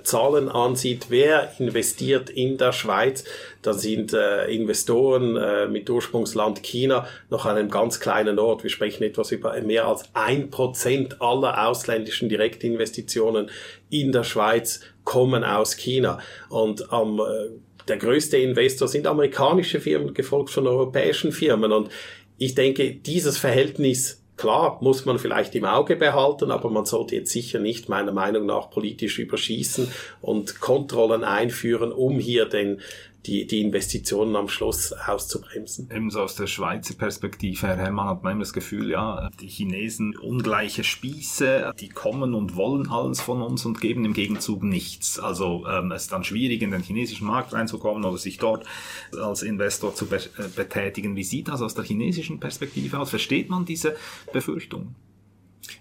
Zahlen 0.04 0.50
ansieht, 0.50 1.08
wer 1.10 1.52
investiert 1.60 2.30
in 2.30 2.58
der 2.58 2.72
Schweiz, 2.72 3.24
dann 3.66 3.78
sind 3.78 4.14
äh, 4.14 4.46
Investoren 4.48 5.36
äh, 5.36 5.68
mit 5.68 5.90
Ursprungsland 5.90 6.64
China 6.64 7.08
noch 7.30 7.46
an 7.46 7.58
einem 7.58 7.70
ganz 7.70 8.00
kleinen 8.00 8.40
Ort. 8.40 8.64
Wir 8.64 8.70
sprechen 8.70 9.04
etwas 9.04 9.32
über 9.32 9.60
mehr 9.62 9.88
als 9.88 10.04
ein 10.14 10.50
Prozent 10.50 11.22
aller 11.22 11.68
ausländischen 11.68 12.30
Direktinvestitionen 12.30 13.50
in 13.90 14.12
der 14.12 14.24
Schweiz 14.24 14.82
kommen 15.04 15.44
aus 15.44 15.78
China. 15.78 16.20
Und 16.50 16.92
am 16.92 17.20
äh, 17.20 17.50
der 17.88 17.98
größte 17.98 18.38
Investor 18.38 18.88
sind 18.88 19.08
amerikanische 19.08 19.80
Firmen, 19.80 20.14
gefolgt 20.14 20.52
von 20.52 20.68
europäischen 20.68 21.32
Firmen. 21.32 21.72
Und 21.72 21.90
ich 22.38 22.56
denke, 22.56 22.92
dieses 22.94 23.38
Verhältnis 23.38 24.24
klar, 24.38 24.80
muss 24.82 25.06
man 25.06 25.20
vielleicht 25.20 25.56
im 25.56 25.66
Auge 25.66 25.96
behalten, 25.96 26.52
aber 26.52 26.70
man 26.70 26.86
sollte 26.86 27.16
jetzt 27.16 27.32
sicher 27.32 27.60
nicht 27.60 27.90
meiner 27.90 28.12
Meinung 28.12 28.46
nach 28.46 28.70
politisch 28.70 29.20
überschießen 29.20 29.88
und 30.22 30.60
Kontrollen 30.60 31.24
einführen, 31.24 31.92
um 31.92 32.20
hier 32.20 32.46
den 32.46 32.82
die, 33.26 33.48
die 33.48 33.62
Investitionen 33.62 34.36
am 34.36 34.50
Schluss 34.50 34.94
auszubremsen. 34.94 35.90
Ebenso 35.92 36.22
aus 36.22 36.36
der 36.36 36.48
Schweizer 36.48 36.94
Perspektive, 36.96 37.68
Herr 37.68 37.78
Herrmann, 37.78 38.08
hat 38.08 38.24
man 38.24 38.40
das 38.40 38.54
Gefühl, 38.54 38.90
ja, 38.90 39.30
die 39.40 39.48
Chinesen 39.48 40.16
ungleiche 40.18 40.84
Spieße, 40.84 41.74
die 41.80 41.90
kommen 41.90 42.34
und 42.34 42.56
wollen 42.56 42.90
alles 42.90 43.22
von 43.22 43.42
uns 43.42 43.66
und 43.66 43.82
geben 43.82 44.06
im 44.06 44.14
Gegenzug 44.14 44.64
nichts. 44.64 45.20
Also 45.20 45.66
ähm, 45.68 45.92
es 45.92 46.04
ist 46.04 46.12
dann 46.12 46.24
schwierig, 46.24 46.62
in 46.62 46.72
den 46.72 46.82
chinesischen 46.82 47.28
Markt 47.28 47.54
reinzukommen 47.54 48.04
oder 48.04 48.18
sich 48.18 48.38
dort 48.38 48.66
als 49.12 49.42
Investor 49.42 49.96
zu 49.96 50.08
be 50.08 50.18
äh, 50.18 50.48
betätigen. 50.56 51.16
Wie 51.16 51.24
sieht 51.24 51.48
das 51.48 51.62
aus 51.62 51.76
der 51.76 51.84
chinesischen 51.84 52.40
Perspektive 52.40 53.00
aus? 53.00 53.10
Versteht 53.10 53.50
man 53.50 53.66
diese 53.66 53.96
Befürchtungen? 54.32 54.96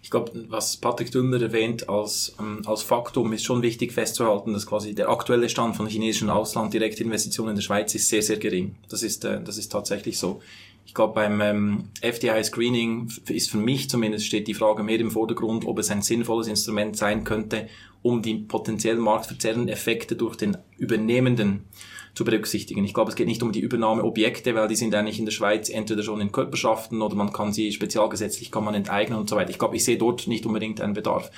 Ich 0.02 0.10
glaube, 0.10 0.32
was 0.48 0.76
Patrick 0.76 1.10
Dünner 1.10 1.40
erwähnt 1.40 1.88
als, 1.88 2.34
ähm, 2.38 2.62
als 2.66 2.82
Faktum, 2.82 3.32
ist 3.32 3.44
schon 3.44 3.62
wichtig 3.62 3.92
festzuhalten, 3.92 4.52
dass 4.52 4.66
quasi 4.66 4.94
der 4.94 5.08
aktuelle 5.08 5.48
Stand 5.48 5.76
von 5.76 5.86
chinesischen 5.86 6.30
Ausland-Direktinvestitionen 6.30 7.50
in 7.50 7.56
der 7.56 7.62
Schweiz 7.62 7.94
ist 7.94 8.08
sehr, 8.08 8.22
sehr 8.22 8.36
gering. 8.36 8.76
Das 8.88 9.02
ist, 9.02 9.24
äh, 9.24 9.42
das 9.42 9.58
ist 9.58 9.72
tatsächlich 9.72 10.18
so. 10.18 10.40
Ich 10.84 10.94
glaube, 10.94 11.14
beim 11.14 11.40
ähm, 11.40 11.84
FDI-Screening 12.00 13.10
ist 13.28 13.50
für 13.50 13.56
mich 13.56 13.88
zumindest 13.88 14.26
steht 14.26 14.48
die 14.48 14.54
Frage 14.54 14.82
mehr 14.82 15.00
im 15.00 15.10
Vordergrund, 15.10 15.64
ob 15.64 15.78
es 15.78 15.90
ein 15.90 16.02
sinnvolles 16.02 16.48
Instrument 16.48 16.96
sein 16.96 17.24
könnte, 17.24 17.68
um 18.02 18.20
die 18.20 18.34
potenziell 18.34 18.96
marktverzerrenden 18.96 19.68
Effekte 19.68 20.16
durch 20.16 20.36
den 20.36 20.58
übernehmenden 20.76 21.64
zu 22.14 22.24
berücksichtigen. 22.24 22.84
Ich 22.84 22.92
glaube, 22.92 23.10
es 23.10 23.16
geht 23.16 23.26
nicht 23.26 23.42
um 23.42 23.52
die 23.52 23.60
Übernahmeobjekte, 23.60 24.54
weil 24.54 24.68
die 24.68 24.76
sind 24.76 24.94
eigentlich 24.94 25.18
in 25.18 25.24
der 25.24 25.32
Schweiz 25.32 25.70
entweder 25.70 26.02
schon 26.02 26.20
in 26.20 26.30
Körperschaften 26.30 27.00
oder 27.00 27.14
man 27.14 27.32
kann 27.32 27.52
sie 27.52 27.72
spezialgesetzlich 27.72 28.50
kann 28.50 28.64
man 28.64 28.74
enteignen 28.74 29.18
und 29.18 29.30
so 29.30 29.36
weiter. 29.36 29.50
Ich 29.50 29.58
glaube, 29.58 29.76
ich 29.76 29.84
sehe 29.84 29.96
dort 29.96 30.26
nicht 30.26 30.44
unbedingt 30.44 30.80
einen 30.80 30.92
Bedarf. 30.92 31.30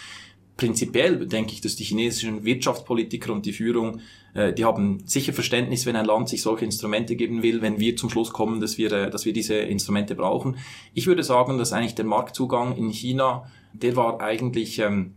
Prinzipiell 0.56 1.26
denke 1.26 1.52
ich, 1.52 1.60
dass 1.60 1.74
die 1.74 1.84
chinesischen 1.84 2.44
Wirtschaftspolitiker 2.44 3.32
und 3.32 3.44
die 3.44 3.52
Führung, 3.52 4.00
äh, 4.34 4.52
die 4.52 4.64
haben 4.64 5.02
sicher 5.04 5.32
Verständnis, 5.32 5.84
wenn 5.84 5.96
ein 5.96 6.04
Land 6.04 6.28
sich 6.28 6.42
solche 6.42 6.64
Instrumente 6.64 7.16
geben 7.16 7.42
will, 7.42 7.60
wenn 7.60 7.80
wir 7.80 7.96
zum 7.96 8.08
Schluss 8.08 8.32
kommen, 8.32 8.60
dass 8.60 8.78
wir, 8.78 8.92
äh, 8.92 9.10
dass 9.10 9.24
wir 9.24 9.32
diese 9.32 9.54
Instrumente 9.54 10.14
brauchen. 10.14 10.56
Ich 10.92 11.08
würde 11.08 11.24
sagen, 11.24 11.58
dass 11.58 11.72
eigentlich 11.72 11.96
der 11.96 12.04
Marktzugang 12.04 12.76
in 12.76 12.90
China, 12.90 13.50
der 13.72 13.96
war 13.96 14.20
eigentlich 14.20 14.78
ähm, 14.78 15.14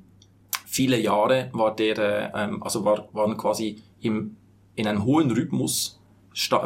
viele 0.66 1.00
Jahre, 1.00 1.50
war 1.54 1.76
der, 1.76 1.98
äh, 1.98 2.44
ähm, 2.44 2.64
also 2.64 2.84
war, 2.84 3.08
waren 3.14 3.38
quasi 3.38 3.84
im 4.02 4.38
in 4.78 4.88
einem 4.88 5.04
hohen 5.04 5.32
Rhythmus 5.32 6.00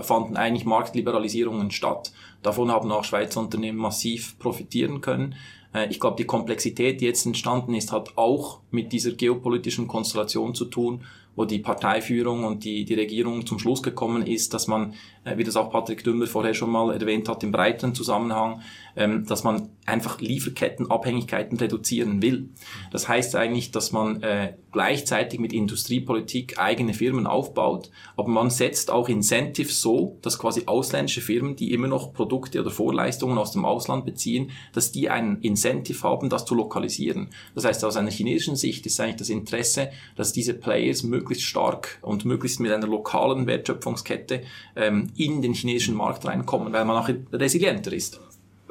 fanden 0.02 0.36
eigentlich 0.36 0.66
Marktliberalisierungen 0.66 1.72
statt. 1.72 2.12
Davon 2.44 2.70
haben 2.70 2.92
auch 2.92 3.06
Schweizer 3.06 3.40
Unternehmen 3.40 3.78
massiv 3.78 4.38
profitieren 4.38 5.00
können. 5.00 5.36
Äh, 5.74 5.88
ich 5.90 6.00
glaube, 6.00 6.18
die 6.18 6.26
Komplexität, 6.26 7.00
die 7.00 7.06
jetzt 7.06 7.26
entstanden 7.26 7.74
ist, 7.74 7.92
hat 7.92 8.18
auch 8.18 8.60
mit 8.70 8.92
dieser 8.92 9.14
geopolitischen 9.14 9.88
Konstellation 9.88 10.54
zu 10.54 10.66
tun, 10.66 11.06
wo 11.38 11.46
die 11.46 11.60
Parteiführung 11.60 12.44
und 12.44 12.66
die, 12.66 12.84
die 12.84 12.96
Regierung 12.96 13.46
zum 13.46 13.60
Schluss 13.60 13.82
gekommen 13.82 14.28
ist, 14.28 14.54
dass 14.54 14.68
man, 14.68 14.94
wie 15.24 15.44
das 15.44 15.56
auch 15.56 15.72
Patrick 15.72 16.04
Dümmer 16.04 16.26
vorher 16.28 16.54
schon 16.54 16.72
mal 16.72 16.94
erwähnt 16.94 17.30
hat, 17.30 17.44
im 17.44 17.52
breiteren 17.52 17.94
Zusammenhang, 17.94 18.62
ähm, 18.96 19.26
dass 19.26 19.44
man 19.44 19.70
einfach 19.86 20.20
Lieferkettenabhängigkeiten 20.20 21.58
reduzieren 21.58 22.22
will. 22.22 22.50
Das 22.92 23.08
heißt 23.08 23.36
eigentlich, 23.36 23.72
dass 23.72 23.92
man 23.92 24.22
äh, 24.24 24.56
gleichzeitig 24.72 25.40
mit 25.40 25.54
Industriepolitik 25.54 26.60
eigene 26.60 26.94
Firmen 26.94 27.28
aufbaut, 27.28 27.90
aber 28.16 28.30
man 28.30 28.50
setzt 28.50 28.90
auch 28.90 29.10
Incentives 29.10 29.82
so, 29.82 30.18
dass 30.22 30.40
quasi 30.40 30.64
ausländische 30.66 31.22
Firmen, 31.22 31.56
die 31.56 31.74
immer 31.74 31.88
noch 31.88 32.14
Produkte 32.14 32.60
oder 32.60 32.72
Vorleistungen 32.72 33.38
aus 33.38 33.52
dem 33.52 33.66
Ausland 33.66 34.06
beziehen, 34.06 34.52
dass 34.74 34.92
die 34.92 35.10
einen 35.10 35.42
Incentive 35.42 36.02
haben, 36.04 36.30
das 36.30 36.46
zu 36.46 36.56
lokalisieren. 36.56 37.30
Das 37.54 37.66
heißt, 37.66 37.84
aus 37.86 37.98
einer 37.98 38.12
chinesischen 38.12 38.56
Sicht 38.56 38.86
ist 38.86 39.00
eigentlich 39.00 39.18
das 39.18 39.30
Interesse, 39.30 39.92
dass 40.16 40.34
diese 40.34 40.54
Players 40.54 41.04
möglichst 41.04 41.44
stark 41.44 42.00
und 42.02 42.26
möglichst 42.26 42.60
mit 42.60 42.72
einer 42.72 42.88
lokalen 42.88 43.48
Wertschöpfungskette 43.48 44.44
ähm, 44.76 45.11
in 45.16 45.42
den 45.42 45.54
chinesischen 45.54 45.96
Markt 45.96 46.26
reinkommen, 46.26 46.74
weil 46.74 46.86
man 46.86 46.98
auch 46.98 47.10
resilienter 47.34 47.94
ist 47.94 48.20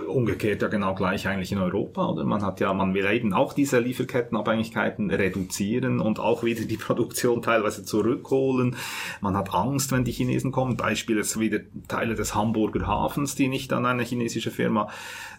umgekehrt 0.07 0.63
ja 0.63 0.69
genau 0.69 0.95
gleich 0.95 1.27
eigentlich 1.27 1.53
in 1.53 1.59
Europa, 1.59 2.07
oder? 2.09 2.25
Man 2.25 2.43
hat 2.43 2.61
ja, 2.61 2.73
man 2.73 2.95
will 2.95 3.07
eben 3.07 3.33
auch 3.33 3.53
diese 3.53 3.79
Lieferkettenabhängigkeiten 3.79 5.11
reduzieren 5.11 6.01
und 6.01 6.19
auch 6.19 6.43
wieder 6.43 6.65
die 6.65 6.77
Produktion 6.79 7.43
teilweise 7.43 7.85
zurückholen. 7.85 8.77
Man 9.21 9.37
hat 9.37 9.55
Angst, 9.55 9.93
wenn 9.93 10.05
die 10.05 10.13
Chinesen 10.13 10.53
kommen. 10.53 10.77
Beispiel 10.77 11.19
ist 11.19 11.39
wieder 11.39 11.61
Teile 11.89 12.15
des 12.15 12.35
Hamburger 12.35 12.87
Hafens, 12.87 13.35
die 13.35 13.49
nicht 13.49 13.73
an 13.73 13.87
eine 13.87 14.03
chinesische 14.03 14.51
Firma 14.51 14.89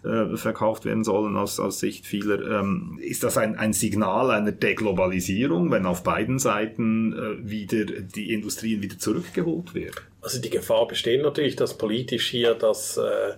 äh, 0.04 0.36
verkauft 0.36 0.86
werden 0.86 1.04
sollen 1.04 1.36
aus, 1.36 1.60
aus 1.60 1.80
Sicht 1.80 2.06
vieler. 2.06 2.60
Ähm, 2.60 3.00
ist 3.02 3.24
das 3.24 3.38
ein, 3.38 3.58
ein 3.58 3.74
Signal 3.74 4.32
einer 4.32 4.52
Deglobalisierung, 4.52 5.72
wenn 5.72 5.86
auf 5.86 6.04
beiden 6.04 6.40
Seiten 6.40 7.14
äh, 7.14 7.50
wieder 7.50 7.86
die 7.86 8.34
Industrien 8.34 8.82
wieder 8.82 8.98
zurückgeholt 8.98 9.74
werden? 9.74 9.96
Also 10.22 10.40
die 10.40 10.50
Gefahr 10.50 10.88
besteht 10.88 11.24
natürlich, 11.24 11.56
dass 11.56 11.78
politisch 11.78 12.30
hier 12.30 12.54
das 12.54 12.98
äh, 12.98 13.34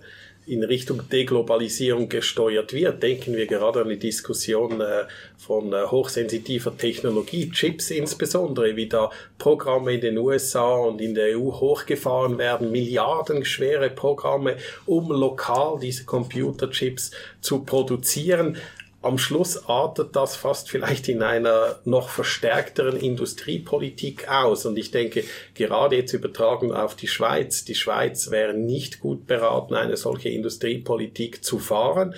in 0.46 0.62
Richtung 0.62 1.08
Deglobalisierung 1.08 2.08
gesteuert 2.08 2.72
wird. 2.72 3.02
Denken 3.02 3.34
wir 3.36 3.46
gerade 3.46 3.82
an 3.82 3.88
die 3.88 3.98
Diskussion 3.98 4.80
äh, 4.80 5.04
von 5.36 5.72
äh, 5.72 5.86
hochsensitiver 5.86 6.76
Technologie, 6.76 7.50
Chips 7.50 7.90
insbesondere, 7.90 8.76
wie 8.76 8.88
da 8.88 9.10
Programme 9.38 9.94
in 9.94 10.00
den 10.00 10.18
USA 10.18 10.74
und 10.74 11.00
in 11.00 11.14
der 11.14 11.38
EU 11.38 11.50
hochgefahren 11.50 12.38
werden, 12.38 12.70
milliardenschwere 12.70 13.90
Programme, 13.90 14.56
um 14.86 15.10
lokal 15.10 15.78
diese 15.80 16.04
Computerchips 16.04 17.10
zu 17.40 17.64
produzieren 17.64 18.56
am 19.04 19.18
Schluss 19.18 19.68
artet 19.68 20.16
das 20.16 20.36
fast 20.36 20.70
vielleicht 20.70 21.08
in 21.08 21.22
einer 21.22 21.76
noch 21.84 22.08
verstärkteren 22.08 22.96
Industriepolitik 22.96 24.28
aus. 24.28 24.66
Und 24.66 24.76
ich 24.76 24.90
denke, 24.90 25.24
gerade 25.54 25.96
jetzt 25.96 26.12
übertragen 26.12 26.72
auf 26.72 26.94
die 26.94 27.08
Schweiz, 27.08 27.64
die 27.64 27.74
Schweiz 27.74 28.30
wäre 28.30 28.54
nicht 28.54 29.00
gut 29.00 29.26
beraten, 29.26 29.74
eine 29.74 29.96
solche 29.96 30.30
Industriepolitik 30.30 31.44
zu 31.44 31.58
fahren. 31.58 32.14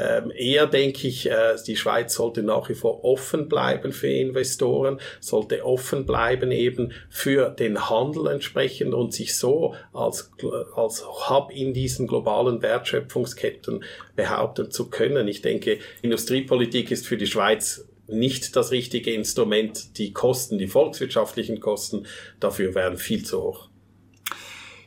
Ähm, 0.00 0.32
eher 0.34 0.66
denke 0.66 1.08
ich, 1.08 1.30
äh, 1.30 1.56
die 1.66 1.76
Schweiz 1.76 2.14
sollte 2.14 2.42
nach 2.42 2.68
wie 2.68 2.74
vor 2.74 3.04
offen 3.04 3.48
bleiben 3.48 3.92
für 3.92 4.08
Investoren, 4.08 4.98
sollte 5.20 5.64
offen 5.64 6.06
bleiben 6.06 6.52
eben 6.52 6.92
für 7.10 7.50
den 7.50 7.90
Handel 7.90 8.28
entsprechend 8.28 8.94
und 8.94 9.12
sich 9.12 9.36
so 9.36 9.74
als, 9.92 10.32
als 10.74 11.04
Hub 11.28 11.50
in 11.52 11.74
diesen 11.74 12.06
globalen 12.06 12.62
Wertschöpfungsketten 12.62 13.84
behaupten 14.16 14.70
zu 14.70 14.88
können. 14.88 15.28
Ich 15.28 15.42
denke, 15.42 15.78
Industriepolitik 16.02 16.90
ist 16.90 17.06
für 17.06 17.16
die 17.16 17.26
Schweiz 17.26 17.86
nicht 18.06 18.56
das 18.56 18.70
richtige 18.70 19.12
Instrument. 19.12 19.98
Die 19.98 20.12
Kosten, 20.12 20.58
die 20.58 20.66
volkswirtschaftlichen 20.66 21.60
Kosten 21.60 22.06
dafür 22.40 22.74
wären 22.74 22.96
viel 22.96 23.24
zu 23.24 23.42
hoch. 23.42 23.69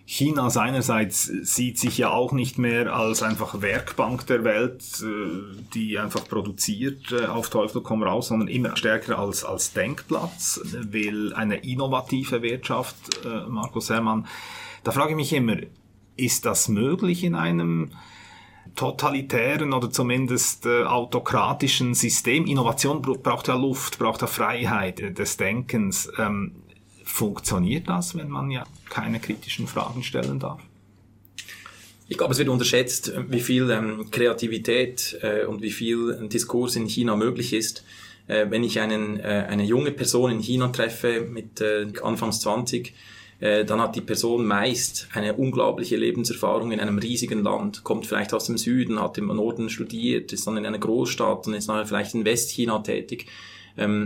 China 0.06 0.49
seinerseits 0.49 1.24
sieht 1.24 1.80
sich 1.80 1.97
ja 1.97 2.10
auch 2.10 2.34
nicht 2.34 2.58
mehr 2.58 2.93
als 2.93 3.24
einfach 3.24 3.62
Werkbank 3.62 4.28
der 4.28 4.43
Welt, 4.43 4.84
äh, 5.01 5.56
die 5.74 5.97
einfach 5.97 6.28
produziert 6.28 7.12
äh, 7.14 7.26
auf 7.26 7.49
Teufel 7.49 7.82
komm 7.82 8.04
raus, 8.04 8.28
sondern 8.28 8.49
immer 8.49 8.76
stärker 8.76 9.18
als, 9.18 9.45
als 9.45 9.72
Denkplatz, 9.72 10.60
will 10.74 11.34
eine 11.34 11.58
innovative 11.58 12.41
Wirtschaft, 12.41 13.26
äh, 13.26 13.47
Markus 13.47 13.89
Herrmann. 13.89 14.28
Da 14.84 14.91
frage 14.91 15.12
ich 15.12 15.16
mich 15.16 15.32
immer, 15.32 15.56
ist 16.18 16.45
das 16.45 16.68
möglich 16.68 17.24
in 17.24 17.36
einem 17.36 17.91
totalitären 18.76 19.72
oder 19.72 19.89
zumindest 19.89 20.68
autokratischen 20.68 21.93
System? 21.93 22.45
Innovation 22.45 23.01
braucht 23.01 23.47
ja 23.47 23.56
Luft, 23.56 23.99
braucht 23.99 24.22
ja 24.22 24.28
Freiheit 24.28 25.18
des 25.18 25.38
Denkens. 25.38 26.12
Ähm, 26.18 26.64
Funktioniert 27.04 27.88
das, 27.89 28.16
wenn 28.16 28.30
man 28.30 28.49
ja 28.49 28.66
keine 28.89 29.20
kritischen 29.20 29.68
Fragen 29.68 30.04
stellen 30.04 30.39
darf? 30.39 30.62
Ich 32.08 32.18
glaube, 32.18 32.34
es 32.34 32.39
wird 32.39 32.49
unterschätzt, 32.49 33.14
wie 33.30 33.39
viel 33.39 33.70
ähm, 33.70 34.12
Kreativität 34.12 35.18
äh, 35.22 35.45
und 35.45 35.62
wie 35.62 35.72
viel 35.72 36.28
Diskurs 36.28 36.76
in 36.76 36.86
China 36.86 37.16
möglich 37.16 37.54
ist. 37.54 37.84
Äh, 38.28 38.47
wenn 38.49 38.64
ich 38.64 38.80
einen, 38.80 39.20
äh, 39.20 39.47
eine 39.49 39.64
junge 39.64 39.91
Person 39.91 40.32
in 40.32 40.39
China 40.39 40.68
treffe 40.68 41.22
mit 41.22 41.62
äh, 41.62 41.88
Anfangs 42.04 42.41
20, 42.41 42.93
äh, 43.39 43.66
dann 43.66 43.82
hat 43.82 43.95
die 43.95 44.01
Person 44.01 44.45
meist 44.45 45.08
eine 45.14 45.34
unglaubliche 45.34 45.97
Lebenserfahrung 45.97 46.72
in 46.72 46.80
einem 46.80 46.97
riesigen 46.97 47.43
Land, 47.43 47.84
kommt 47.84 48.06
vielleicht 48.06 48.34
aus 48.34 48.45
dem 48.45 48.58
Süden, 48.58 49.01
hat 49.01 49.18
im 49.18 49.28
Norden 49.28 49.70
studiert, 49.70 50.32
ist 50.34 50.45
dann 50.45 50.58
in 50.58 50.66
einer 50.66 50.80
Großstadt 50.80 51.47
und 51.47 51.54
ist 51.54 51.68
nachher 51.68 51.86
vielleicht 51.86 52.14
in 52.14 52.26
Westchina 52.26 52.80
tätig 52.80 53.28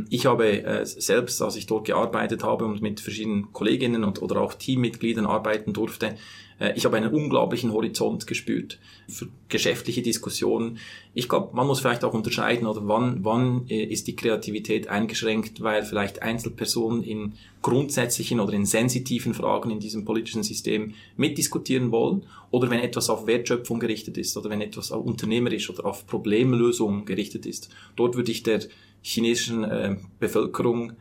ich 0.10 0.26
habe 0.26 0.64
äh, 0.64 0.86
selbst, 0.86 1.42
als 1.42 1.58
ich 1.58 1.66
dort 1.66 1.86
gearbeitet 1.86 2.44
habe 2.44 2.66
und 2.66 2.82
mit 2.82 3.02
verschiedenen 3.02 3.52
Kolleginnen 3.52 4.06
und, 4.06 4.22
oder 4.22 4.40
auch 4.42 4.54
Teammitgliedern 4.54 5.26
arbeiten 5.26 5.74
durfte, 5.74 6.16
äh, 6.60 6.74
ich 6.76 6.86
habe 6.86 6.98
einen 6.98 7.14
unglaublichen 7.14 7.72
Horizont 7.74 8.28
gespürt 8.28 8.80
für 9.08 9.28
geschäftliche 9.50 10.02
Diskussionen. 10.02 10.80
Ich 11.14 11.30
glaube, 11.30 11.56
man 11.56 11.68
muss 11.68 11.80
vielleicht 11.80 12.04
auch 12.04 12.14
unterscheiden, 12.14 12.68
oder 12.68 12.82
wann, 12.88 13.24
wann 13.24 13.66
äh, 13.70 13.84
ist 13.84 14.08
die 14.08 14.16
Kreativität 14.16 14.88
eingeschränkt, 14.88 15.62
weil 15.62 15.84
vielleicht 15.84 16.22
Einzelpersonen 16.22 17.04
in 17.04 17.34
grundsätzlichen 17.62 18.40
oder 18.40 18.54
in 18.54 18.66
sensitiven 18.66 19.34
Fragen 19.34 19.72
in 19.72 19.80
diesem 19.80 20.06
politischen 20.06 20.44
System 20.44 20.94
mitdiskutieren 21.16 21.92
wollen, 21.92 22.24
oder 22.52 22.70
wenn 22.70 22.80
etwas 22.80 23.10
auf 23.10 23.28
Wertschöpfung 23.28 23.80
gerichtet 23.80 24.18
ist, 24.18 24.38
oder 24.38 24.50
wenn 24.50 24.62
etwas 24.62 24.92
unternehmerisch 24.92 25.70
oder 25.70 25.86
auf 25.86 26.08
Problemlösung 26.08 27.06
gerichtet 27.06 27.46
ist. 27.46 27.70
Dort 27.96 28.16
würde 28.16 28.32
ich 28.32 28.44
der 28.44 28.62
chinesischen 29.08 29.64
äh, 29.64 29.96
Bevölkerung 30.20 30.94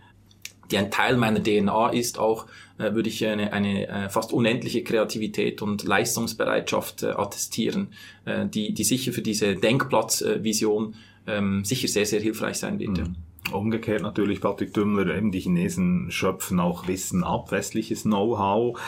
die 0.70 0.78
ein 0.78 0.90
Teil 0.90 1.16
meiner 1.16 1.42
DNA 1.42 1.90
ist, 1.90 2.18
auch 2.18 2.46
äh, 2.78 2.92
würde 2.94 3.08
ich 3.08 3.24
eine, 3.24 3.52
eine 3.52 3.88
äh, 3.88 4.08
fast 4.08 4.32
unendliche 4.32 4.82
Kreativität 4.82 5.62
und 5.62 5.84
Leistungsbereitschaft 5.84 7.02
äh, 7.02 7.10
attestieren, 7.10 7.88
äh, 8.24 8.46
die, 8.46 8.74
die 8.74 8.84
sicher 8.84 9.12
für 9.12 9.22
diese 9.22 9.54
Denkplatzvision 9.54 10.94
ähm, 11.26 11.64
sicher 11.64 11.88
sehr, 11.88 12.06
sehr 12.06 12.20
hilfreich 12.20 12.58
sein 12.58 12.78
wird. 12.78 12.98
Mhm. 12.98 13.16
Umgekehrt 13.52 14.02
natürlich, 14.02 14.40
Patrick 14.40 14.74
Dümmler, 14.74 15.14
eben 15.14 15.30
die 15.30 15.40
Chinesen 15.40 16.10
schöpfen 16.10 16.58
auch 16.58 16.88
Wissen 16.88 17.22
ab, 17.22 17.52
westliches 17.52 18.02
Know-how. 18.02 18.78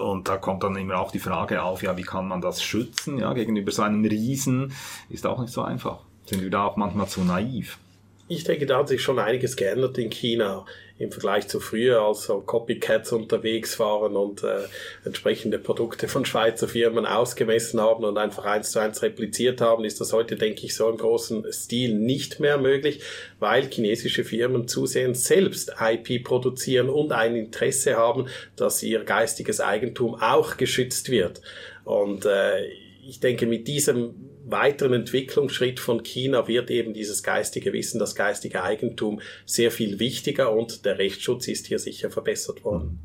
Und 0.00 0.28
da 0.28 0.36
kommt 0.36 0.64
dann 0.64 0.76
immer 0.76 0.98
auch 0.98 1.12
die 1.12 1.20
Frage 1.20 1.62
auf, 1.62 1.82
ja, 1.82 1.96
wie 1.96 2.02
kann 2.02 2.28
man 2.28 2.40
das 2.40 2.62
schützen, 2.62 3.18
ja, 3.18 3.32
gegenüber 3.32 3.70
so 3.70 3.82
einem 3.82 4.04
Riesen, 4.04 4.72
ist 5.08 5.26
auch 5.26 5.40
nicht 5.40 5.52
so 5.52 5.62
einfach. 5.62 6.00
Sind 6.26 6.42
wir 6.42 6.50
da 6.50 6.64
auch 6.64 6.76
manchmal 6.76 7.06
zu 7.06 7.22
naiv? 7.22 7.78
Ich 8.30 8.44
denke, 8.44 8.66
da 8.66 8.78
hat 8.78 8.88
sich 8.88 9.00
schon 9.00 9.18
einiges 9.18 9.56
geändert 9.56 9.96
in 9.96 10.10
China 10.10 10.66
im 10.98 11.12
Vergleich 11.12 11.48
zu 11.48 11.60
früher, 11.60 12.02
als 12.02 12.24
so 12.24 12.40
Copycats 12.40 13.12
unterwegs 13.12 13.78
waren 13.78 14.16
und 14.16 14.42
äh, 14.42 14.64
entsprechende 15.04 15.58
Produkte 15.58 16.08
von 16.08 16.24
Schweizer 16.24 16.68
Firmen 16.68 17.06
ausgemessen 17.06 17.80
haben 17.80 18.04
und 18.04 18.18
einfach 18.18 18.44
eins 18.44 18.72
zu 18.72 18.80
eins 18.80 19.00
repliziert 19.00 19.60
haben, 19.60 19.84
ist 19.84 20.00
das 20.00 20.12
heute, 20.12 20.36
denke 20.36 20.66
ich, 20.66 20.74
so 20.74 20.90
im 20.90 20.98
großen 20.98 21.50
Stil 21.52 21.94
nicht 21.94 22.40
mehr 22.40 22.58
möglich, 22.58 23.00
weil 23.38 23.70
chinesische 23.70 24.24
Firmen 24.24 24.66
zusehends 24.66 25.24
selbst 25.24 25.72
IP 25.80 26.24
produzieren 26.24 26.90
und 26.90 27.12
ein 27.12 27.36
Interesse 27.36 27.96
haben, 27.96 28.26
dass 28.56 28.82
ihr 28.82 29.04
geistiges 29.04 29.60
Eigentum 29.60 30.16
auch 30.16 30.56
geschützt 30.56 31.10
wird. 31.10 31.40
Und 31.84 32.26
äh, 32.26 32.66
ich 33.06 33.20
denke, 33.20 33.46
mit 33.46 33.68
diesem 33.68 34.14
weiteren 34.50 34.92
Entwicklungsschritt 34.92 35.80
von 35.80 36.02
China 36.02 36.48
wird 36.48 36.70
eben 36.70 36.94
dieses 36.94 37.22
geistige 37.22 37.72
Wissen, 37.72 37.98
das 37.98 38.14
geistige 38.14 38.62
Eigentum 38.62 39.20
sehr 39.46 39.70
viel 39.70 39.98
wichtiger 39.98 40.52
und 40.52 40.84
der 40.84 40.98
Rechtsschutz 40.98 41.48
ist 41.48 41.66
hier 41.66 41.78
sicher 41.78 42.10
verbessert 42.10 42.64
worden. 42.64 42.98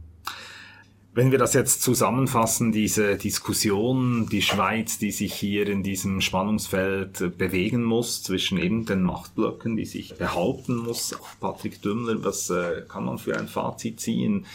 Wenn 1.15 1.29
wir 1.29 1.37
das 1.37 1.53
jetzt 1.53 1.83
zusammenfassen, 1.83 2.71
diese 2.71 3.17
Diskussion, 3.17 4.27
die 4.31 4.41
Schweiz, 4.41 4.97
die 4.97 5.11
sich 5.11 5.35
hier 5.35 5.67
in 5.67 5.83
diesem 5.83 6.21
Spannungsfeld 6.21 7.37
bewegen 7.37 7.83
muss 7.83 8.23
zwischen 8.23 8.57
eben 8.57 8.87
den 8.87 9.03
Machtblöcken, 9.03 9.75
die 9.75 9.85
sich 9.85 10.15
behaupten 10.15 10.75
muss, 10.75 11.13
auch 11.13 11.27
Patrick 11.39 11.83
Dümmler, 11.83 12.23
was 12.23 12.49
äh, 12.49 12.81
kann 12.89 13.05
man 13.05 13.19
für 13.19 13.37
ein 13.37 13.47
Fazit 13.47 13.99
ziehen? 13.99 14.47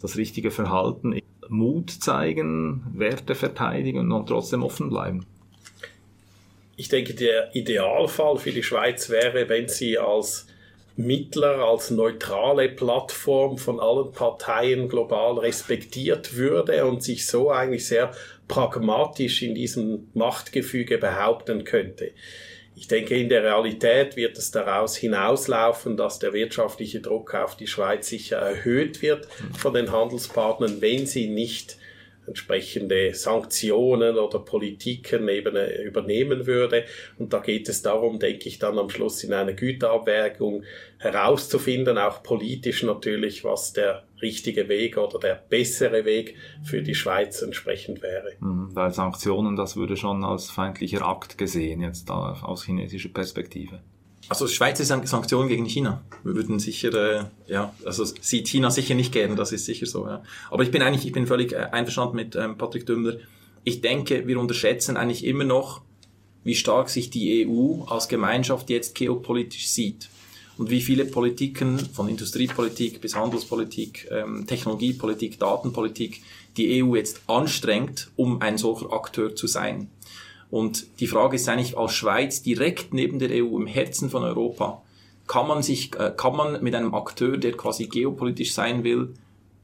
Das 0.00 0.16
richtige 0.16 0.50
Verhalten, 0.50 1.20
Mut 1.50 1.90
zeigen, 1.90 2.86
Werte 2.94 3.34
verteidigen 3.34 4.10
und 4.10 4.26
trotzdem 4.26 4.62
offen 4.62 4.88
bleiben 4.88 5.26
ich 6.76 6.88
denke, 6.88 7.14
der 7.14 7.54
Idealfall 7.54 8.38
für 8.38 8.52
die 8.52 8.62
Schweiz 8.62 9.10
wäre, 9.10 9.48
wenn 9.48 9.68
sie 9.68 9.98
als 9.98 10.46
Mittler, 10.96 11.58
als 11.58 11.90
neutrale 11.90 12.68
Plattform 12.68 13.58
von 13.58 13.80
allen 13.80 14.12
Parteien 14.12 14.88
global 14.88 15.38
respektiert 15.38 16.36
würde 16.36 16.86
und 16.86 17.02
sich 17.02 17.26
so 17.26 17.50
eigentlich 17.50 17.86
sehr 17.86 18.12
pragmatisch 18.46 19.42
in 19.42 19.54
diesem 19.54 20.08
Machtgefüge 20.14 20.98
behaupten 20.98 21.64
könnte. 21.64 22.12
Ich 22.76 22.88
denke, 22.88 23.16
in 23.16 23.28
der 23.28 23.44
Realität 23.44 24.16
wird 24.16 24.36
es 24.36 24.50
daraus 24.50 24.96
hinauslaufen, 24.96 25.96
dass 25.96 26.18
der 26.18 26.32
wirtschaftliche 26.32 27.00
Druck 27.00 27.34
auf 27.34 27.56
die 27.56 27.68
Schweiz 27.68 28.08
sicher 28.08 28.38
erhöht 28.38 29.00
wird 29.00 29.28
von 29.56 29.74
den 29.74 29.92
Handelspartnern, 29.92 30.80
wenn 30.80 31.06
sie 31.06 31.28
nicht 31.28 31.76
entsprechende 32.26 33.14
Sanktionen 33.14 34.16
oder 34.16 34.38
Politiken 34.38 35.28
eben 35.28 35.56
äh, 35.56 35.82
übernehmen 35.82 36.46
würde. 36.46 36.84
Und 37.18 37.32
da 37.32 37.40
geht 37.40 37.68
es 37.68 37.82
darum, 37.82 38.18
denke 38.18 38.48
ich, 38.48 38.58
dann 38.58 38.78
am 38.78 38.90
Schluss 38.90 39.24
in 39.24 39.32
einer 39.32 39.52
Güterabwägung 39.52 40.64
herauszufinden, 40.98 41.98
auch 41.98 42.22
politisch 42.22 42.82
natürlich, 42.82 43.44
was 43.44 43.72
der 43.72 44.04
richtige 44.22 44.68
Weg 44.68 44.96
oder 44.96 45.18
der 45.18 45.34
bessere 45.34 46.04
Weg 46.04 46.36
für 46.62 46.82
die 46.82 46.94
Schweiz 46.94 47.42
entsprechend 47.42 48.02
wäre. 48.02 48.32
Mhm, 48.40 48.70
weil 48.74 48.90
Sanktionen, 48.90 49.56
das 49.56 49.76
würde 49.76 49.96
schon 49.96 50.24
als 50.24 50.50
feindlicher 50.50 51.06
Akt 51.06 51.36
gesehen, 51.36 51.82
jetzt 51.82 52.10
aus 52.10 52.64
chinesischer 52.64 53.10
Perspektive. 53.10 53.80
Also 54.28 54.48
Schweizer 54.48 54.84
Sanktionen 54.84 55.48
gegen 55.48 55.66
China. 55.66 56.02
Wir 56.22 56.34
würden 56.34 56.58
sicher, 56.58 56.92
äh, 56.94 57.24
ja, 57.46 57.74
also 57.84 58.04
sieht 58.04 58.48
China 58.48 58.70
sicher 58.70 58.94
nicht 58.94 59.12
gern, 59.12 59.36
das 59.36 59.52
ist 59.52 59.66
sicher 59.66 59.86
so. 59.86 60.06
Ja. 60.06 60.22
Aber 60.50 60.62
ich 60.62 60.70
bin 60.70 60.82
eigentlich, 60.82 61.06
ich 61.06 61.12
bin 61.12 61.26
völlig 61.26 61.52
äh, 61.52 61.68
einverstanden 61.72 62.16
mit 62.16 62.34
ähm, 62.36 62.56
Patrick 62.56 62.86
Dümmler. 62.86 63.18
Ich 63.64 63.80
denke, 63.80 64.26
wir 64.26 64.38
unterschätzen 64.38 64.96
eigentlich 64.96 65.24
immer 65.24 65.44
noch, 65.44 65.82
wie 66.42 66.54
stark 66.54 66.90
sich 66.90 67.10
die 67.10 67.46
EU 67.46 67.84
als 67.84 68.08
Gemeinschaft 68.08 68.70
jetzt 68.70 68.94
geopolitisch 68.94 69.68
sieht 69.68 70.08
und 70.56 70.70
wie 70.70 70.80
viele 70.80 71.04
Politiken 71.04 71.78
von 71.78 72.08
Industriepolitik 72.08 73.00
bis 73.00 73.14
Handelspolitik, 73.14 74.08
ähm, 74.10 74.46
Technologiepolitik, 74.46 75.38
Datenpolitik 75.38 76.22
die 76.56 76.82
EU 76.82 76.94
jetzt 76.94 77.22
anstrengt, 77.26 78.10
um 78.16 78.40
ein 78.40 78.58
solcher 78.58 78.92
Akteur 78.92 79.34
zu 79.34 79.46
sein. 79.46 79.88
Und 80.54 81.00
die 81.00 81.08
Frage 81.08 81.34
ist 81.34 81.48
eigentlich 81.48 81.76
als 81.76 81.94
Schweiz 81.94 82.40
direkt 82.40 82.94
neben 82.94 83.18
der 83.18 83.30
EU 83.32 83.58
im 83.58 83.66
Herzen 83.66 84.08
von 84.08 84.22
Europa, 84.22 84.82
kann 85.26 85.48
man 85.48 85.64
sich, 85.64 85.96
äh, 85.98 86.12
kann 86.16 86.36
man 86.36 86.62
mit 86.62 86.76
einem 86.76 86.94
Akteur, 86.94 87.38
der 87.38 87.56
quasi 87.56 87.88
geopolitisch 87.88 88.54
sein 88.54 88.84
will, 88.84 89.14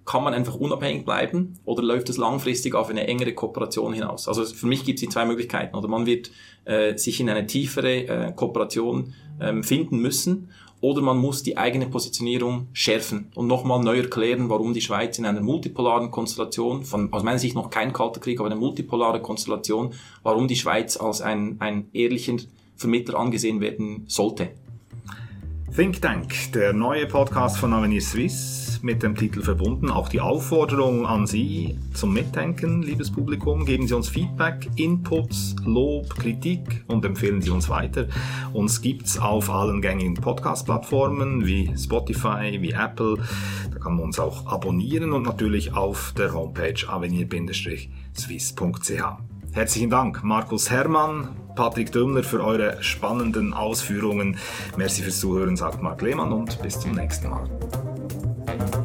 kann 0.04 0.24
man 0.24 0.34
einfach 0.34 0.56
unabhängig 0.56 1.04
bleiben 1.04 1.60
oder 1.64 1.84
läuft 1.84 2.08
es 2.08 2.16
langfristig 2.16 2.74
auf 2.74 2.90
eine 2.90 3.06
engere 3.06 3.34
Kooperation 3.34 3.92
hinaus? 3.92 4.26
Also 4.26 4.44
für 4.44 4.66
mich 4.66 4.84
gibt 4.84 4.98
es 4.98 5.02
die 5.02 5.08
zwei 5.08 5.24
Möglichkeiten. 5.26 5.76
Oder 5.76 5.86
man 5.86 6.06
wird 6.06 6.32
äh, 6.64 6.98
sich 6.98 7.20
in 7.20 7.30
eine 7.30 7.46
tiefere 7.46 7.92
äh, 8.08 8.32
Kooperation 8.34 9.14
ähm, 9.40 9.62
finden 9.62 10.00
müssen 10.00 10.48
oder 10.80 11.02
man 11.02 11.18
muss 11.18 11.42
die 11.42 11.56
eigene 11.56 11.86
Positionierung 11.86 12.68
schärfen 12.72 13.30
und 13.34 13.46
nochmal 13.46 13.82
neu 13.82 13.98
erklären, 13.98 14.48
warum 14.48 14.72
die 14.72 14.80
Schweiz 14.80 15.18
in 15.18 15.26
einer 15.26 15.40
multipolaren 15.40 16.10
Konstellation, 16.10 16.84
von 16.84 17.12
aus 17.12 17.22
meiner 17.22 17.38
Sicht 17.38 17.54
noch 17.54 17.70
kein 17.70 17.92
kalter 17.92 18.20
Krieg, 18.20 18.40
aber 18.40 18.50
eine 18.50 18.56
multipolare 18.56 19.20
Konstellation, 19.20 19.92
warum 20.22 20.48
die 20.48 20.56
Schweiz 20.56 20.96
als 20.96 21.20
ein, 21.20 21.56
ein 21.60 21.88
ehrlicher 21.92 22.36
Vermittler 22.76 23.18
angesehen 23.18 23.60
werden 23.60 24.04
sollte. 24.06 24.50
Think 25.74 26.00
Tank, 26.00 26.34
der 26.52 26.72
neue 26.72 27.06
Podcast 27.06 27.58
von 27.58 27.72
Avenir 27.72 28.00
Suisse 28.00 28.69
mit 28.82 29.02
dem 29.02 29.16
Titel 29.16 29.42
verbunden. 29.42 29.90
Auch 29.90 30.08
die 30.08 30.20
Aufforderung 30.20 31.06
an 31.06 31.26
Sie 31.26 31.76
zum 31.94 32.12
Mitdenken, 32.12 32.82
liebes 32.82 33.10
Publikum. 33.10 33.64
Geben 33.64 33.86
Sie 33.86 33.94
uns 33.94 34.08
Feedback, 34.08 34.68
Inputs, 34.76 35.56
Lob, 35.64 36.14
Kritik 36.16 36.84
und 36.86 37.04
empfehlen 37.04 37.42
Sie 37.42 37.50
uns 37.50 37.68
weiter. 37.68 38.06
Uns 38.52 38.80
gibt's 38.80 39.18
auf 39.18 39.50
allen 39.50 39.82
gängigen 39.82 40.14
Podcast-Plattformen 40.14 41.46
wie 41.46 41.72
Spotify, 41.76 42.58
wie 42.60 42.72
Apple. 42.72 43.18
Da 43.72 43.78
kann 43.78 43.96
man 43.96 44.04
uns 44.04 44.18
auch 44.18 44.46
abonnieren 44.46 45.12
und 45.12 45.24
natürlich 45.24 45.74
auf 45.74 46.14
der 46.16 46.32
Homepage 46.34 46.88
avenir-swiss.ch. 46.88 49.02
Herzlichen 49.52 49.90
Dank, 49.90 50.22
Markus 50.22 50.70
Herrmann, 50.70 51.30
Patrick 51.56 51.90
Dümmler, 51.90 52.22
für 52.22 52.44
eure 52.44 52.80
spannenden 52.82 53.52
Ausführungen. 53.52 54.36
Merci 54.76 55.02
fürs 55.02 55.18
Zuhören, 55.18 55.56
sagt 55.56 55.82
Marc 55.82 56.02
Lehmann 56.02 56.32
und 56.32 56.62
bis 56.62 56.78
zum 56.78 56.92
nächsten 56.92 57.30
Mal. 57.30 57.50
Thank 58.50 58.74
you. 58.74 58.79